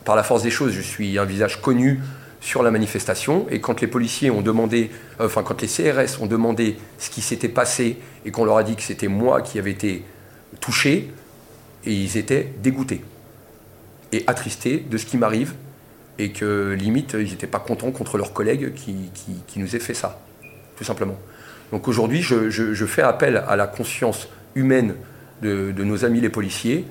par 0.04 0.16
la 0.16 0.22
force 0.22 0.42
des 0.42 0.50
choses, 0.50 0.72
je 0.72 0.82
suis 0.82 1.18
un 1.18 1.24
visage 1.24 1.60
connu 1.60 2.00
sur 2.46 2.62
la 2.62 2.70
manifestation. 2.70 3.44
Et 3.50 3.60
quand 3.60 3.80
les 3.80 3.88
policiers 3.88 4.30
ont 4.30 4.40
demandé, 4.40 4.90
euh, 5.20 5.26
enfin 5.26 5.42
quand 5.42 5.60
les 5.62 5.66
CRS 5.66 6.20
ont 6.22 6.26
demandé 6.26 6.76
ce 6.98 7.10
qui 7.10 7.20
s'était 7.20 7.48
passé 7.48 7.96
et 8.24 8.30
qu'on 8.30 8.44
leur 8.44 8.56
a 8.56 8.62
dit 8.62 8.76
que 8.76 8.82
c'était 8.82 9.08
moi 9.08 9.42
qui 9.42 9.58
avais 9.58 9.72
été 9.72 10.04
touché, 10.60 11.10
et 11.84 11.92
ils 11.92 12.16
étaient 12.16 12.52
dégoûtés 12.62 13.02
et 14.12 14.22
attristés 14.28 14.78
de 14.88 14.96
ce 14.96 15.06
qui 15.06 15.18
m'arrive 15.18 15.54
et 16.18 16.30
que 16.30 16.72
limite 16.72 17.14
ils 17.18 17.30
n'étaient 17.30 17.48
pas 17.48 17.58
contents 17.58 17.90
contre 17.90 18.16
leurs 18.16 18.32
collègues 18.32 18.72
qui, 18.74 18.94
qui, 19.12 19.32
qui 19.48 19.58
nous 19.58 19.74
aient 19.74 19.80
fait 19.80 19.94
ça, 19.94 20.20
tout 20.76 20.84
simplement. 20.84 21.18
Donc 21.72 21.88
aujourd'hui, 21.88 22.22
je, 22.22 22.48
je- 22.48 22.72
je 22.74 22.86
fais 22.86 23.02
appel 23.02 23.42
à 23.48 23.56
la 23.56 23.66
conscience 23.66 24.28
humaine 24.54 24.94
de, 25.42 25.72
de 25.72 25.84
nos 25.84 26.04
amis 26.04 26.20
les 26.20 26.28
policiers 26.30 26.84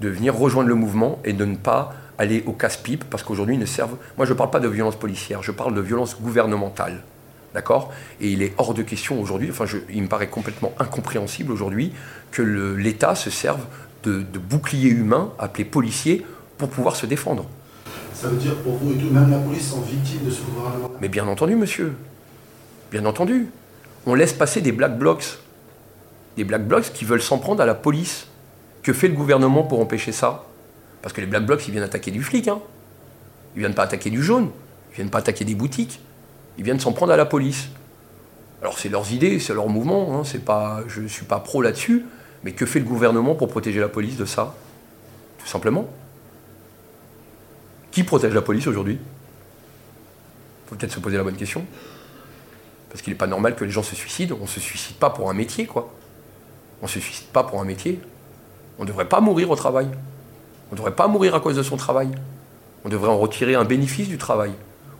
de 0.00 0.08
venir 0.08 0.34
rejoindre 0.34 0.70
le 0.70 0.74
mouvement 0.74 1.20
et 1.24 1.34
de 1.34 1.44
ne 1.44 1.54
pas 1.56 1.92
aller 2.22 2.42
au 2.46 2.52
casse-pipe 2.52 3.04
parce 3.10 3.22
qu'aujourd'hui 3.22 3.56
ils 3.56 3.60
ne 3.60 3.66
servent. 3.66 3.96
Moi, 4.16 4.26
je 4.26 4.32
ne 4.32 4.38
parle 4.38 4.50
pas 4.50 4.60
de 4.60 4.68
violence 4.68 4.96
policière, 4.96 5.42
je 5.42 5.52
parle 5.52 5.74
de 5.74 5.80
violence 5.80 6.16
gouvernementale. 6.20 7.02
D'accord? 7.54 7.92
Et 8.20 8.30
il 8.30 8.42
est 8.42 8.54
hors 8.56 8.72
de 8.72 8.82
question 8.82 9.20
aujourd'hui, 9.20 9.50
enfin 9.50 9.66
il 9.90 10.02
me 10.02 10.08
paraît 10.08 10.28
complètement 10.28 10.72
incompréhensible 10.78 11.52
aujourd'hui 11.52 11.92
que 12.30 12.40
l'État 12.40 13.14
se 13.14 13.28
serve 13.28 13.60
de, 14.04 14.22
de 14.22 14.38
boucliers 14.38 14.88
humains 14.88 15.32
appelés 15.38 15.66
policiers 15.66 16.24
pour 16.56 16.70
pouvoir 16.70 16.96
se 16.96 17.04
défendre. 17.04 17.44
Ça 18.14 18.28
veut 18.28 18.36
dire 18.36 18.56
pour 18.56 18.76
vous 18.76 18.92
et 18.92 18.96
tout, 18.96 19.10
même 19.12 19.30
la 19.30 19.38
police 19.38 19.68
sont 19.70 19.82
victimes 19.82 20.24
de 20.24 20.30
ce 20.30 20.40
gouvernement? 20.42 20.92
Mais 21.00 21.08
bien 21.08 21.26
entendu, 21.26 21.56
monsieur. 21.56 21.92
Bien 22.90 23.04
entendu. 23.04 23.48
On 24.06 24.14
laisse 24.14 24.32
passer 24.32 24.60
des 24.60 24.72
black 24.72 24.96
blocs. 24.96 25.38
Des 26.36 26.44
black 26.44 26.66
blocs 26.66 26.92
qui 26.94 27.04
veulent 27.04 27.20
s'en 27.20 27.38
prendre 27.38 27.60
à 27.60 27.66
la 27.66 27.74
police. 27.74 28.28
Que 28.82 28.92
fait 28.92 29.08
le 29.08 29.14
gouvernement 29.14 29.64
pour 29.64 29.80
empêcher 29.80 30.12
ça? 30.12 30.44
Parce 31.02 31.12
que 31.12 31.20
les 31.20 31.26
black 31.26 31.44
blocs, 31.44 31.66
ils 31.66 31.72
viennent 31.72 31.82
attaquer 31.82 32.10
du 32.10 32.22
flic. 32.22 32.48
Hein. 32.48 32.60
Ils 33.54 33.60
viennent 33.60 33.74
pas 33.74 33.82
attaquer 33.82 34.08
du 34.08 34.22
jaune. 34.22 34.50
Ils 34.92 34.96
viennent 34.96 35.10
pas 35.10 35.18
attaquer 35.18 35.44
des 35.44 35.54
boutiques. 35.54 36.00
Ils 36.58 36.64
viennent 36.64 36.80
s'en 36.80 36.92
prendre 36.92 37.12
à 37.12 37.16
la 37.16 37.26
police. 37.26 37.68
Alors 38.60 38.78
c'est 38.78 38.88
leurs 38.88 39.12
idées, 39.12 39.40
c'est 39.40 39.54
leur 39.54 39.68
mouvement. 39.68 40.20
Hein. 40.20 40.22
Je 40.86 41.00
ne 41.00 41.08
suis 41.08 41.24
pas 41.24 41.40
pro 41.40 41.60
là-dessus. 41.60 42.06
Mais 42.44 42.52
que 42.52 42.66
fait 42.66 42.78
le 42.78 42.84
gouvernement 42.84 43.34
pour 43.34 43.48
protéger 43.48 43.80
la 43.80 43.88
police 43.88 44.16
de 44.16 44.24
ça? 44.24 44.54
Tout 45.38 45.46
simplement. 45.46 45.88
Qui 47.90 48.04
protège 48.04 48.34
la 48.34 48.42
police 48.42 48.66
aujourd'hui? 48.66 48.94
Il 48.94 50.68
faut 50.68 50.74
peut-être 50.76 50.92
se 50.92 51.00
poser 51.00 51.16
la 51.16 51.24
bonne 51.24 51.36
question. 51.36 51.64
Parce 52.88 53.02
qu'il 53.02 53.12
n'est 53.12 53.18
pas 53.18 53.26
normal 53.26 53.54
que 53.54 53.64
les 53.64 53.70
gens 53.70 53.82
se 53.82 53.94
suicident. 53.94 54.36
On 54.38 54.44
ne 54.44 54.48
se 54.48 54.60
suicide 54.60 54.96
pas 54.96 55.10
pour 55.10 55.30
un 55.30 55.34
métier, 55.34 55.66
quoi. 55.66 55.92
On 56.80 56.86
ne 56.86 56.90
se 56.90 57.00
suicide 57.00 57.28
pas 57.28 57.44
pour 57.44 57.60
un 57.60 57.64
métier. 57.64 58.00
On 58.78 58.82
ne 58.82 58.88
devrait 58.88 59.08
pas 59.08 59.20
mourir 59.20 59.50
au 59.50 59.56
travail. 59.56 59.88
On 60.72 60.74
ne 60.74 60.78
devrait 60.78 60.96
pas 60.96 61.06
mourir 61.06 61.34
à 61.34 61.40
cause 61.40 61.54
de 61.54 61.62
son 61.62 61.76
travail. 61.76 62.08
On 62.86 62.88
devrait 62.88 63.10
en 63.10 63.18
retirer 63.18 63.54
un 63.54 63.64
bénéfice 63.64 64.08
du 64.08 64.16
travail, 64.16 64.52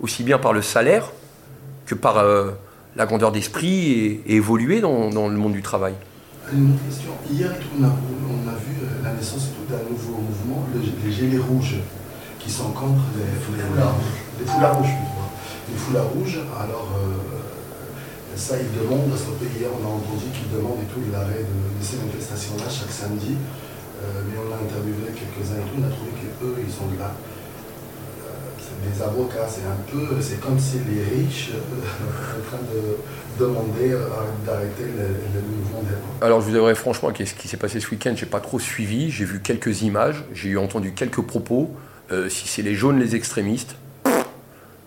aussi 0.02 0.22
bien 0.22 0.36
par 0.36 0.52
le 0.52 0.60
salaire 0.60 1.10
que 1.86 1.94
par 1.94 2.18
euh, 2.18 2.50
la 2.94 3.06
grandeur 3.06 3.32
d'esprit 3.32 4.20
et, 4.26 4.36
évoluer 4.36 4.82
dans, 4.82 5.08
le 5.08 5.36
monde 5.36 5.54
du 5.54 5.62
travail. 5.62 5.94
Une 6.52 6.74
autre 6.74 6.84
question. 6.84 7.12
Hier, 7.30 7.50
on 7.80 7.84
a, 7.84 7.86
vu 7.88 8.82
euh, 8.82 9.02
la 9.02 9.14
naissance 9.14 9.48
d'un 9.70 9.78
nouveau 9.90 10.20
mouvement, 10.20 10.66
les 10.74 11.10
Gilets 11.10 11.38
Rouges 11.38 11.76
qui 12.38 12.50
sont 12.50 12.70
contre 12.72 13.04
les, 13.16 13.40
foulards, 13.40 13.94
les 14.38 14.44
foulards 14.44 14.76
rouges. 14.76 14.94
Les 15.70 15.78
foulards 15.78 16.08
rouges, 16.08 16.38
alors 16.60 16.88
euh, 16.98 17.32
ça, 18.36 18.56
ils 18.58 18.78
demandent, 18.78 19.08
parce 19.08 19.22
que 19.22 19.58
hier 19.58 19.70
on 19.72 19.86
a 19.86 19.88
entendu 19.88 20.24
qu'ils 20.34 20.50
demandent 20.52 20.82
et 20.82 20.92
tout 20.92 21.00
l'arrêt 21.12 21.46
de, 21.46 21.84
ces 21.84 21.96
manifestations-là 21.96 22.64
chaque 22.68 22.90
samedi, 22.90 23.36
euh, 23.36 23.61
mais 24.28 24.38
on 24.38 24.52
a 24.52 24.56
interviewé 24.56 25.12
quelques-uns 25.14 25.56
et 25.56 25.68
tout, 25.70 25.80
on 25.80 25.86
a 25.86 25.90
trouvé 25.90 26.10
qu'eux, 26.40 26.62
ils 26.66 26.72
sont 26.72 26.88
là. 26.98 27.14
Euh, 28.26 28.90
les 28.90 29.02
avocats, 29.02 29.48
c'est 29.48 29.66
un 29.66 29.78
peu, 29.90 30.20
c'est 30.20 30.40
comme 30.40 30.58
si 30.58 30.78
les 30.88 31.02
riches 31.02 31.50
sont 31.50 31.56
en 32.38 32.56
train 32.56 32.62
de 32.72 32.96
demander 33.38 33.96
d'arrêter 34.44 34.84
le, 34.84 35.40
mouvement 35.40 35.82
des 35.82 36.24
Alors 36.24 36.40
je 36.40 36.50
vous 36.50 36.56
avouerai 36.56 36.74
franchement, 36.74 37.10
qu'est-ce 37.12 37.34
qui 37.34 37.48
s'est 37.48 37.56
passé 37.56 37.80
ce 37.80 37.90
week-end, 37.90 38.14
j'ai 38.16 38.26
pas 38.26 38.40
trop 38.40 38.58
suivi, 38.58 39.10
j'ai 39.10 39.24
vu 39.24 39.40
quelques 39.40 39.82
images, 39.82 40.24
j'ai 40.32 40.56
entendu 40.56 40.92
quelques 40.92 41.22
propos. 41.22 41.70
Euh, 42.10 42.28
si 42.28 42.46
c'est 42.46 42.62
les 42.62 42.74
jaunes 42.74 42.98
les 42.98 43.16
extrémistes, 43.16 43.76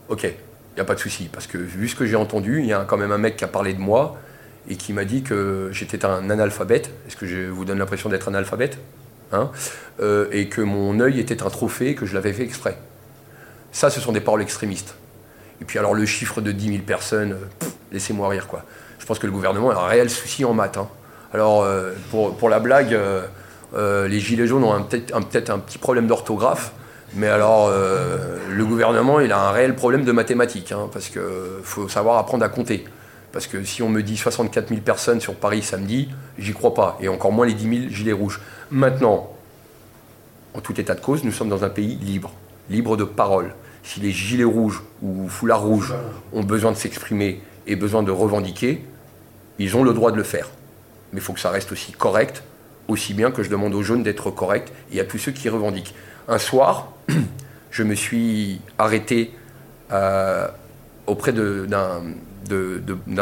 ok, 0.09 0.23
il 0.23 0.75
n'y 0.75 0.81
a 0.81 0.85
pas 0.85 0.95
de 0.95 0.99
souci. 0.99 1.29
Parce 1.31 1.47
que 1.47 1.57
vu 1.57 1.87
ce 1.87 1.95
que 1.95 2.05
j'ai 2.05 2.15
entendu, 2.15 2.59
il 2.59 2.65
y 2.65 2.73
a 2.73 2.85
quand 2.85 2.97
même 2.97 3.11
un 3.11 3.17
mec 3.17 3.37
qui 3.37 3.43
a 3.43 3.47
parlé 3.47 3.73
de 3.73 3.79
moi 3.79 4.17
et 4.69 4.75
qui 4.75 4.93
m'a 4.93 5.05
dit 5.05 5.23
que 5.23 5.69
j'étais 5.71 6.05
un 6.05 6.29
analphabète. 6.29 6.91
Est-ce 7.07 7.15
que 7.15 7.25
je 7.25 7.47
vous 7.47 7.65
donne 7.65 7.79
l'impression 7.79 8.09
d'être 8.09 8.29
un 8.29 8.33
analphabète? 8.33 8.77
Hein 9.31 9.51
euh, 10.01 10.27
Et 10.31 10.47
que 10.49 10.61
mon 10.61 10.99
œil 10.99 11.19
était 11.19 11.43
un 11.43 11.49
trophée, 11.49 11.95
que 11.95 12.05
je 12.05 12.13
l'avais 12.13 12.33
fait 12.33 12.43
exprès. 12.43 12.77
Ça, 13.71 13.89
ce 13.89 13.99
sont 13.99 14.11
des 14.11 14.21
paroles 14.21 14.41
extrémistes. 14.41 14.95
Et 15.61 15.65
puis 15.65 15.79
alors 15.79 15.93
le 15.93 16.05
chiffre 16.05 16.41
de 16.41 16.51
10 16.51 16.67
000 16.67 16.79
personnes, 16.83 17.33
euh, 17.33 17.67
laissez-moi 17.91 18.27
rire 18.29 18.47
quoi. 18.47 18.63
Je 18.99 19.05
pense 19.05 19.19
que 19.19 19.25
le 19.25 19.31
gouvernement 19.31 19.69
a 19.71 19.75
un 19.75 19.87
réel 19.87 20.09
souci 20.09 20.43
en 20.45 20.53
maths. 20.53 20.77
Hein. 20.77 20.87
Alors 21.33 21.67
pour, 22.11 22.37
pour, 22.37 22.49
la 22.49 22.59
blague, 22.59 22.97
les 23.75 24.19
gilets 24.19 24.47
jaunes 24.47 24.63
ont 24.63 24.83
peut-être 24.83 25.49
un, 25.49 25.59
petit 25.59 25.77
problème 25.77 26.07
d'orthographe. 26.07 26.71
Mais 27.15 27.27
alors, 27.27 27.67
euh, 27.69 28.17
le 28.49 28.65
gouvernement, 28.65 29.21
il 29.21 29.31
a 29.31 29.39
un 29.39 29.51
réel 29.51 29.73
problème 29.75 30.03
de 30.03 30.11
mathématiques, 30.11 30.73
hein, 30.73 30.89
parce 30.91 31.07
qu'il 31.07 31.21
faut 31.63 31.87
savoir 31.87 32.17
apprendre 32.17 32.43
à 32.43 32.49
compter. 32.49 32.85
Parce 33.35 33.47
que 33.47 33.65
si 33.65 33.83
on 33.83 33.89
me 33.89 34.01
dit 34.01 34.15
64 34.15 34.69
000 34.69 34.79
personnes 34.79 35.19
sur 35.19 35.35
Paris 35.35 35.61
samedi, 35.61 36.07
j'y 36.39 36.53
crois 36.53 36.73
pas. 36.73 36.97
Et 37.01 37.09
encore 37.09 37.33
moins 37.33 37.45
les 37.45 37.53
10 37.53 37.79
000 37.81 37.89
gilets 37.89 38.13
rouges. 38.13 38.39
Maintenant, 38.71 39.29
en 40.53 40.61
tout 40.61 40.79
état 40.79 40.95
de 40.95 41.01
cause, 41.01 41.25
nous 41.25 41.33
sommes 41.33 41.49
dans 41.49 41.65
un 41.65 41.69
pays 41.69 41.95
libre, 41.95 42.31
libre 42.69 42.95
de 42.95 43.03
parole. 43.03 43.53
Si 43.83 43.99
les 43.99 44.11
gilets 44.11 44.45
rouges 44.45 44.81
ou 45.01 45.27
foulards 45.27 45.63
rouges 45.63 45.93
ont 46.31 46.43
besoin 46.43 46.71
de 46.71 46.77
s'exprimer 46.77 47.41
et 47.67 47.75
besoin 47.75 48.03
de 48.03 48.11
revendiquer, 48.11 48.85
ils 49.59 49.75
ont 49.75 49.83
le 49.83 49.91
droit 49.91 50.13
de 50.13 50.17
le 50.17 50.23
faire. 50.23 50.49
Mais 51.11 51.19
il 51.19 51.21
faut 51.21 51.33
que 51.33 51.41
ça 51.41 51.49
reste 51.49 51.73
aussi 51.73 51.91
correct, 51.91 52.41
aussi 52.87 53.13
bien 53.13 53.31
que 53.31 53.43
je 53.43 53.49
demande 53.49 53.75
aux 53.75 53.83
jeunes 53.83 54.01
d'être 54.01 54.31
corrects 54.31 54.71
et 54.93 55.01
à 55.01 55.03
tous 55.03 55.17
ceux 55.17 55.33
qui 55.33 55.49
revendiquent 55.49 55.93
un 56.29 56.37
soir, 56.37 56.93
je 57.69 57.83
me 57.83 57.95
suis 57.95 58.61
arrêté 58.77 59.33
euh, 59.91 60.47
auprès 61.05 61.33
d'un 61.33 62.01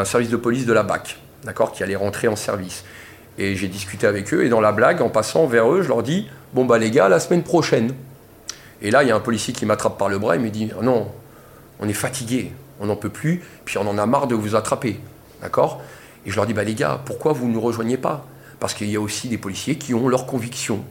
service 0.04 0.28
de 0.28 0.36
police 0.36 0.66
de 0.66 0.72
la 0.72 0.82
BAC, 0.82 1.18
d'accord, 1.44 1.72
qui 1.72 1.82
allait 1.82 1.96
rentrer 1.96 2.28
en 2.28 2.36
service. 2.36 2.84
Et 3.38 3.56
j'ai 3.56 3.68
discuté 3.68 4.06
avec 4.06 4.32
eux, 4.32 4.44
et 4.44 4.48
dans 4.48 4.60
la 4.60 4.72
blague, 4.72 5.02
en 5.02 5.08
passant 5.08 5.46
vers 5.46 5.70
eux, 5.72 5.82
je 5.82 5.88
leur 5.88 6.02
dis 6.02 6.28
Bon, 6.52 6.64
bah 6.64 6.78
les 6.78 6.90
gars, 6.90 7.08
la 7.08 7.18
semaine 7.18 7.42
prochaine. 7.42 7.94
Et 8.80 8.90
là, 8.90 9.02
il 9.02 9.08
y 9.08 9.12
a 9.12 9.16
un 9.16 9.20
policier 9.20 9.52
qui 9.52 9.66
m'attrape 9.66 9.98
par 9.98 10.08
le 10.08 10.18
bras 10.18 10.36
et 10.36 10.38
me 10.38 10.50
dit 10.50 10.70
Non, 10.82 11.10
on 11.80 11.88
est 11.88 11.94
fatigué, 11.94 12.52
on 12.80 12.86
n'en 12.86 12.96
peut 12.96 13.08
plus, 13.08 13.42
puis 13.64 13.78
on 13.78 13.88
en 13.88 13.98
a 13.98 14.06
marre 14.06 14.26
de 14.28 14.34
vous 14.34 14.54
attraper. 14.54 15.00
D'accord? 15.42 15.82
Et 16.26 16.30
je 16.30 16.36
leur 16.36 16.46
dis 16.46 16.54
Bah 16.54 16.64
les 16.64 16.74
gars, 16.74 17.00
pourquoi 17.04 17.32
vous 17.32 17.48
ne 17.48 17.54
nous 17.54 17.60
rejoignez 17.60 17.96
pas? 17.96 18.24
Parce 18.60 18.74
qu'il 18.74 18.88
y 18.88 18.96
a 18.96 19.00
aussi 19.00 19.28
des 19.28 19.38
policiers 19.38 19.76
qui 19.76 19.94
ont 19.94 20.08
leurs 20.08 20.26
convictions. 20.26 20.84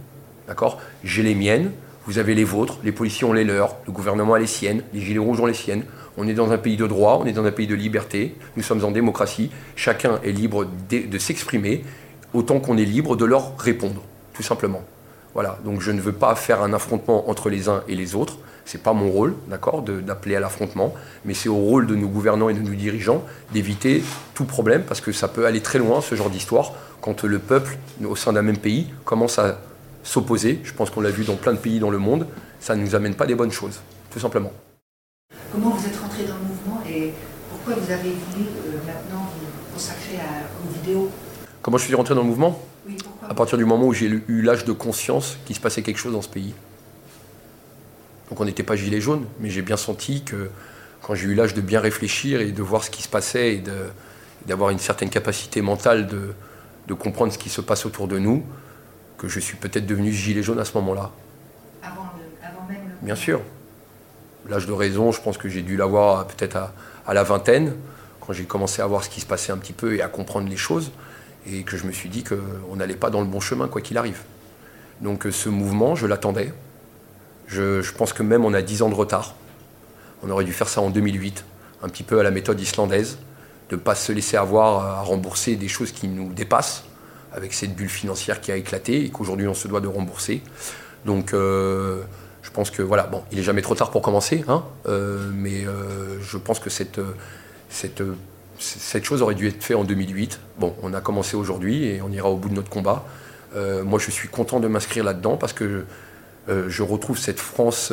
D'accord? 0.48 0.82
J'ai 1.04 1.24
les 1.24 1.36
miennes, 1.36 1.72
vous 2.06 2.18
avez 2.18 2.36
les 2.36 2.44
vôtres, 2.44 2.80
les 2.84 2.92
policiers 2.92 3.26
ont 3.26 3.34
les 3.34 3.46
leurs, 3.46 3.78
le 3.86 3.94
gouvernement 3.94 4.34
a 4.34 4.40
les 4.40 4.48
siennes, 4.48 4.84
les 4.94 5.00
gilets 5.00 5.20
rouges 5.20 5.40
ont 5.40 5.46
les 5.46 5.54
siennes. 5.54 5.84
On 6.18 6.28
est 6.28 6.34
dans 6.34 6.52
un 6.52 6.58
pays 6.58 6.78
de 6.78 6.86
droit, 6.86 7.20
on 7.22 7.26
est 7.26 7.32
dans 7.32 7.46
un 7.46 7.52
pays 7.52 7.66
de 7.66 7.74
liberté, 7.74 8.36
nous 8.56 8.64
sommes 8.64 8.84
en 8.86 8.92
démocratie, 8.92 9.50
chacun 9.76 10.20
est 10.24 10.32
libre 10.32 10.68
de, 10.90 11.18
s'exprimer, 11.18 11.84
autant 12.34 12.60
qu'on 12.60 12.78
est 12.78 12.86
libre 12.86 13.16
de 13.16 13.26
leur 13.26 13.58
répondre, 13.58 14.02
tout 14.34 14.44
simplement. 14.44 14.84
Voilà, 15.34 15.58
donc 15.66 15.82
je 15.82 15.92
ne 15.92 16.00
veux 16.00 16.12
pas 16.12 16.36
faire 16.36 16.62
un 16.62 16.74
affrontement 16.74 17.30
entre 17.30 17.50
les 17.50 17.68
uns 17.68 17.84
et 17.88 17.96
les 17.96 18.14
autres, 18.14 18.38
c'est 18.66 18.84
pas 18.84 18.94
mon 18.94 19.10
rôle, 19.10 19.34
d'accord, 19.48 19.82
d'appeler 19.82 20.36
à 20.36 20.40
l'affrontement, 20.40 20.94
mais 21.26 21.34
c'est 21.34 21.50
au 21.50 21.56
rôle 21.56 21.88
de 21.88 21.96
nos 21.96 22.08
gouvernants 22.08 22.50
et 22.50 22.54
de 22.54 22.62
nos 22.62 22.76
dirigeants 22.76 23.24
d'éviter 23.52 24.04
tout 24.36 24.46
problème, 24.46 24.84
parce 24.84 25.02
que 25.02 25.12
ça 25.12 25.28
peut 25.28 25.48
aller 25.48 25.62
très 25.62 25.80
loin, 25.80 26.00
ce 26.02 26.14
genre 26.14 26.30
d'histoire, 26.30 26.74
quand 27.02 27.24
le 27.24 27.40
peuple, 27.40 27.78
au 28.06 28.16
sein 28.16 28.34
d'un 28.34 28.44
même 28.44 28.58
pays, 28.58 28.88
commence 29.04 29.40
à 29.40 29.60
s'opposer. 30.04 30.60
Je 30.64 30.74
pense 30.74 30.92
qu'on 30.92 31.02
l'a 31.02 31.10
vu 31.10 31.24
dans 31.26 31.36
plein 31.36 31.54
de 31.54 31.58
pays 31.58 31.80
dans 31.80 31.90
le 31.90 31.98
monde. 31.98 32.28
Ça 32.60 32.76
ne 32.76 32.82
nous 32.82 32.96
amène 32.96 33.16
pas 33.16 33.26
des 33.26 33.36
bonnes 33.36 33.52
choses, 33.52 33.82
tout 34.12 34.20
simplement 34.20 34.54
rentré 36.14 36.24
dans 36.24 36.36
le 36.36 36.44
mouvement 36.44 36.82
et 36.90 37.14
pourquoi 37.50 37.73
vous 37.84 37.92
avez 37.92 38.12
voulu 38.12 38.46
euh, 38.46 38.78
maintenant 38.86 39.30
vous 39.40 39.74
consacrer 39.74 40.18
à, 40.18 40.66
aux 40.66 40.74
vidéos 40.74 41.12
Comment 41.62 41.78
je 41.78 41.86
suis 41.86 41.96
rentré 41.96 42.16
dans 42.16 42.22
le 42.22 42.28
mouvement 42.28 42.62
Oui, 42.88 42.96
pourquoi 43.04 43.30
À 43.30 43.34
partir 43.34 43.58
du 43.58 43.66
moment 43.66 43.86
où 43.88 43.94
j'ai 43.94 44.08
eu 44.28 44.42
l'âge 44.42 44.66
de 44.66 44.72
conscience 44.72 45.38
qu'il 45.46 45.56
se 45.56 45.62
passait 45.62 45.82
quelque 45.82 45.98
chose 45.98 46.14
dans 46.14 46.22
ce 46.22 46.30
pays. 46.30 46.54
Donc 48.30 48.40
on 48.40 48.46
n'était 48.46 48.64
pas 48.64 48.76
gilet 48.76 49.02
jaune, 49.02 49.26
mais 49.40 49.50
j'ai 49.50 49.62
bien 49.62 49.78
senti 49.78 50.24
que 50.24 50.50
quand 51.02 51.16
j'ai 51.16 51.28
eu 51.28 51.36
l'âge 51.36 51.54
de 51.54 51.62
bien 51.62 51.80
réfléchir 51.80 52.42
et 52.42 52.52
de 52.52 52.62
voir 52.62 52.84
ce 52.84 52.90
qui 52.90 53.04
se 53.04 53.10
passait 53.10 53.56
et 53.56 53.64
d'avoir 54.46 54.70
une 54.70 54.80
certaine 54.80 55.10
capacité 55.10 55.62
mentale 55.62 56.08
de, 56.08 56.34
de 56.88 56.94
comprendre 56.94 57.34
ce 57.34 57.38
qui 57.38 57.50
se 57.50 57.62
passe 57.62 57.86
autour 57.86 58.08
de 58.08 58.18
nous, 58.18 58.44
que 59.18 59.28
je 59.28 59.40
suis 59.40 59.58
peut-être 59.58 59.86
devenu 59.86 60.12
gilet 60.12 60.42
jaune 60.42 60.60
à 60.60 60.66
ce 60.66 60.74
moment-là. 60.78 61.12
Avant, 61.82 62.10
même 62.70 62.80
Bien 63.02 63.16
sûr. 63.16 63.42
L'âge 64.50 64.68
de 64.68 64.74
raison, 64.74 65.12
je 65.12 65.22
pense 65.22 65.38
que 65.38 65.48
j'ai 65.48 65.62
dû 65.62 65.78
l'avoir 65.78 66.28
peut-être 66.28 66.58
à, 67.06 67.14
la 67.14 67.24
vingtaine, 67.24 67.76
quand 68.20 68.34
j'ai 68.34 68.44
commencé 68.44 68.82
à 68.82 68.88
voir 68.88 69.04
ce 69.04 69.10
qui 69.10 69.22
se 69.22 69.26
passait 69.26 69.52
un 69.52 69.58
petit 69.58 69.74
peu 69.74 69.96
et 69.96 70.02
à 70.02 70.08
comprendre 70.08 70.50
les 70.50 70.58
choses, 70.58 70.92
et 71.48 71.64
que 71.64 71.78
je 71.78 71.86
me 71.86 71.92
suis 71.92 72.10
dit 72.10 72.24
qu'on 72.24 72.76
n'allait 72.76 72.96
pas 72.96 73.10
dans 73.10 73.22
le 73.22 73.28
bon 73.28 73.40
chemin, 73.40 73.68
quoi 73.68 73.82
qu'il 73.82 73.98
arrive. 73.98 74.22
Donc 75.02 75.28
ce 75.30 75.50
mouvement, 75.50 75.96
je 75.96 76.08
l'attendais. 76.08 76.54
Je, 77.48 77.92
pense 77.92 78.14
que 78.14 78.24
même 78.24 78.46
on 78.46 78.54
a 78.54 78.62
10 78.62 78.82
ans 78.82 78.90
de 78.90 78.96
retard. 78.96 79.36
On 80.24 80.30
aurait 80.30 80.46
dû 80.46 80.54
faire 80.54 80.70
ça 80.70 80.82
en 80.82 80.90
2008, 80.90 81.44
un 81.84 81.90
petit 81.90 82.04
peu 82.04 82.20
à 82.20 82.24
la 82.24 82.32
méthode 82.32 82.60
islandaise, 82.60 83.18
de 83.70 83.76
ne 83.76 83.82
pas 83.82 83.96
se 83.96 84.12
laisser 84.12 84.38
avoir 84.38 84.86
à 84.86 85.02
rembourser 85.02 85.56
des 85.56 85.68
choses 85.68 85.92
qui 85.92 86.08
nous 86.08 86.32
dépassent 86.34 86.84
avec 87.34 87.54
cette 87.54 87.76
bulle 87.76 87.90
financière 87.90 88.40
qui 88.40 88.52
a 88.52 88.56
éclaté 88.56 89.06
et 89.06 89.10
qu'aujourd'hui 89.10 89.48
on 89.48 89.54
se 89.54 89.68
doit 89.68 89.82
de 89.82 89.88
rembourser. 89.88 90.42
Donc 91.06 91.34
euh, 91.34 92.04
pense 92.54 92.70
que 92.70 92.82
voilà, 92.82 93.04
bon, 93.04 93.24
il 93.32 93.40
est 93.40 93.44
jamais 93.44 93.62
trop 93.62 93.76
tard 93.76 93.92
pour 93.92 94.02
commencer, 94.02 94.44
hein, 94.48 94.64
euh, 94.88 95.30
mais 95.34 95.66
euh, 95.66 96.20
je 96.22 96.38
pense 96.38 96.60
que 96.60 96.70
cette, 96.70 97.00
cette, 97.70 98.04
cette 98.60 99.04
chose 99.04 99.22
aurait 99.22 99.36
dû 99.36 99.48
être 99.48 99.64
faite 99.64 99.78
en 99.78 99.84
2008. 99.84 100.40
Bon, 100.60 100.76
on 100.82 100.94
a 100.94 101.02
commencé 101.02 101.36
aujourd'hui 101.36 101.86
et 101.86 102.02
on 102.02 102.12
ira 102.12 102.30
au 102.30 102.38
bout 102.38 102.50
de 102.50 102.54
notre 102.54 102.70
combat. 102.70 103.04
moi, 103.84 104.00
je 104.00 104.12
suis 104.12 104.30
content 104.30 104.60
de 104.60 104.68
m'inscrire 104.68 105.04
là-dedans 105.04 105.38
parce 105.38 105.54
que 105.54 105.86
je 106.48 106.84
retrouve 106.84 107.18
cette 107.18 107.40
France 107.40 107.92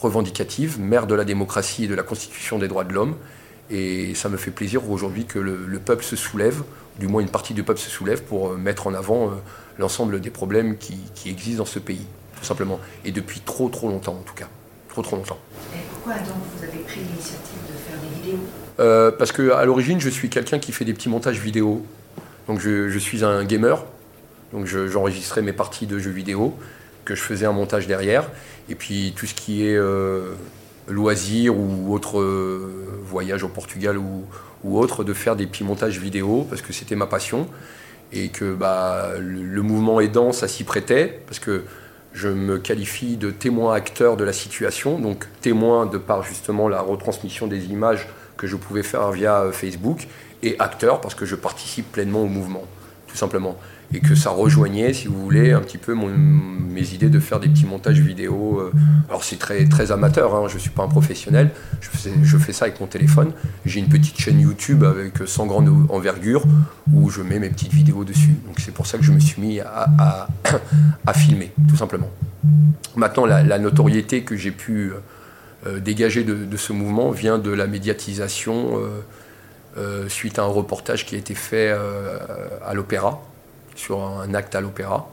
revendicative, 0.00 0.78
mère 0.78 1.06
de 1.06 1.14
la 1.14 1.24
démocratie 1.24 1.84
et 1.84 1.88
de 1.88 1.94
la 1.94 2.02
constitution 2.02 2.58
des 2.58 2.68
droits 2.68 2.84
de 2.84 2.92
l'homme, 2.92 3.16
Et 3.70 4.14
ça 4.14 4.28
me 4.28 4.36
fait 4.36 4.50
plaisir 4.50 4.90
aujourd'hui 4.90 5.24
que 5.24 5.38
le, 5.38 5.78
peuple 5.78 6.04
se 6.04 6.16
soulève, 6.16 6.62
du 7.00 7.08
moins 7.08 7.22
une 7.22 7.30
partie 7.30 7.54
du 7.54 7.62
peuple 7.64 7.80
se 7.80 7.90
soulève 7.90 8.22
pour 8.22 8.52
euh, 8.52 8.56
mettre 8.56 8.86
en 8.86 8.94
avant 8.94 9.32
l'ensemble 9.78 10.20
des 10.20 10.30
problèmes 10.30 10.76
qui, 10.76 11.00
existent 11.26 11.58
dans 11.58 11.70
ce 11.70 11.78
pays, 11.78 12.06
tout 12.38 12.44
simplement. 12.44 12.80
Et 13.04 13.12
depuis 13.12 13.40
trop 13.40 13.68
trop 13.68 13.88
longtemps 13.88 14.16
en 14.18 14.22
tout 14.22 14.34
cas. 14.34 14.48
Trop 14.88 15.02
trop 15.02 15.16
longtemps. 15.16 15.38
Et 15.74 15.78
pourquoi 15.90 16.14
donc 16.14 16.36
vous 16.56 16.64
avez 16.64 16.78
pris 16.78 17.00
l'initiative 17.00 17.58
de 17.68 17.72
faire 17.72 17.98
des 18.00 18.14
vidéos 18.20 19.12
Parce 19.18 19.32
qu'à 19.32 19.64
l'origine, 19.64 20.00
je 20.00 20.08
suis 20.08 20.28
quelqu'un 20.28 20.58
qui 20.58 20.72
fait 20.72 20.84
des 20.84 20.94
petits 20.94 21.08
montages 21.08 21.38
vidéo. 21.38 21.84
Donc 22.46 22.60
je, 22.60 22.98
suis 22.98 23.24
un 23.24 23.44
gamer. 23.44 23.84
Donc 24.52 24.66
j'enregistrais 24.66 25.42
mes 25.42 25.52
parties 25.52 25.86
de 25.86 25.98
jeux 25.98 26.10
vidéo 26.10 26.54
que 27.04 27.14
je 27.14 27.22
faisais 27.22 27.46
un 27.46 27.52
montage 27.52 27.86
derrière. 27.86 28.30
Et 28.68 28.74
puis 28.74 29.12
tout 29.16 29.26
ce 29.26 29.34
qui 29.34 29.66
est 29.66 29.76
euh, 29.76 30.32
loisirs 30.88 31.56
ou 31.56 31.92
autre 31.92 32.20
euh, 32.20 33.00
voyage 33.02 33.42
au 33.42 33.48
Portugal 33.48 33.98
ou, 33.98 34.24
ou, 34.64 34.78
autre, 34.78 35.04
de 35.04 35.12
faire 35.12 35.36
des 35.36 35.46
petits 35.46 35.64
montages 35.64 35.98
vidéo 35.98 36.46
parce 36.48 36.62
que 36.62 36.72
c'était 36.72 36.96
ma 36.96 37.06
passion. 37.06 37.48
Et 38.12 38.28
que 38.28 38.54
bah, 38.54 39.12
le, 39.18 39.62
mouvement 39.62 40.00
aidant, 40.00 40.32
ça 40.32 40.46
s'y 40.46 40.62
prêtait 40.62 41.20
parce 41.26 41.40
que 41.40 41.64
je 42.14 42.28
me 42.28 42.58
qualifie 42.58 43.16
de 43.16 43.30
témoin 43.30 43.74
acteur 43.74 44.16
de 44.16 44.24
la 44.24 44.32
situation, 44.32 44.98
donc 44.98 45.26
témoin 45.40 45.84
de 45.84 45.98
par 45.98 46.22
justement 46.22 46.68
la 46.68 46.80
retransmission 46.80 47.48
des 47.48 47.66
images 47.66 48.08
que 48.36 48.46
je 48.46 48.56
pouvais 48.56 48.84
faire 48.84 49.10
via 49.10 49.40
euh, 49.40 49.52
Facebook, 49.52 50.06
et 50.42 50.56
acteur 50.58 51.00
parce 51.00 51.14
que 51.14 51.26
je 51.26 51.34
participe 51.34 51.90
pleinement 51.90 52.22
au 52.22 52.28
mouvement, 52.28 52.64
tout 53.08 53.16
simplement 53.16 53.56
et 53.94 54.00
que 54.00 54.16
ça 54.16 54.30
rejoignait, 54.30 54.92
si 54.92 55.06
vous 55.06 55.20
voulez, 55.22 55.52
un 55.52 55.60
petit 55.60 55.78
peu 55.78 55.94
mes 55.94 56.94
idées 56.94 57.08
de 57.08 57.20
faire 57.20 57.38
des 57.38 57.48
petits 57.48 57.64
montages 57.64 58.00
vidéo. 58.00 58.58
Euh. 58.58 58.72
Alors 59.08 59.22
c'est 59.22 59.38
très, 59.38 59.92
amateur, 59.92 60.34
hein, 60.34 60.46
je 60.48 60.54
ne 60.54 60.58
suis 60.58 60.70
pas 60.70 60.82
un 60.82 60.88
professionnel, 60.88 61.50
je 61.80 62.36
fais, 62.38 62.52
ça 62.52 62.64
avec 62.64 62.80
mon 62.80 62.86
téléphone. 62.86 63.32
J'ai 63.64 63.78
une 63.78 63.88
petite 63.88 64.18
chaîne 64.18 64.40
YouTube 64.40 64.82
avec 64.82 65.14
100 65.24 65.46
grande 65.46 65.86
envergure 65.90 66.44
où 66.92 67.08
je 67.08 67.22
mets 67.22 67.38
mes 67.38 67.50
petites 67.50 67.72
vidéos 67.72 68.04
dessus. 68.04 68.34
Donc 68.46 68.58
c'est 68.58 68.74
pour 68.74 68.86
ça 68.86 68.98
que 68.98 69.04
je 69.04 69.12
me 69.12 69.20
suis 69.20 69.40
mis 69.40 69.60
à, 69.60 70.26
filmer, 71.14 71.52
tout 71.68 71.76
simplement. 71.76 72.10
Maintenant, 72.96 73.26
la, 73.26 73.58
notoriété 73.58 74.22
que 74.22 74.36
j'ai 74.36 74.50
pu 74.50 74.92
euh, 75.66 75.78
dégager 75.78 76.24
de, 76.24 76.56
ce 76.56 76.72
mouvement 76.72 77.10
vient 77.10 77.38
de 77.38 77.50
la 77.50 77.68
médiatisation 77.68 78.80
euh, 79.76 80.08
suite 80.08 80.40
à 80.40 80.42
un 80.42 80.46
reportage 80.46 81.06
qui 81.06 81.14
a 81.14 81.18
été 81.18 81.34
fait 81.34 81.72
à 82.66 82.74
l'opéra 82.74 83.22
sur 83.74 84.02
un 84.02 84.32
acte 84.34 84.54
à 84.54 84.60
l'opéra 84.60 85.08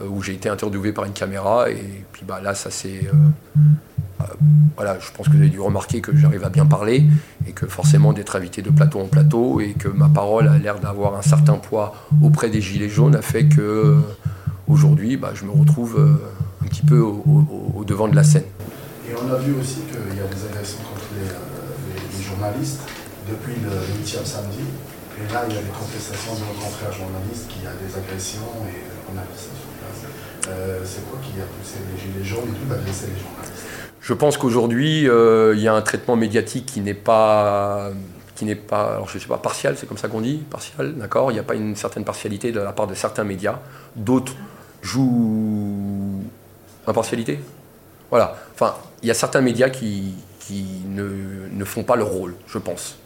euh, 0.00 0.08
où 0.08 0.22
j'ai 0.22 0.32
été 0.32 0.48
interviewé 0.48 0.92
par 0.92 1.04
une 1.04 1.12
caméra 1.12 1.70
et 1.70 2.04
puis 2.12 2.24
bah, 2.26 2.40
là 2.42 2.54
ça 2.54 2.70
c'est 2.70 3.06
euh, 3.06 3.60
euh, 4.20 4.24
voilà 4.74 4.98
je 4.98 5.10
pense 5.12 5.26
que 5.26 5.32
vous 5.32 5.40
avez 5.40 5.50
dû 5.50 5.60
remarquer 5.60 6.00
que 6.00 6.16
j'arrive 6.16 6.44
à 6.44 6.48
bien 6.48 6.64
parler 6.64 7.04
et 7.46 7.52
que 7.52 7.66
forcément 7.66 8.14
d'être 8.14 8.34
invité 8.36 8.62
de 8.62 8.70
plateau 8.70 9.00
en 9.00 9.06
plateau 9.06 9.60
et 9.60 9.74
que 9.74 9.88
ma 9.88 10.08
parole 10.08 10.48
a 10.48 10.56
l'air 10.56 10.78
d'avoir 10.80 11.16
un 11.16 11.22
certain 11.22 11.54
poids 11.54 11.94
auprès 12.22 12.48
des 12.48 12.62
gilets 12.62 12.88
jaunes 12.88 13.14
a 13.14 13.22
fait 13.22 13.44
que 13.44 13.98
aujourd'hui 14.66 15.18
bah, 15.18 15.32
je 15.34 15.44
me 15.44 15.50
retrouve 15.50 16.18
un 16.62 16.66
petit 16.66 16.82
peu 16.82 17.00
au, 17.00 17.84
devant 17.86 18.08
de 18.08 18.16
la 18.16 18.24
scène. 18.24 18.44
Et 19.08 19.12
on 19.14 19.30
a 19.30 19.36
vu 19.36 19.54
aussi 19.60 19.80
qu'il 19.90 20.16
y 20.16 20.20
a 20.20 20.26
des 20.26 20.46
agressions 20.46 20.78
contre 20.78 21.08
les, 21.18 22.22
journalistes 22.22 22.80
depuis 23.28 23.54
le 23.60 24.04
8e 24.04 24.24
samedi. 24.24 24.62
Et 25.18 25.32
là, 25.32 25.44
il 25.48 25.54
y 25.54 25.58
a 25.58 25.62
des 25.62 25.68
contestations 25.68 26.34
de 26.34 26.40
nos 26.40 26.60
confrères 26.60 26.92
journalistes 26.92 27.48
qui 27.48 27.66
a 27.66 27.72
des 27.72 27.96
agressions 27.96 28.52
et 28.68 28.80
on 29.12 29.18
a 29.18 29.22
vu 29.22 29.36
ça 29.36 29.52
sur 29.52 29.70
place. 29.78 30.10
Euh, 30.48 30.80
c'est 30.84 31.08
quoi 31.08 31.18
qui 31.22 31.38
a 31.40 31.44
poussé 31.44 31.78
les 31.92 32.00
gilets 32.00 32.24
jaunes 32.24 32.48
et 32.48 32.58
tout 32.58 32.68
d'agresser 32.68 33.06
les 33.06 33.20
journalistes 33.20 33.66
Je 34.00 34.14
pense 34.14 34.36
qu'aujourd'hui, 34.38 35.08
euh, 35.08 35.54
il 35.54 35.60
y 35.60 35.68
a 35.68 35.74
un 35.74 35.82
traitement 35.82 36.16
médiatique 36.16 36.66
qui 36.66 36.80
n'est 36.80 36.94
pas 36.94 37.90
qui 38.34 38.46
n'est 38.46 38.54
pas, 38.56 38.94
alors 38.94 39.08
je 39.08 39.18
sais 39.18 39.28
pas, 39.28 39.38
partial, 39.38 39.76
c'est 39.76 39.86
comme 39.86 39.98
ça 39.98 40.08
qu'on 40.08 40.22
dit, 40.22 40.38
partial, 40.50 40.94
d'accord 40.96 41.30
Il 41.30 41.34
n'y 41.34 41.40
a 41.40 41.44
pas 41.44 41.54
une 41.54 41.76
certaine 41.76 42.04
partialité 42.04 42.50
de 42.50 42.58
la 42.58 42.72
part 42.72 42.86
de 42.86 42.94
certains 42.94 43.24
médias. 43.24 43.60
D'autres 43.94 44.32
jouent 44.80 46.24
impartialité. 46.86 47.38
Voilà. 48.10 48.36
Enfin, 48.54 48.74
il 49.02 49.08
y 49.08 49.10
a 49.10 49.14
certains 49.14 49.42
médias 49.42 49.70
qui, 49.70 50.14
qui 50.40 50.64
ne, 50.88 51.48
ne 51.52 51.64
font 51.64 51.84
pas 51.84 51.94
leur 51.94 52.08
rôle, 52.08 52.34
je 52.48 52.58
pense. 52.58 52.96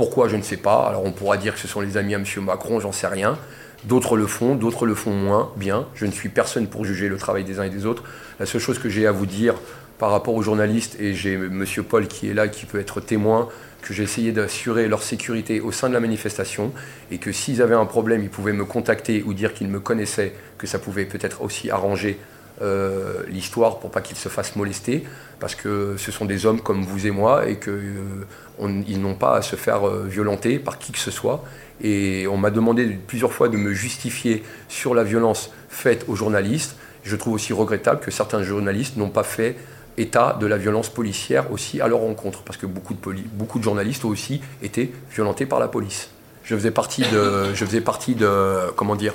Pourquoi, 0.00 0.28
je 0.28 0.36
ne 0.36 0.40
sais 0.40 0.56
pas. 0.56 0.86
Alors 0.88 1.04
on 1.04 1.12
pourra 1.12 1.36
dire 1.36 1.52
que 1.52 1.60
ce 1.60 1.68
sont 1.68 1.82
les 1.82 1.98
amis 1.98 2.14
à 2.14 2.16
M. 2.16 2.24
Macron, 2.38 2.80
j'en 2.80 2.90
sais 2.90 3.06
rien. 3.06 3.36
D'autres 3.84 4.16
le 4.16 4.26
font, 4.26 4.54
d'autres 4.54 4.86
le 4.86 4.94
font 4.94 5.10
moins 5.10 5.52
bien. 5.56 5.88
Je 5.94 6.06
ne 6.06 6.10
suis 6.10 6.30
personne 6.30 6.68
pour 6.68 6.86
juger 6.86 7.10
le 7.10 7.18
travail 7.18 7.44
des 7.44 7.58
uns 7.60 7.64
et 7.64 7.68
des 7.68 7.84
autres. 7.84 8.02
La 8.38 8.46
seule 8.46 8.62
chose 8.62 8.78
que 8.78 8.88
j'ai 8.88 9.06
à 9.06 9.12
vous 9.12 9.26
dire 9.26 9.56
par 9.98 10.10
rapport 10.10 10.32
aux 10.32 10.40
journalistes, 10.40 10.96
et 10.98 11.12
j'ai 11.12 11.34
M. 11.34 11.66
Paul 11.86 12.08
qui 12.08 12.30
est 12.30 12.32
là, 12.32 12.48
qui 12.48 12.64
peut 12.64 12.80
être 12.80 13.02
témoin, 13.02 13.50
que 13.82 13.92
j'ai 13.92 14.04
essayé 14.04 14.32
d'assurer 14.32 14.88
leur 14.88 15.02
sécurité 15.02 15.60
au 15.60 15.70
sein 15.70 15.90
de 15.90 15.92
la 15.92 16.00
manifestation, 16.00 16.72
et 17.10 17.18
que 17.18 17.30
s'ils 17.30 17.60
avaient 17.60 17.74
un 17.74 17.84
problème, 17.84 18.22
ils 18.22 18.30
pouvaient 18.30 18.54
me 18.54 18.64
contacter 18.64 19.22
ou 19.22 19.34
dire 19.34 19.52
qu'ils 19.52 19.68
me 19.68 19.80
connaissaient, 19.80 20.32
que 20.56 20.66
ça 20.66 20.78
pouvait 20.78 21.04
peut-être 21.04 21.42
aussi 21.42 21.70
arranger 21.70 22.18
euh, 22.62 23.22
l'histoire 23.28 23.78
pour 23.78 23.90
pas 23.90 24.00
qu'ils 24.02 24.16
se 24.18 24.28
fassent 24.28 24.56
molester, 24.56 25.04
parce 25.40 25.54
que 25.54 25.96
ce 25.96 26.12
sont 26.12 26.26
des 26.26 26.44
hommes 26.44 26.60
comme 26.60 26.82
vous 26.82 27.06
et 27.06 27.10
moi 27.10 27.48
et 27.48 27.58
qu'ils 27.58 27.72
euh, 27.72 28.26
n'ont 28.68 29.14
pas 29.14 29.36
à 29.36 29.42
se 29.42 29.56
faire 29.56 29.86
euh, 29.86 30.06
violenter 30.08 30.58
par 30.58 30.78
qui 30.78 30.92
que 30.92 30.98
ce 30.98 31.10
soit. 31.10 31.44
Et 31.82 32.26
on 32.28 32.36
m'a 32.36 32.50
demandé 32.50 32.86
plusieurs 33.06 33.32
fois 33.32 33.48
de 33.48 33.56
me 33.56 33.72
justifier 33.72 34.42
sur 34.68 34.94
la 34.94 35.04
violence 35.04 35.50
faite 35.68 36.04
aux 36.08 36.16
journalistes. 36.16 36.76
Je 37.02 37.16
trouve 37.16 37.34
aussi 37.34 37.52
regrettable 37.52 38.00
que 38.00 38.10
certains 38.10 38.42
journalistes 38.42 38.96
n'ont 38.96 39.08
pas 39.08 39.22
fait 39.22 39.56
état 39.96 40.36
de 40.38 40.46
la 40.46 40.56
violence 40.56 40.88
policière 40.88 41.50
aussi 41.52 41.80
à 41.80 41.88
leur 41.88 42.00
rencontre, 42.00 42.42
parce 42.42 42.58
que 42.58 42.66
beaucoup 42.66 42.94
de, 42.94 43.00
beaucoup 43.32 43.58
de 43.58 43.64
journalistes 43.64 44.04
ont 44.04 44.08
aussi 44.08 44.40
été 44.62 44.92
violentés 45.12 45.46
par 45.46 45.60
la 45.60 45.68
police. 45.68 46.10
Je 46.44 46.54
faisais 46.54 46.70
partie 46.70 47.02
de, 47.02 47.54
je 47.54 47.64
faisais 47.64 47.80
partie 47.80 48.14
de 48.14 48.70
comment 48.76 48.96
dire, 48.96 49.14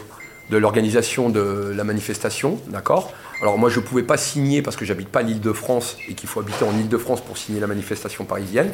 de 0.50 0.58
l'organisation 0.58 1.30
de 1.30 1.74
la 1.76 1.84
manifestation, 1.84 2.60
d'accord? 2.68 3.12
Alors 3.41 3.58
moi 3.58 3.70
je 3.70 3.80
ne 3.80 3.86
pouvais 3.86 4.04
pas 4.04 4.18
signer 4.18 4.62
parce 4.62 4.76
que 4.76 4.86
j'habite 4.86 5.10
pas 5.10 5.22
l'île 5.22 5.41
de 5.41 5.52
France 5.52 5.98
et 6.08 6.14
qu'il 6.14 6.30
faut 6.30 6.39
habiter 6.39 6.64
en 6.64 6.78
île 6.78 6.88
de 6.88 6.98
France 6.98 7.22
pour 7.22 7.38
signer 7.38 7.60
la 7.60 7.68
manifestation 7.68 8.26
parisienne, 8.26 8.70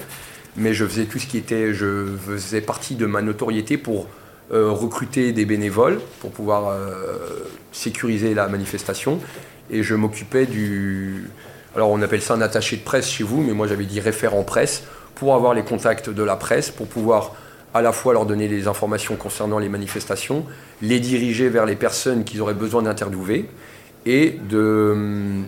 mais 0.58 0.74
je 0.74 0.86
faisais 0.86 1.06
tout 1.06 1.20
ce 1.20 1.28
qui 1.28 1.38
était, 1.38 1.74
je 1.74 2.06
faisais 2.26 2.62
partie 2.62 2.96
de 2.96 3.06
ma 3.06 3.22
notoriété 3.22 3.78
pour 3.78 4.08
euh, 4.52 4.70
recruter 4.70 5.32
des 5.32 5.46
bénévoles 5.46 6.02
pour 6.20 6.32
pouvoir 6.32 6.70
euh, 6.70 7.18
sécuriser 7.72 8.34
la 8.34 8.48
manifestation. 8.48 9.20
Et 9.70 9.84
je 9.84 9.96
m'occupais 9.96 10.46
du, 10.46 11.30
alors 11.76 11.90
on 11.90 12.02
appelle 12.02 12.22
ça 12.22 12.34
un 12.34 12.42
attaché 12.42 12.76
de 12.76 12.82
presse 12.82 13.10
chez 13.10 13.24
vous, 13.24 13.42
mais 13.42 13.54
moi 13.54 13.68
j'avais 13.68 13.86
dit 13.86 14.02
référent 14.02 14.44
presse 14.44 14.84
pour 15.16 15.36
avoir 15.36 15.54
les 15.54 15.64
contacts 15.64 16.10
de 16.10 16.24
la 16.24 16.36
presse, 16.36 16.70
pour 16.70 16.88
pouvoir 16.88 17.34
à 17.74 17.82
la 17.82 17.94
fois 17.94 18.12
leur 18.12 18.26
donner 18.26 18.50
les 18.50 18.68
informations 18.68 19.16
concernant 19.16 19.58
les 19.58 19.70
manifestations, 19.70 20.46
les 20.82 21.00
diriger 21.00 21.48
vers 21.48 21.66
les 21.66 21.78
personnes 21.78 22.26
qu'ils 22.26 22.42
auraient 22.42 22.54
besoin 22.54 22.82
d'interviewer, 22.82 23.46
et, 24.06 24.40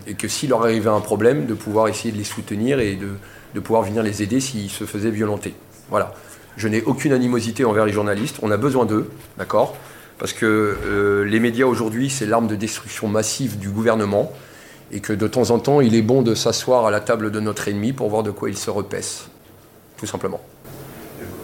et 0.07 0.13
que 0.13 0.27
s'il 0.27 0.49
leur 0.51 0.61
arrivait 0.61 0.89
un 0.89 1.01
problème, 1.01 1.45
de 1.45 1.55
pouvoir 1.55 1.89
essayer 1.89 2.13
de 2.13 2.17
les 2.17 2.23
soutenir 2.23 2.79
et 2.79 2.95
de, 2.95 3.09
de 3.53 3.59
pouvoir 3.59 3.83
venir 3.83 4.03
les 4.03 4.21
aider 4.23 4.39
s'ils 4.39 4.69
se 4.69 4.85
faisaient 4.85 5.11
violenter. 5.11 5.53
Voilà. 5.89 6.13
Je 6.57 6.67
n'ai 6.67 6.81
aucune 6.83 7.13
animosité 7.13 7.65
envers 7.65 7.85
les 7.85 7.93
journalistes, 7.93 8.37
on 8.41 8.51
a 8.51 8.57
besoin 8.57 8.85
d'eux, 8.85 9.09
d'accord? 9.37 9.75
Parce 10.19 10.33
que 10.33 10.45
euh, 10.85 11.25
les 11.25 11.39
médias 11.39 11.65
aujourd'hui, 11.65 12.09
c'est 12.09 12.25
l'arme 12.25 12.47
de 12.47 12.55
destruction 12.55 13.07
massive 13.07 13.57
du 13.57 13.69
gouvernement, 13.69 14.31
et 14.93 14.99
que 14.99 15.11
de 15.11 15.27
temps 15.27 15.49
en 15.49 15.59
temps, 15.59 15.81
il 15.81 15.95
est 15.95 16.03
bon 16.03 16.21
de 16.21 16.35
s'asseoir 16.35 16.85
à 16.85 16.91
la 16.91 16.99
table 16.99 17.31
de 17.31 17.39
notre 17.39 17.67
ennemi 17.67 17.93
pour 17.93 18.09
voir 18.09 18.21
de 18.21 18.29
quoi 18.29 18.49
il 18.49 18.57
se 18.57 18.69
repaisse, 18.69 19.25
tout 19.97 20.05
simplement. 20.05 20.39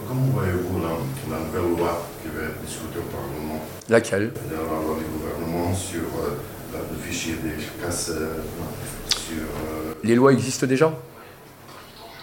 comment 0.06 0.26
voyez-vous 0.32 0.80
la, 0.80 1.38
nouvelle 1.38 1.76
loi 1.76 2.06
qui 2.22 2.28
va 2.28 2.44
être 2.44 2.60
discutée 2.64 3.00
au 3.00 3.10
Parlement? 3.10 3.60
Laquelle? 3.88 4.32
La 4.50 4.56
loi 4.56 4.96
du 4.96 5.04
gouvernement 5.18 5.74
sur 5.74 6.00
euh, 6.00 6.38
euh, 6.74 8.12
euh, 8.12 9.94
Les 10.04 10.14
lois 10.14 10.32
existent 10.32 10.66
déjà? 10.66 10.92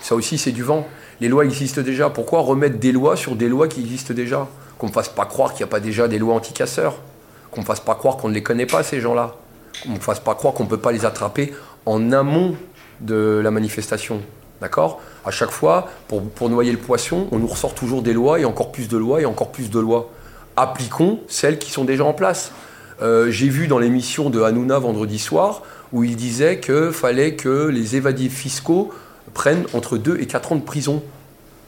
Ça 0.07 0.15
aussi, 0.15 0.37
c'est 0.37 0.53
du 0.53 0.63
vent. 0.63 0.87
Les 1.19 1.27
lois 1.27 1.43
existent 1.43 1.81
déjà. 1.81 2.09
Pourquoi 2.09 2.39
remettre 2.39 2.77
des 2.77 2.93
lois 2.93 3.17
sur 3.17 3.35
des 3.35 3.49
lois 3.49 3.67
qui 3.67 3.81
existent 3.81 4.13
déjà? 4.13 4.47
Qu'on 4.77 4.87
ne 4.87 4.91
fasse 4.93 5.09
pas 5.09 5.25
croire 5.25 5.51
qu'il 5.51 5.65
n'y 5.65 5.69
a 5.69 5.71
pas 5.71 5.81
déjà 5.81 6.07
des 6.07 6.17
lois 6.17 6.33
anti-casseurs. 6.33 6.95
Qu'on 7.51 7.59
ne 7.59 7.65
fasse 7.65 7.81
pas 7.81 7.93
croire 7.93 8.15
qu'on 8.15 8.29
ne 8.29 8.33
les 8.33 8.41
connaît 8.41 8.65
pas, 8.65 8.83
ces 8.83 9.01
gens-là. 9.01 9.35
Qu'on 9.83 9.95
ne 9.95 9.99
fasse 9.99 10.21
pas 10.21 10.33
croire 10.33 10.53
qu'on 10.53 10.63
ne 10.63 10.69
peut 10.69 10.77
pas 10.77 10.93
les 10.93 11.03
attraper 11.03 11.53
en 11.85 12.13
amont 12.13 12.55
de 13.01 13.41
la 13.43 13.51
manifestation. 13.51 14.21
D'accord? 14.61 15.01
À 15.25 15.31
chaque 15.31 15.51
fois, 15.51 15.89
pour, 16.07 16.49
noyer 16.49 16.71
le 16.71 16.77
poisson, 16.77 17.27
on 17.33 17.39
nous 17.39 17.47
ressort 17.47 17.75
toujours 17.75 18.01
des 18.01 18.13
lois 18.13 18.39
et 18.39 18.45
encore 18.45 18.71
plus 18.71 18.87
de 18.87 18.95
lois 18.95 19.19
et 19.19 19.25
encore 19.25 19.51
plus 19.51 19.69
de 19.69 19.79
lois. 19.79 20.09
Appliquons 20.55 21.19
celles 21.27 21.59
qui 21.59 21.69
sont 21.69 21.83
déjà 21.83 22.05
en 22.05 22.13
place. 22.13 22.53
Euh, 23.01 23.29
j'ai 23.29 23.49
vu 23.49 23.67
dans 23.67 23.77
l'émission 23.77 24.29
de 24.29 24.41
Hanouna 24.41 24.79
vendredi 24.79 25.19
soir 25.19 25.63
où 25.91 26.05
il 26.05 26.15
disait 26.15 26.61
qu'il 26.61 26.93
fallait 26.93 27.35
que 27.35 27.67
les 27.67 27.97
évadés 27.97 28.29
fiscaux 28.29 28.93
prennent 29.37 29.67
entre 29.75 29.99
2 29.99 30.17
et 30.19 30.25
4 30.25 30.53
ans 30.53 30.55
de 30.55 30.63
prison. 30.63 31.03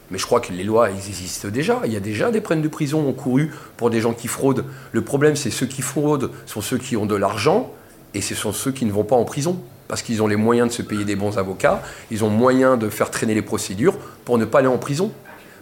Mais 0.09 0.17
je 0.17 0.25
crois 0.25 0.39
que 0.39 0.51
les 0.51 0.63
lois 0.63 0.89
existent 0.89 1.49
déjà. 1.49 1.81
Il 1.85 1.93
y 1.93 1.97
a 1.97 1.99
déjà 1.99 2.31
des 2.31 2.41
peines 2.41 2.63
de 2.63 2.67
prison 2.67 3.07
encouru 3.07 3.51
pour 3.77 3.91
des 3.91 4.01
gens 4.01 4.13
qui 4.13 4.27
fraudent. 4.27 4.65
Le 4.91 5.03
problème, 5.03 5.35
c'est 5.35 5.51
ceux 5.51 5.67
qui 5.67 5.83
fraudent 5.83 6.31
sont 6.47 6.61
ceux 6.61 6.79
qui 6.79 6.97
ont 6.97 7.05
de 7.05 7.13
l'argent 7.13 7.71
et 8.15 8.21
ce 8.21 8.33
sont 8.33 8.53
ceux 8.53 8.71
qui 8.71 8.85
ne 8.85 8.91
vont 8.91 9.03
pas 9.03 9.15
en 9.15 9.23
prison. 9.23 9.61
Parce 9.87 10.01
qu'ils 10.01 10.23
ont 10.23 10.27
les 10.27 10.35
moyens 10.35 10.69
de 10.69 10.73
se 10.73 10.81
payer 10.81 11.05
des 11.05 11.15
bons 11.15 11.37
avocats, 11.37 11.83
ils 12.09 12.23
ont 12.23 12.29
moyen 12.31 12.75
de 12.75 12.89
faire 12.89 13.11
traîner 13.11 13.35
les 13.35 13.43
procédures 13.43 13.97
pour 14.25 14.39
ne 14.39 14.45
pas 14.45 14.59
aller 14.59 14.67
en 14.67 14.79
prison. 14.79 15.11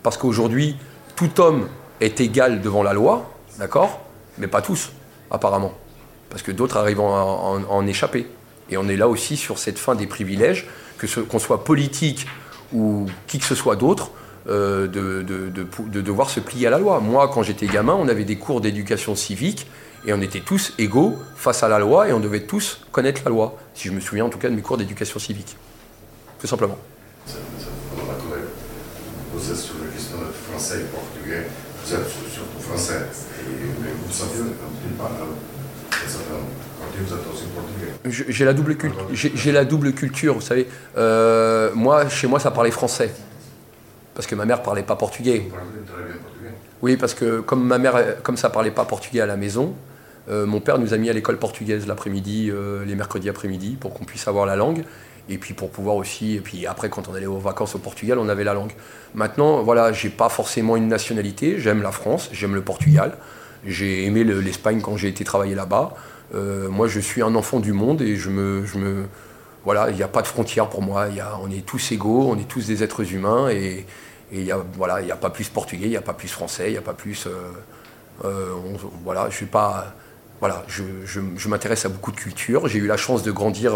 parce 0.01 0.15
qu'aujourd'hui, 0.17 0.77
tout 1.17 1.41
homme 1.41 1.67
est 1.99 2.21
égal 2.21 2.61
devant 2.61 2.83
la 2.83 2.93
loi, 2.93 3.29
d'accord? 3.59 3.99
Mais 4.37 4.47
pas 4.47 4.61
tous, 4.61 4.93
apparemment. 5.29 5.73
Parce 6.29 6.41
que 6.41 6.53
d'autres 6.53 6.77
arrivent 6.77 7.01
à 7.01 7.03
en, 7.03 7.63
en 7.63 7.85
échapper. 7.85 8.27
Et 8.69 8.77
on 8.77 8.87
est 8.87 8.95
là 8.95 9.07
aussi 9.07 9.35
sur 9.35 9.57
cette 9.57 9.79
fin 9.79 9.95
des 9.95 10.07
privilèges, 10.07 10.67
qu'on 11.29 11.39
soit 11.39 11.63
politique 11.63 12.27
ou 12.73 13.05
qui 13.27 13.39
que 13.39 13.45
ce 13.45 13.55
soit 13.55 13.75
d'autre, 13.75 14.11
euh, 14.49 14.87
de, 14.87 15.21
de- 15.23 15.49
de 15.49 15.67
de 15.89 16.01
devoir 16.01 16.29
se 16.29 16.39
plier 16.39 16.67
à 16.67 16.69
la 16.69 16.79
loi. 16.79 16.99
Moi, 16.99 17.29
quand 17.33 17.43
j'étais 17.43 17.67
gamin, 17.67 17.93
on 17.93 18.07
avait 18.07 18.23
des 18.25 18.37
cours 18.37 18.61
d'éducation 18.61 19.15
civique 19.15 19.67
et 20.05 20.13
on 20.13 20.21
était 20.21 20.39
tous 20.41 20.73
égaux 20.77 21.17
face 21.35 21.63
à 21.63 21.67
la 21.67 21.79
loi 21.79 22.07
et 22.07 22.13
on 22.13 22.19
devait 22.19 22.41
tous 22.45 22.81
connaître 22.91 23.21
la 23.25 23.31
loi. 23.31 23.57
Si 23.73 23.87
je 23.87 23.93
me 23.93 23.99
souviens 23.99 24.25
en 24.25 24.29
tout 24.29 24.37
cas 24.39 24.49
de 24.49 24.55
mes 24.55 24.61
cours 24.61 24.77
d'éducation 24.77 25.19
civique. 25.19 25.55
Tout 26.39 26.47
simplement. 26.47 26.77
Ça, 27.25 27.35
même 27.35 28.45
posé 29.33 29.55
sur 29.55 29.75
la 29.83 29.91
question 29.91 30.17
français 30.49 30.81
et 30.81 30.83
portugais. 30.85 31.47
Vous 31.83 31.93
êtes 31.93 32.07
surtout 32.33 32.61
français, 32.61 33.05
mais 33.81 33.89
vous 34.05 34.13
savez. 34.13 34.43
J'ai 38.09 38.45
la 38.45 38.53
double 38.53 38.75
culture. 38.75 39.07
J'ai 39.11 39.31
j'ai 39.35 39.51
la 39.51 39.65
double 39.65 39.93
culture, 39.93 40.35
vous 40.35 40.41
savez. 40.41 40.67
Euh, 40.97 41.71
moi, 41.75 42.09
chez 42.09 42.27
moi, 42.27 42.39
ça 42.39 42.51
parlait 42.51 42.71
français. 42.71 43.11
Parce 44.13 44.27
que 44.27 44.35
ma 44.35 44.45
mère 44.45 44.63
parlait 44.63 44.83
pas 44.83 44.95
portugais. 44.95 45.47
Oui, 46.81 46.97
parce 46.97 47.13
que 47.13 47.41
comme 47.41 47.65
ma 47.65 47.77
mère, 47.77 48.21
comme 48.23 48.37
ça 48.37 48.49
parlait 48.49 48.71
pas 48.71 48.85
portugais 48.85 49.21
à 49.21 49.25
la 49.25 49.37
maison, 49.37 49.75
euh, 50.29 50.45
mon 50.45 50.59
père 50.59 50.79
nous 50.79 50.93
a 50.93 50.97
mis 50.97 51.09
à 51.09 51.13
l'école 51.13 51.37
portugaise 51.37 51.87
l'après-midi, 51.87 52.49
euh, 52.51 52.83
les 52.85 52.95
mercredis 52.95 53.29
après-midi, 53.29 53.77
pour 53.79 53.93
qu'on 53.93 54.05
puisse 54.05 54.27
avoir 54.27 54.45
la 54.45 54.55
langue. 54.55 54.83
Et 55.29 55.37
puis 55.37 55.53
pour 55.53 55.69
pouvoir 55.69 55.97
aussi, 55.97 56.35
et 56.35 56.39
puis 56.39 56.65
après 56.65 56.89
quand 56.89 57.09
on 57.09 57.13
allait 57.13 57.25
aux 57.25 57.37
vacances 57.37 57.75
au 57.75 57.79
Portugal, 57.79 58.17
on 58.17 58.29
avait 58.29 58.45
la 58.45 58.53
langue. 58.53 58.71
Maintenant, 59.13 59.61
voilà, 59.61 59.91
j'ai 59.91 60.09
pas 60.09 60.29
forcément 60.29 60.77
une 60.77 60.87
nationalité. 60.87 61.59
J'aime 61.59 61.81
la 61.81 61.91
France, 61.91 62.29
j'aime 62.31 62.55
le 62.55 62.61
Portugal. 62.61 63.17
J'ai 63.65 64.05
aimé 64.05 64.23
le- 64.23 64.39
l'Espagne 64.41 64.81
quand 64.81 64.97
j'ai 64.97 65.07
été 65.09 65.23
travailler 65.23 65.55
là-bas. 65.55 65.95
Euh, 66.35 66.69
moi, 66.69 66.87
je 66.87 66.99
suis 66.99 67.21
un 67.21 67.35
enfant 67.35 67.59
du 67.59 67.73
monde 67.73 68.01
et 68.01 68.15
je 68.15 68.29
me, 68.29 68.65
je 68.65 68.77
me 68.77 69.05
voilà, 69.63 69.89
il 69.89 69.95
n'y 69.95 70.03
a 70.03 70.07
pas 70.07 70.21
de 70.21 70.27
frontières 70.27 70.69
pour 70.69 70.81
moi. 70.81 71.07
Y 71.07 71.19
a, 71.19 71.37
on 71.41 71.49
est 71.51 71.65
tous 71.65 71.91
égaux, 71.91 72.27
on 72.29 72.37
est 72.37 72.47
tous 72.47 72.67
des 72.67 72.83
êtres 72.83 73.13
humains 73.13 73.49
et 73.49 73.85
il 74.31 74.43
y 74.43 74.51
a, 74.51 74.59
voilà, 74.75 75.01
il 75.01 75.05
n'y 75.05 75.11
a 75.11 75.15
pas 75.15 75.29
plus 75.29 75.49
portugais, 75.49 75.85
il 75.85 75.89
n'y 75.91 75.97
a 75.97 76.01
pas 76.01 76.13
plus 76.13 76.27
français, 76.27 76.67
il 76.67 76.71
n'y 76.71 76.77
a 76.77 76.81
pas 76.81 76.93
plus. 76.93 77.25
euh, 77.27 77.31
euh, 78.25 78.49
voilà, 79.03 79.27
je 79.29 79.35
suis 79.35 79.45
pas. 79.45 79.93
Voilà, 80.39 80.63
je, 80.67 81.49
m'intéresse 81.49 81.85
à 81.85 81.89
beaucoup 81.89 82.11
de 82.11 82.17
cultures. 82.17 82.67
J'ai 82.67 82.77
eu 82.79 82.85
la 82.87 82.97
chance 82.97 83.23
de 83.23 83.31
grandir 83.31 83.73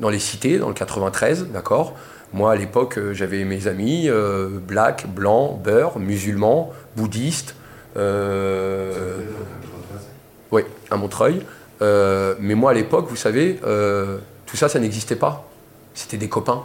dans 0.00 0.08
les 0.08 0.18
cités, 0.18 0.58
dans 0.58 0.68
le 0.68 0.74
93, 0.74 1.48
d'accord 1.48 1.94
Moi, 2.32 2.50
à 2.52 2.56
l'époque, 2.56 2.98
j'avais 3.12 3.44
mes 3.44 3.66
amis, 3.66 4.08
black, 4.66 5.06
blanc, 5.06 5.60
beurre, 5.62 5.98
musulmans, 5.98 6.72
bouddhistes. 6.96 7.54
Euh, 7.96 9.18
oui, 10.50 10.62
à 10.90 10.96
Montreuil. 10.96 11.42
Euh, 11.80 12.34
mais 12.38 12.54
moi, 12.54 12.70
à 12.70 12.74
l'époque, 12.74 13.06
vous 13.08 13.16
savez, 13.16 13.58
euh, 13.64 14.18
tout 14.46 14.56
ça, 14.56 14.68
ça 14.68 14.78
n'existait 14.78 15.16
pas. 15.16 15.48
C'était 15.94 16.16
des 16.16 16.28
copains. 16.28 16.62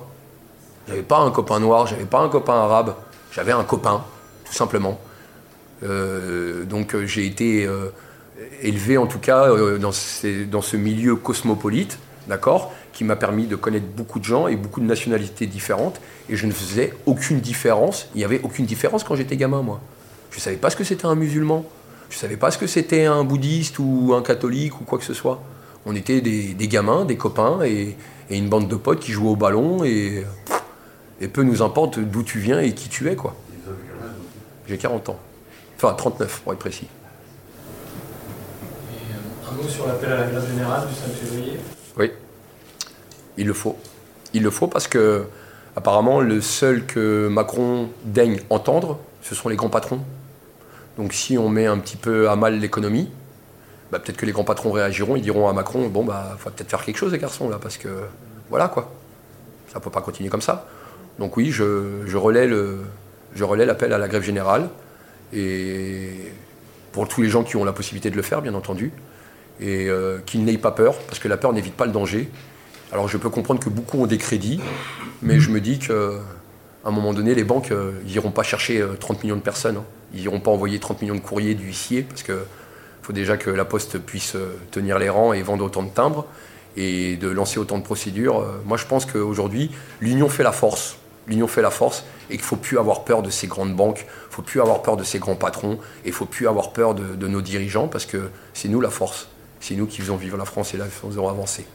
J'avais 0.88 1.02
pas 1.04 1.20
un 1.20 1.32
copain 1.32 1.60
noir, 1.60 1.86
j'avais 1.88 2.06
pas 2.06 2.20
un 2.20 2.30
copain 2.30 2.54
arabe, 2.54 2.96
j'avais 3.32 3.52
un 3.52 3.64
copain, 3.64 4.04
tout 4.46 4.54
simplement. 4.54 5.00
Euh, 5.84 6.64
donc 6.64 6.96
j'ai 7.06 7.26
été 7.26 7.66
euh, 7.66 7.90
élevé 8.62 8.98
en 8.98 9.06
tout 9.06 9.20
cas 9.20 9.50
euh, 9.50 9.78
dans, 9.78 9.92
ces- 9.92 10.46
dans 10.46 10.62
ce 10.62 10.78
milieu 10.78 11.16
cosmopolite, 11.18 12.00
d'accord, 12.28 12.74
qui 12.94 13.04
m'a 13.04 13.16
permis 13.18 13.48
de 13.48 13.56
connaître 13.58 13.86
beaucoup 13.86 14.20
de 14.20 14.24
gens 14.24 14.48
et 14.48 14.56
beaucoup 14.56 14.80
de 14.80 14.86
nationalités 14.86 15.46
différentes. 15.46 16.00
Et 16.30 16.38
je 16.38 16.46
ne 16.48 16.52
faisais 16.54 16.94
aucune 17.06 17.42
différence. 17.42 18.08
Il 18.16 18.20
n'y 18.20 18.24
avait 18.26 18.40
aucune 18.44 18.66
différence 18.66 19.04
quand 19.04 19.16
j'étais 19.16 19.36
gamin, 19.36 19.62
moi. 19.62 19.82
Je 20.32 20.38
ne 20.38 20.42
savais 20.42 20.58
pas 20.58 20.70
ce 20.70 20.76
que 20.76 20.84
c'était 20.84 21.06
un 21.06 21.16
musulman? 21.16 21.66
Je 22.10 22.16
ne 22.16 22.20
savais 22.20 22.38
pas 22.38 22.52
ce 22.52 22.58
que 22.58 22.68
c'était 22.68 23.06
un 23.06 23.24
bouddhiste 23.24 23.80
ou 23.80 24.14
un 24.16 24.22
catholique 24.22 24.80
ou 24.80 24.84
quoi 24.84 24.98
que 24.98 25.04
ce 25.06 25.14
soit? 25.14 25.42
On 25.86 25.96
était 25.96 26.22
des, 26.22 26.54
des 26.54 26.68
gamins, 26.68 27.06
des 27.06 27.18
copains 27.18 27.62
et, 27.64 27.98
et 28.30 28.38
une 28.38 28.50
bande 28.50 28.68
de 28.68 28.76
potes 28.76 29.00
qui 29.00 29.12
jouaient 29.12 29.30
au 29.32 29.36
ballon 29.36 29.84
et, 29.84 30.26
et 31.22 31.28
peu 31.28 31.44
nous 31.44 31.62
importe 31.62 32.00
d'où 32.00 32.24
tu 32.24 32.40
viens 32.40 32.60
et 32.60 32.74
qui 32.74 32.90
tu 32.90 33.10
es, 33.10 33.16
quoi. 33.16 33.36
J'ai 34.68 34.78
40 34.78 35.10
ans. 35.10 35.20
Enfin, 35.78 35.94
39 35.94 36.42
pour 36.42 36.54
être 36.54 36.60
précis. 36.60 36.88
Et, 38.92 39.14
euh, 39.14 39.52
un 39.52 39.56
mot 39.56 39.70
sur 39.70 39.88
l'appel 39.88 40.12
à 40.12 40.18
la 40.18 40.28
grève 40.28 40.48
générale 40.50 40.88
du 40.88 40.94
5 40.94 41.04
février? 41.14 41.58
Oui, 41.98 42.12
il 43.38 43.48
le 43.48 43.54
faut. 43.54 43.78
Il 44.34 44.44
le 44.44 44.50
faut 44.50 44.68
parce 44.68 44.88
que, 44.88 45.26
apparemment, 45.76 46.20
le 46.20 46.42
seul 46.42 46.86
que 46.86 47.28
Macron 47.30 47.90
daigne 48.04 48.42
entendre, 48.50 49.00
ce 49.22 49.36
sont 49.36 49.48
les 49.48 49.56
grands 49.56 49.70
patrons. 49.70 50.02
Donc, 50.98 51.14
si 51.14 51.38
on 51.38 51.50
met 51.50 51.66
un 51.66 51.78
petit 51.78 51.98
peu 51.98 52.30
à 52.30 52.36
mal 52.36 52.60
l'économie, 52.60 53.10
bah, 53.92 54.00
peut-être 54.00 54.18
que 54.18 54.26
les 54.26 54.32
grands 54.32 54.44
patrons 54.44 54.72
réagiront, 54.72 55.16
ils 55.16 55.22
diront 55.22 55.48
à 55.48 55.54
Macron 55.54 55.88
Bon, 55.88 56.04
bah, 56.04 56.36
faut 56.40 56.50
peut-être 56.50 56.70
faire 56.70 56.84
quelque 56.84 56.98
chose, 56.98 57.12
les 57.12 57.20
garçons, 57.20 57.50
là, 57.50 57.58
parce 57.62 57.78
que 57.78 57.90
voilà, 58.50 58.68
quoi. 58.68 58.92
Ça 59.72 59.80
ne 59.80 59.84
peut 59.84 59.90
pas 59.92 60.02
continuer 60.02 60.30
comme 60.30 60.42
ça. 60.42 60.68
Donc, 61.20 61.38
oui, 61.38 61.52
je, 61.52 62.16
relais 62.16 62.48
le- 62.48 62.80
je 63.36 63.44
relais 63.44 63.66
l'appel 63.66 63.94
à 63.94 63.98
la 63.98 64.08
grève 64.08 64.24
générale. 64.24 64.70
Et 65.34 66.10
pour 66.92 67.08
tous 67.08 67.22
les 67.22 67.30
gens 67.30 67.44
qui 67.44 67.58
ont 67.58 67.66
la 67.66 67.74
possibilité 67.74 68.10
de 68.10 68.16
le 68.16 68.22
faire, 68.22 68.42
bien 68.42 68.54
entendu 68.54 68.92
et 69.60 69.90
euh, 69.90 70.20
qu'ils 70.26 70.44
n'aient 70.46 70.58
pas 70.58 70.72
peur, 70.72 70.96
parce 71.08 71.18
que 71.20 71.28
la 71.28 71.36
peur 71.38 71.52
n'évite 71.52 71.74
pas 71.76 71.86
le 71.88 71.92
danger. 71.92 72.30
Alors 72.92 73.08
je 73.08 73.18
peux 73.18 73.30
comprendre 73.30 73.60
que 73.60 73.70
beaucoup 73.70 74.00
ont 74.02 74.06
des 74.06 74.18
crédits, 74.20 74.60
mais 75.24 75.40
je 75.40 75.50
me 75.50 75.60
dis 75.60 75.80
qu'à 75.80 75.94
un 76.86 76.92
moment 76.92 77.14
donné, 77.14 77.34
les 77.36 77.44
banques, 77.44 77.72
euh, 77.72 77.92
n'iront 78.06 78.30
pas 78.32 78.44
chercher 78.44 78.80
euh, 78.82 78.94
30 79.00 79.24
millions 79.24 79.36
de 79.36 79.42
personnes. 79.42 79.78
hein. 79.78 79.84
Ils 80.14 80.22
n'iront 80.22 80.40
pas 80.40 80.52
envoyer 80.52 80.80
30 80.80 81.02
millions 81.02 81.16
de 81.16 81.20
courriers 81.20 81.56
d'huissiers, 81.56 82.04
parce 82.04 82.24
qu'il 82.24 82.36
faut 83.02 83.14
déjà 83.14 83.38
que 83.38 83.50
la 83.50 83.66
Poste 83.66 84.00
puisse 84.00 84.36
euh, 84.36 84.58
tenir 84.72 85.00
les 85.00 85.10
rangs 85.10 85.34
et 85.34 85.42
vendre 85.42 85.66
autant 85.66 85.84
de 85.84 85.90
timbres, 85.90 86.26
et 86.76 87.18
de 87.18 87.28
lancer 87.28 87.60
autant 87.60 87.78
de 87.78 87.84
procédures. 87.84 88.40
Euh, 88.40 88.62
moi, 88.66 88.78
je 88.78 88.86
pense 88.86 89.06
qu'aujourd'hui, 89.06 89.72
l'union 90.00 90.30
fait 90.30 90.44
la 90.44 90.52
force. 90.52 90.98
L'union 91.28 91.48
fait 91.48 91.62
la 91.62 91.72
force, 91.72 92.06
et 92.30 92.34
qu'il 92.34 92.42
ne 92.42 92.46
faut 92.46 92.56
plus 92.56 92.78
avoir 92.80 93.04
peur 93.04 93.22
de 93.22 93.30
ces 93.30 93.48
grandes 93.48 93.76
banques, 93.76 94.06
il 94.06 94.30
ne 94.30 94.34
faut 94.34 94.42
plus 94.42 94.62
avoir 94.62 94.82
peur 94.82 94.96
de 94.96 95.04
ces 95.04 95.20
grands 95.20 95.36
patrons, 95.36 95.74
et 95.74 96.08
il 96.08 96.12
ne 96.12 96.16
faut 96.16 96.26
plus 96.26 96.48
avoir 96.48 96.72
peur 96.72 96.96
de, 96.96 97.28
nos 97.28 97.42
dirigeants, 97.42 97.88
parce 97.88 98.06
que 98.06 98.30
c'est 98.54 98.70
nous 98.70 98.80
la 98.80 98.90
force. 98.90 99.28
C'est 99.60 99.76
nous 99.76 99.88
qui 99.88 100.02
faisons 100.02 100.16
vivre 100.16 100.38
la 100.38 100.46
France 100.46 100.74
et 100.74 100.78
la 100.78 100.86
faisons 100.86 101.28
avancer. 101.28 101.66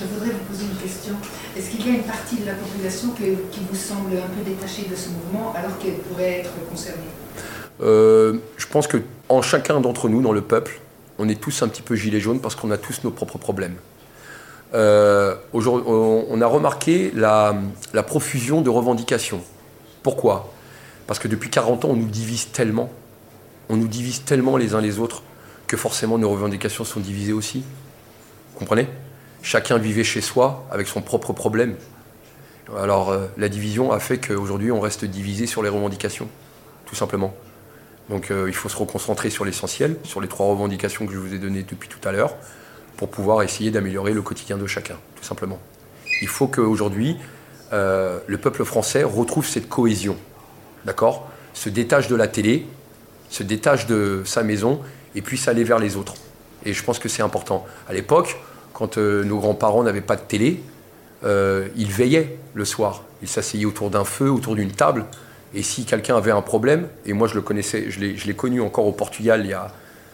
Je 0.00 0.04
voudrais 0.04 0.30
vous 0.30 0.44
poser 0.50 0.64
une 0.64 0.76
question. 0.76 1.14
Est-ce 1.56 1.70
qu'il 1.70 1.86
y 1.86 1.90
a 1.90 1.94
une 1.94 2.04
partie 2.04 2.36
de 2.36 2.46
la 2.46 2.54
population 2.54 3.08
qui 3.10 3.60
vous 3.68 3.76
semble 3.76 4.16
un 4.16 4.28
peu 4.28 4.48
détachée 4.48 4.86
de 4.88 4.94
ce 4.94 5.08
mouvement 5.08 5.52
alors 5.56 5.76
qu'elle 5.78 5.94
pourrait 5.94 6.40
être 6.40 6.52
concernée? 6.70 7.02
Euh, 7.80 8.38
je 8.56 8.66
pense 8.66 8.86
que 8.86 8.98
en 9.28 9.42
chacun 9.42 9.80
d'entre 9.80 10.08
nous, 10.08 10.22
dans 10.22 10.32
le 10.32 10.42
peuple, 10.42 10.80
on 11.18 11.28
est 11.28 11.40
tous 11.40 11.62
un 11.62 11.68
petit 11.68 11.82
peu 11.82 11.96
gilets 11.96 12.20
jaunes 12.20 12.40
parce 12.40 12.54
qu'on 12.54 12.70
a 12.70 12.78
tous 12.78 13.02
nos 13.02 13.10
propres 13.10 13.38
problèmes. 13.38 13.74
Euh, 14.74 15.34
on 15.52 16.40
a 16.40 16.46
remarqué 16.46 17.10
la, 17.14 17.56
la 17.92 18.02
profusion 18.04 18.60
de 18.60 18.70
revendications. 18.70 19.40
Pourquoi? 20.04 20.52
Parce 21.08 21.18
que 21.18 21.26
depuis 21.26 21.50
40 21.50 21.86
ans, 21.86 21.88
on 21.90 21.96
nous 21.96 22.08
divise 22.08 22.52
tellement, 22.52 22.90
on 23.68 23.76
nous 23.76 23.88
divise 23.88 24.22
tellement 24.24 24.56
les 24.56 24.74
uns 24.74 24.80
les 24.80 25.00
autres 25.00 25.22
que 25.66 25.76
forcément 25.76 26.18
nos 26.18 26.30
revendications 26.30 26.84
sont 26.84 27.00
divisées 27.00 27.32
aussi. 27.32 27.64
Vous 28.52 28.58
comprenez? 28.60 28.86
Chacun 29.42 29.78
vivait 29.78 30.04
chez 30.04 30.20
soi 30.20 30.66
avec 30.70 30.88
son 30.88 31.00
propre 31.00 31.32
problème. 31.32 31.76
Alors 32.76 33.10
euh, 33.10 33.26
la 33.36 33.48
division 33.48 33.92
a 33.92 34.00
fait 34.00 34.18
qu'aujourd'hui 34.18 34.70
on 34.70 34.80
reste 34.80 35.04
divisé 35.04 35.46
sur 35.46 35.62
les 35.62 35.68
revendications, 35.68 36.28
tout 36.86 36.94
simplement. 36.94 37.34
Donc 38.10 38.30
euh, 38.30 38.46
il 38.48 38.54
faut 38.54 38.68
se 38.68 38.76
reconcentrer 38.76 39.30
sur 39.30 39.44
l'essentiel, 39.44 39.96
sur 40.04 40.20
les 40.20 40.28
trois 40.28 40.46
revendications 40.46 41.06
que 41.06 41.12
je 41.12 41.18
vous 41.18 41.34
ai 41.34 41.38
données 41.38 41.62
depuis 41.62 41.88
tout 41.88 42.06
à 42.06 42.12
l'heure, 42.12 42.34
pour 42.96 43.08
pouvoir 43.10 43.42
essayer 43.42 43.70
d'améliorer 43.70 44.12
le 44.12 44.22
quotidien 44.22 44.58
de 44.58 44.66
chacun, 44.66 44.96
tout 45.16 45.24
simplement. 45.24 45.58
Il 46.20 46.28
faut 46.28 46.48
qu'aujourd'hui, 46.48 47.16
euh, 47.72 48.18
le 48.26 48.38
peuple 48.38 48.64
français 48.64 49.04
retrouve 49.04 49.46
cette 49.46 49.68
cohésion, 49.68 50.16
d'accord? 50.84 51.28
Se 51.54 51.68
détache 51.68 52.08
de 52.08 52.16
la 52.16 52.28
télé, 52.28 52.66
se 53.30 53.42
détache 53.42 53.86
de 53.86 54.22
sa 54.24 54.42
maison 54.42 54.80
et 55.14 55.22
puisse 55.22 55.48
aller 55.48 55.64
vers 55.64 55.78
les 55.78 55.96
autres. 55.96 56.14
Et 56.64 56.72
je 56.72 56.82
pense 56.82 56.98
que 56.98 57.08
c'est 57.08 57.22
important. 57.22 57.66
À 57.88 57.92
l'époque, 57.92 58.36
quand 58.78 58.96
euh, 58.96 59.24
nos 59.24 59.38
grands-parents 59.38 59.82
n'avaient 59.82 60.00
pas 60.00 60.14
de 60.14 60.20
télé, 60.20 60.62
euh, 61.24 61.66
ils 61.74 61.90
veillaient 61.90 62.38
le 62.54 62.64
soir. 62.64 63.02
Ils 63.22 63.28
s'asseyaient 63.28 63.64
autour 63.64 63.90
d'un 63.90 64.04
feu, 64.04 64.30
autour 64.30 64.54
d'une 64.54 64.70
table. 64.70 65.04
Et 65.52 65.64
si 65.64 65.84
quelqu'un 65.84 66.16
avait 66.16 66.30
un 66.30 66.42
problème, 66.42 66.86
et 67.04 67.12
moi 67.12 67.26
je 67.26 67.34
le 67.34 67.40
connaissais, 67.40 67.90
je 67.90 67.98
l'ai 67.98 68.34
connu 68.36 68.60
encore 68.60 68.86
au 68.86 68.92
Portugal 68.92 69.40
il 69.42 69.50
y 69.50 69.52
a 69.52 69.72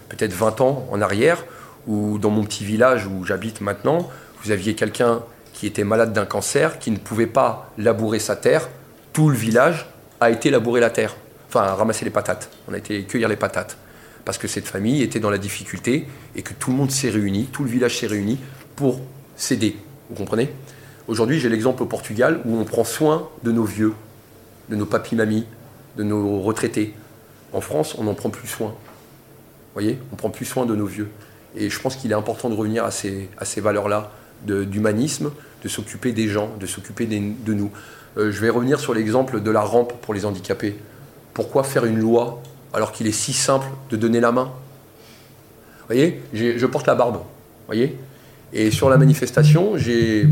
peut-être 0.08 0.32
20 0.32 0.62
ans 0.62 0.86
en 0.90 1.02
arrière, 1.02 1.44
ou 1.86 2.18
dans 2.18 2.30
mon 2.30 2.42
petit 2.42 2.64
village 2.64 3.06
où 3.06 3.22
j'habite 3.24 3.60
maintenant, 3.60 4.08
vous 4.42 4.50
aviez 4.50 4.74
quelqu'un 4.74 5.20
qui 5.52 5.66
était 5.66 5.84
malade 5.84 6.14
d'un 6.14 6.24
cancer, 6.24 6.78
qui 6.78 6.90
ne 6.90 6.96
pouvait 6.96 7.26
pas 7.26 7.70
labourer 7.76 8.18
sa 8.18 8.34
terre, 8.34 8.70
tout 9.12 9.28
le 9.28 9.36
village 9.36 9.90
a 10.20 10.30
été 10.30 10.48
labourer 10.48 10.80
la 10.80 10.90
terre, 10.90 11.16
enfin 11.48 11.64
ramasser 11.74 12.06
les 12.06 12.10
patates. 12.10 12.48
On 12.66 12.72
a 12.72 12.78
été 12.78 13.04
cueillir 13.04 13.28
les 13.28 13.36
patates. 13.36 13.76
Parce 14.24 14.38
que 14.38 14.48
cette 14.48 14.66
famille 14.66 15.02
était 15.02 15.20
dans 15.20 15.30
la 15.30 15.38
difficulté 15.38 16.06
et 16.34 16.42
que 16.42 16.54
tout 16.54 16.70
le 16.70 16.76
monde 16.76 16.90
s'est 16.90 17.10
réuni, 17.10 17.46
tout 17.52 17.62
le 17.62 17.70
village 17.70 17.98
s'est 17.98 18.06
réuni 18.06 18.38
pour 18.76 19.00
s'aider. 19.36 19.76
Vous 20.10 20.16
comprenez? 20.16 20.50
Aujourd'hui, 21.06 21.38
j'ai 21.38 21.48
l'exemple 21.50 21.82
au 21.82 21.86
Portugal 21.86 22.40
où 22.46 22.56
on 22.56 22.64
prend 22.64 22.84
soin 22.84 23.28
de 23.42 23.52
nos 23.52 23.64
vieux. 23.64 23.92
de 24.70 24.76
nos 24.76 24.86
papis-mamies, 24.86 25.44
de 25.98 26.02
nos 26.02 26.40
retraités. 26.40 26.94
En 27.52 27.60
France, 27.60 27.94
on 27.98 28.04
n'en 28.04 28.14
prend 28.14 28.30
plus 28.30 28.48
soin. 28.48 28.68
Vous 28.68 29.74
voyez? 29.74 29.98
On 30.10 30.16
prend 30.16 30.30
plus 30.30 30.46
soin 30.46 30.64
de 30.64 30.74
nos 30.74 30.86
vieux. 30.86 31.10
Et 31.54 31.68
je 31.68 31.78
pense 31.80 31.96
qu'il 31.96 32.10
est 32.10 32.14
important 32.14 32.48
de 32.48 32.54
revenir 32.54 32.84
à 32.84 32.90
ces, 32.90 33.28
à 33.36 33.44
ces 33.44 33.60
valeurs-là 33.60 34.10
d'humanisme, 34.46 35.30
de, 35.62 35.68
s'occuper 35.68 36.12
des 36.12 36.28
gens, 36.28 36.50
de 36.58 36.66
s'occuper 36.66 37.06
de 37.06 37.54
nous. 37.54 37.70
Euh, 38.16 38.30
je 38.30 38.40
vais 38.40 38.50
revenir 38.50 38.80
sur 38.80 38.94
l'exemple 38.94 39.42
de 39.42 39.50
la 39.50 39.60
rampe 39.60 39.92
pour 40.00 40.14
les 40.14 40.24
handicapés. 40.24 40.76
Pourquoi 41.32 41.64
faire 41.64 41.84
une 41.84 41.98
loi 41.98 42.42
alors 42.74 42.92
qu'il 42.92 43.06
est 43.06 43.12
si 43.12 43.32
simple 43.32 43.66
de 43.90 43.96
donner 43.96 44.20
la 44.20 44.32
main 44.32 44.44
Vous 44.44 45.86
voyez 45.86 46.22
Je 46.32 46.66
porte 46.66 46.86
la 46.86 46.94
barbe. 46.94 47.18
voyez 47.66 47.96
Et 48.52 48.70
sur 48.70 48.90
la 48.90 48.98
manifestation, 48.98 49.76
j'ai, 49.76 50.28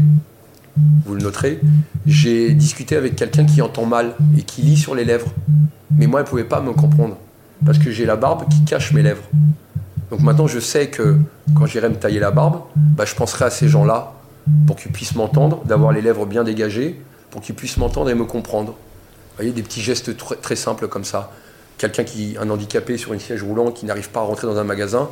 vous 1.06 1.14
le 1.14 1.22
noterez, 1.22 1.60
j'ai 2.06 2.52
discuté 2.54 2.96
avec 2.96 3.16
quelqu'un 3.16 3.44
qui 3.44 3.62
entend 3.62 3.86
mal 3.86 4.14
et 4.36 4.42
qui 4.42 4.62
lit 4.62 4.76
sur 4.76 4.94
les 4.94 5.04
lèvres. 5.04 5.32
Mais 5.96 6.06
moi, 6.06 6.20
elle 6.20 6.26
ne 6.26 6.30
pouvait 6.30 6.44
pas 6.44 6.60
me 6.60 6.72
comprendre 6.72 7.16
parce 7.64 7.78
que 7.78 7.90
j'ai 7.90 8.06
la 8.06 8.16
barbe 8.16 8.48
qui 8.48 8.64
cache 8.64 8.92
mes 8.92 9.02
lèvres. 9.02 9.22
Donc 10.10 10.20
maintenant, 10.20 10.46
je 10.46 10.58
sais 10.58 10.88
que 10.88 11.16
quand 11.56 11.66
j'irai 11.66 11.88
me 11.88 11.94
tailler 11.94 12.20
la 12.20 12.30
barbe, 12.30 12.62
bah, 12.74 13.04
je 13.04 13.14
penserai 13.14 13.46
à 13.46 13.50
ces 13.50 13.68
gens-là 13.68 14.12
pour 14.66 14.76
qu'ils 14.76 14.92
puissent 14.92 15.14
m'entendre, 15.14 15.62
d'avoir 15.64 15.92
les 15.92 16.02
lèvres 16.02 16.26
bien 16.26 16.44
dégagées, 16.44 17.00
pour 17.30 17.40
qu'ils 17.40 17.54
puissent 17.54 17.76
m'entendre 17.76 18.10
et 18.10 18.14
me 18.14 18.24
comprendre. 18.24 18.72
Vous 18.72 19.36
voyez, 19.36 19.52
des 19.52 19.62
petits 19.62 19.80
gestes 19.80 20.16
très, 20.16 20.56
simples 20.56 20.88
comme 20.88 21.04
ça. 21.04 21.32
Quelqu'un 21.82 22.04
qui, 22.04 22.36
un 22.40 22.48
handicapé 22.48 22.96
sur 22.96 23.12
une 23.12 23.18
siège 23.18 23.42
roulant 23.42 23.72
qui 23.72 23.86
n'arrive 23.86 24.08
pas 24.10 24.20
à 24.20 24.22
rentrer 24.22 24.46
dans 24.46 24.56
un 24.56 24.62
magasin, 24.62 25.08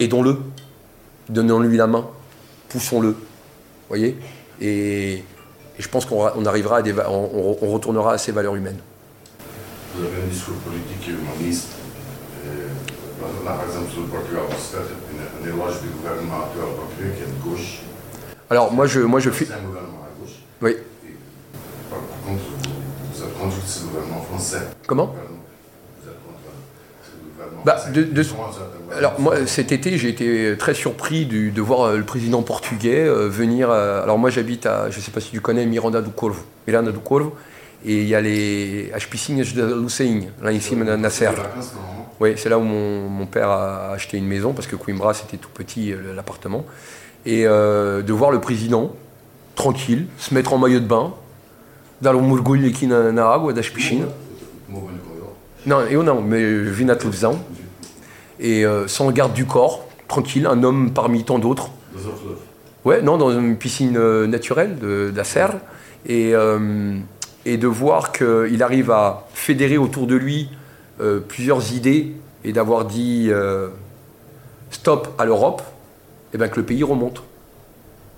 aidons-le, 0.00 0.38
donnons-lui 1.28 1.76
la 1.76 1.86
main, 1.86 2.08
poussons-le. 2.68 3.10
Vous 3.10 3.16
voyez? 3.88 4.18
Et, 4.60 5.22
je 5.78 5.88
pense 5.88 6.06
qu'on 6.06 6.44
arrivera 6.44 6.78
à 6.78 6.82
des, 6.82 6.92
on, 6.92 7.56
on 7.62 7.72
retournera 7.72 8.14
à 8.14 8.18
ces 8.18 8.32
valeurs 8.32 8.56
humaines. 8.56 8.80
Vous 9.94 10.04
avez 10.04 10.22
un 10.24 10.26
discours 10.26 10.56
politique 10.56 11.06
humaniste 11.06 11.68
par 13.44 13.64
exemple, 13.64 13.90
sur 13.90 14.02
le 14.02 14.08
Portugal, 14.08 14.42
un 14.44 15.46
éloge 15.46 15.80
du 15.80 15.88
gouvernement 15.88 16.44
actuel 16.44 16.64
portugais 16.76 17.16
qui 17.16 17.22
est 17.22 17.26
de 17.26 17.42
gauche. 17.42 17.80
Alors, 18.50 18.72
moi, 18.72 18.86
je, 18.86 19.00
moi, 19.00 19.20
je 19.20 19.30
C'est 19.30 19.52
un 19.52 19.60
gouvernement 19.60 20.04
à 20.04 20.20
gauche. 20.20 20.36
Oui. 20.62 20.76
Et, 21.06 21.16
par 21.90 21.98
contre, 22.26 22.42
vous, 23.14 23.22
êtes 23.22 23.38
contre 23.38 23.66
ce 23.66 23.84
gouvernement 23.84 24.22
français. 24.22 24.62
Comment 24.86 25.06
Vous 25.06 26.08
êtes 26.08 26.16
contre 26.24 26.50
ce 27.02 27.32
gouvernement 27.32 27.57
bah, 27.68 27.76
français. 27.76 27.92
de, 27.92 28.02
de... 28.04 28.96
Alors, 28.96 29.20
moi, 29.20 29.46
cet 29.46 29.72
été, 29.72 29.98
j'ai 29.98 30.08
été 30.08 30.56
très 30.58 30.74
surpris 30.74 31.26
du, 31.26 31.50
de 31.50 31.60
voir 31.60 31.82
euh, 31.82 31.96
le 31.96 32.04
président 32.04 32.42
portugais 32.42 33.04
euh, 33.06 33.28
venir. 33.28 33.70
Euh, 33.70 34.02
alors, 34.02 34.18
moi, 34.18 34.30
j'habite 34.30 34.66
à, 34.66 34.90
je 34.90 34.98
ne 34.98 35.02
sais 35.02 35.10
pas 35.10 35.20
si 35.20 35.30
tu 35.30 35.40
connais, 35.40 35.66
Miranda 35.66 36.00
do 36.00 36.10
Corvo. 36.10 36.40
Miranda 36.66 36.92
do 36.92 37.00
Corvo. 37.00 37.34
Et 37.84 38.02
il 38.02 38.08
y 38.08 38.14
a 38.14 38.20
les 38.20 38.90
as 38.92 39.06
piscines 39.06 39.40
de 39.40 39.74
Luceinha, 39.80 40.26
là 40.42 40.50
ici, 40.50 40.74
Nasser. 40.74 41.30
Oui, 42.20 42.32
c'est 42.36 42.48
là 42.48 42.58
où 42.58 42.62
mon, 42.62 43.26
père 43.26 43.50
a 43.50 43.92
acheté 43.92 44.16
une 44.18 44.26
maison, 44.26 44.52
parce 44.52 44.66
que 44.66 44.74
Coimbra, 44.74 45.14
c'était 45.14 45.36
tout 45.36 45.50
petit, 45.54 45.94
l'appartement. 46.16 46.64
Et 47.24 47.46
euh, 47.46 48.02
de 48.02 48.12
voir 48.12 48.32
le 48.32 48.40
président, 48.40 48.96
tranquille, 49.54 50.06
se 50.18 50.34
mettre 50.34 50.52
en 50.52 50.58
maillot 50.58 50.80
de 50.80 50.86
bain, 50.86 51.14
dans 52.00 52.12
le 52.12 52.20
mergulho 52.20 52.68
aqui 52.68 52.86
na, 52.86 53.12
na 53.12 53.30
água 53.30 53.52
das 53.52 53.68
piscinas. 53.68 54.08
Non, 55.68 55.86
eu 55.86 55.96
non, 55.96 56.22
mais 56.22 56.40
je 56.40 56.70
vis 56.70 56.84
na 56.84 56.96
televisão. 56.96 57.38
Et 58.40 58.64
euh, 58.64 58.88
sans 58.88 59.10
garde 59.10 59.34
du 59.34 59.44
corps, 59.44 59.86
tranquille, 60.08 60.46
un 60.46 60.62
homme 60.62 60.92
parmi 60.92 61.24
tant 61.24 61.38
d'autres. 61.38 61.70
Ouais, 62.84 63.02
non, 63.02 63.18
dans 63.18 63.38
une 63.38 63.56
piscine 63.56 63.98
naturelle 64.26 64.78
de, 64.78 65.10
de 65.12 65.16
la 65.16 65.24
serre. 65.24 65.56
Et, 66.06 66.32
et 67.48 67.56
de 67.56 67.66
voir 67.66 68.12
qu'il 68.12 68.62
arrive 68.62 68.90
à 68.90 69.26
fédérer 69.32 69.78
autour 69.78 70.06
de 70.06 70.14
lui 70.14 70.50
euh, 71.00 71.20
plusieurs 71.20 71.72
idées 71.72 72.12
et 72.44 72.52
d'avoir 72.52 72.84
dit 72.84 73.28
euh, 73.30 73.68
stop 74.70 75.08
à 75.16 75.24
l'Europe, 75.24 75.62
et 75.62 76.30
eh 76.34 76.38
bien 76.38 76.48
que 76.48 76.60
le 76.60 76.66
pays 76.66 76.82
remonte. 76.82 77.22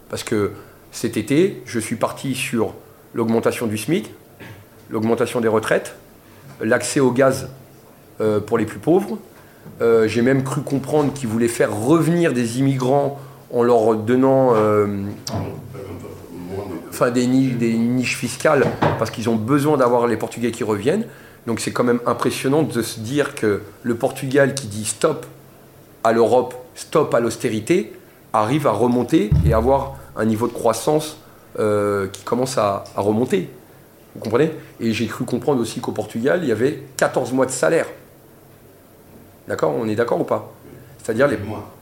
Parce 0.09 0.25
que 0.25 0.51
cet 0.91 1.17
été, 1.17 1.63
je 1.65 1.79
suis 1.79 1.95
parti 1.95 2.35
sur 2.35 2.75
l'augmentation 3.15 3.67
du 3.69 3.79
SMIC, 3.79 4.11
l'augmentation 4.91 5.41
des 5.41 5.49
retraites, 5.49 5.95
l'accès 6.63 7.01
au 7.01 7.11
gaz 7.11 7.49
euh, 8.21 8.41
pour 8.41 8.59
les 8.59 8.67
plus 8.67 8.79
pauvres. 8.79 9.19
J'ai 10.07 10.21
même 10.21 10.45
cru 10.45 10.61
comprendre 10.61 11.11
qu'ils 11.15 11.29
voulaient 11.29 11.49
faire 11.49 11.75
revenir 11.75 12.35
des 12.35 12.59
immigrants 12.59 13.19
en 13.51 13.63
leur 13.63 13.97
donnant 13.97 14.55
enfin, 16.91 17.11
des, 17.11 17.27
niches, 17.27 18.17
fiscales 18.17 18.67
parce 18.99 19.11
qu'ils 19.11 19.31
ont 19.31 19.37
besoin 19.37 19.79
d'avoir 19.79 20.07
les 20.07 20.19
Portugais 20.19 20.51
qui 20.51 20.65
reviennent. 20.65 21.07
Donc 21.47 21.61
c'est 21.61 21.73
quand 21.73 21.85
même 21.85 22.01
impressionnant 22.05 22.63
de 22.63 22.83
se 22.83 23.01
dire 23.01 23.35
que 23.35 23.63
le 23.83 23.95
Portugal 23.95 24.55
qui 24.55 24.67
dit 24.67 24.85
stop 24.85 25.25
à 26.05 26.13
l'Europe, 26.13 26.55
stop 26.75 27.15
à 27.15 27.21
l'austérité, 27.21 27.95
arrive 28.33 28.67
à 28.67 28.73
remonter 28.73 29.31
et 29.47 29.55
avoir 29.55 29.97
un 30.17 30.25
niveau 30.25 30.47
de 30.47 30.53
croissance 30.53 31.17
euh, 31.59 32.07
qui 32.09 32.23
commence 32.23 32.59
à, 32.59 32.85
remonter. 32.97 33.49
Vous 34.15 34.21
comprenez? 34.21 34.53
Et 34.81 34.93
j'ai 34.93 35.07
cru 35.07 35.25
comprendre 35.25 35.61
aussi 35.61 35.81
qu'au 35.81 35.93
Portugal, 35.93 36.41
il 36.43 36.49
y 36.49 36.53
avait 36.53 36.83
14 36.97 37.33
mois 37.33 37.47
de 37.47 37.51
salaire. 37.51 37.87
D'accord? 39.49 39.75
On 39.79 39.89
est 39.89 39.95
d'accord 39.95 40.21
ou 40.21 40.25
pas? 40.25 40.53
C'est-à-dire 41.03 41.29
les... 41.29 41.39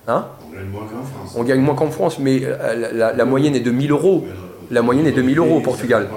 Hein? 0.07 0.27
On 0.47 0.55
gagne 0.55 0.69
moins 0.69 0.87
qu'en 0.87 1.03
France. 1.03 1.35
On 1.37 1.43
gagne 1.45 1.61
moins 1.61 1.75
qu'en 1.75 1.91
France, 1.91 2.19
mais 2.19 2.41
euh, 2.45 2.93
la, 2.93 3.13
la, 3.13 3.25
moyenne 3.25 3.55
est 3.55 3.61
de 3.61 3.71
1000 3.71 3.91
euros. 3.91 4.27
La 4.71 4.83
moyenne 4.83 5.07
est 5.07 5.13
de 5.13 5.23
1000 5.23 5.39
euros 5.39 5.57
au 5.57 5.61
Portugal. 5.61 6.09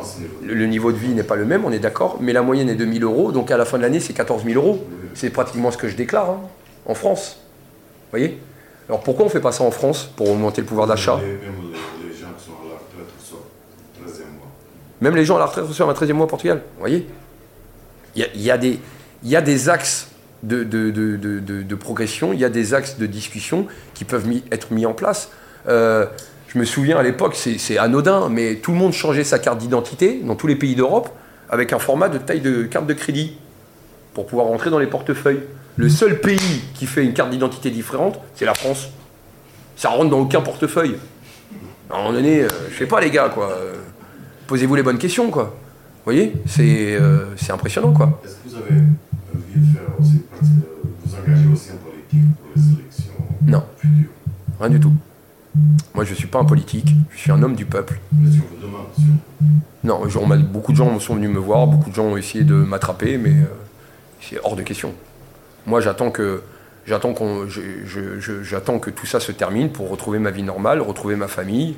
Le 0.43 0.65
niveau 0.65 0.91
de 0.91 0.97
vie 0.97 1.13
n'est 1.13 1.23
pas 1.23 1.35
le 1.35 1.45
même, 1.45 1.63
on 1.65 1.71
est 1.71 1.79
d'accord, 1.79 2.17
mais 2.19 2.33
la 2.33 2.41
moyenne 2.41 2.69
est 2.69 2.75
de 2.75 2.85
1000 2.85 3.03
euros, 3.03 3.31
donc 3.31 3.49
à 3.49 3.57
la 3.57 3.65
fin 3.65 3.77
de 3.77 3.83
l'année, 3.83 4.01
c'est 4.01 4.13
14 4.13 4.43
000 4.43 4.55
euros. 4.61 4.85
C'est 5.13 5.29
pratiquement 5.29 5.71
ce 5.71 5.77
que 5.77 5.87
je 5.87 5.95
déclare 5.95 6.29
hein, 6.29 6.39
en 6.85 6.93
France. 6.93 7.37
Vous 8.11 8.17
voyez? 8.19 8.39
Alors 8.89 9.01
pourquoi 9.01 9.23
on 9.23 9.27
ne 9.27 9.31
fait 9.31 9.39
pas 9.39 9.53
ça 9.53 9.63
en 9.63 9.71
France 9.71 10.11
pour 10.15 10.29
augmenter 10.29 10.61
le 10.61 10.67
pouvoir 10.67 10.87
d'achat? 10.87 11.19
Même 15.01 15.15
les 15.15 15.25
gens 15.25 15.33
sont 15.33 15.37
à 15.37 15.39
la 15.39 15.45
retraite 15.47 15.65
reçoivent 15.65 15.89
un 15.89 15.93
13e 15.93 15.97
mois. 15.97 16.01
Même 16.01 16.05
les 16.05 16.05
gens 16.05 16.05
à 16.05 16.05
la 16.05 16.05
retraite 16.05 16.05
reçoivent 16.05 16.07
un 16.07 16.13
13e 16.13 16.13
mois 16.13 16.25
au 16.25 16.29
Portugal. 16.29 16.61
Vous 16.75 16.79
voyez 16.79 17.07
il 18.15 18.41
y, 18.41 18.51
a, 18.51 18.57
des, 18.57 19.69
axes 19.69 20.09
de, 20.43 20.63
de, 20.63 21.75
progression, 21.75 22.33
il 22.33 22.39
y 22.39 22.45
a 22.45 22.49
des 22.49 22.73
axes 22.73 22.97
de 22.97 23.05
discussion 23.05 23.67
qui 23.93 24.03
peuvent 24.03 24.27
être 24.51 24.71
mis 24.71 24.85
en 24.85 24.93
place. 24.93 25.29
Euh, 25.67 26.05
je 26.47 26.59
me 26.59 26.65
souviens 26.65 26.97
à 26.97 27.03
l'époque, 27.03 27.35
c'est 27.35 27.77
anodin, 27.77 28.27
mais 28.29 28.55
tout 28.55 28.71
le 28.71 28.77
monde 28.77 28.91
changeait 28.91 29.23
sa 29.23 29.39
carte 29.39 29.59
d'identité 29.59 30.19
dans 30.23 30.35
tous 30.35 30.47
les 30.47 30.57
pays 30.57 30.75
d'Europe 30.75 31.09
avec 31.49 31.71
un 31.71 31.79
format 31.79 32.09
de 32.09 32.17
taille 32.17 32.41
de 32.41 32.63
carte 32.63 32.85
de 32.87 32.93
crédit 32.93 33.37
pour 34.13 34.25
pouvoir 34.25 34.47
rentrer 34.47 34.69
dans 34.69 34.79
les 34.79 34.87
portefeuilles. 34.87 35.41
Le 35.77 35.87
seul 35.87 36.19
pays 36.19 36.63
qui 36.73 36.85
fait 36.85 37.03
une 37.03 37.13
carte 37.13 37.29
d'identité 37.29 37.69
différente, 37.69 38.19
c'est 38.35 38.45
la 38.45 38.53
France. 38.53 38.89
Ça 39.77 39.89
rentre 39.89 40.09
dans 40.09 40.19
aucun 40.19 40.41
portefeuille. 40.41 40.97
À 41.89 41.95
un 41.95 41.97
moment 41.99 42.13
donné, 42.13 42.41
euh, 42.41 42.47
je 42.71 42.77
sais 42.77 42.85
pas 42.85 42.99
les 42.99 43.09
gars, 43.09 43.29
quoi. 43.29 43.51
Euh, 43.51 43.75
posez-vous 44.51 44.75
les 44.75 44.83
bonnes 44.83 44.97
questions, 44.97 45.31
quoi. 45.31 45.45
Vous 45.45 46.03
voyez 46.03 46.33
euh, 46.59 47.25
C'est 47.37 47.53
impressionnant, 47.53 47.93
quoi. 47.93 48.19
Est-ce 48.21 48.33
que 48.33 48.49
vous 48.49 48.55
avez 48.55 48.81
envie 49.33 49.55
de 49.55 49.73
faire 49.73 49.83
aussi, 49.97 50.23
vous 50.41 51.15
engager 51.15 51.47
aussi 51.53 51.69
en 51.71 51.77
politique 51.77 52.35
pour 52.37 52.51
les 52.57 52.73
élections 52.73 53.13
Non. 53.47 53.63
Rien 54.59 54.69
du 54.69 54.79
tout. 54.81 54.91
Moi, 55.95 56.03
je 56.03 56.09
ne 56.09 56.15
suis 56.15 56.27
pas 56.27 56.39
un 56.39 56.43
politique, 56.43 56.89
je 57.11 57.17
suis 57.17 57.31
un 57.31 57.41
homme 57.41 57.55
du 57.55 57.63
peuple. 57.63 58.01
Non, 59.85 60.09
genre, 60.09 60.27
beaucoup 60.27 60.73
de 60.73 60.77
gens 60.77 60.99
sont 60.99 61.15
venus 61.15 61.29
me 61.29 61.39
voir, 61.39 61.65
beaucoup 61.67 61.89
de 61.89 61.95
gens 61.95 62.07
ont 62.07 62.17
essayé 62.17 62.43
de 62.43 62.55
m'attraper, 62.55 63.17
mais 63.17 63.31
euh, 63.31 63.45
c'est 64.19 64.37
hors 64.43 64.57
de 64.57 64.63
question. 64.63 64.93
Moi, 65.65 65.79
j'attends 65.79 66.11
que, 66.11 66.43
j'attends, 66.85 67.13
qu'on, 67.13 67.47
j'attends 68.41 68.79
que 68.79 68.89
tout 68.89 69.05
ça 69.05 69.21
se 69.21 69.31
termine 69.31 69.69
pour 69.69 69.89
retrouver 69.89 70.19
ma 70.19 70.31
vie 70.31 70.43
normale, 70.43 70.81
retrouver 70.81 71.15
ma 71.15 71.29
famille. 71.29 71.77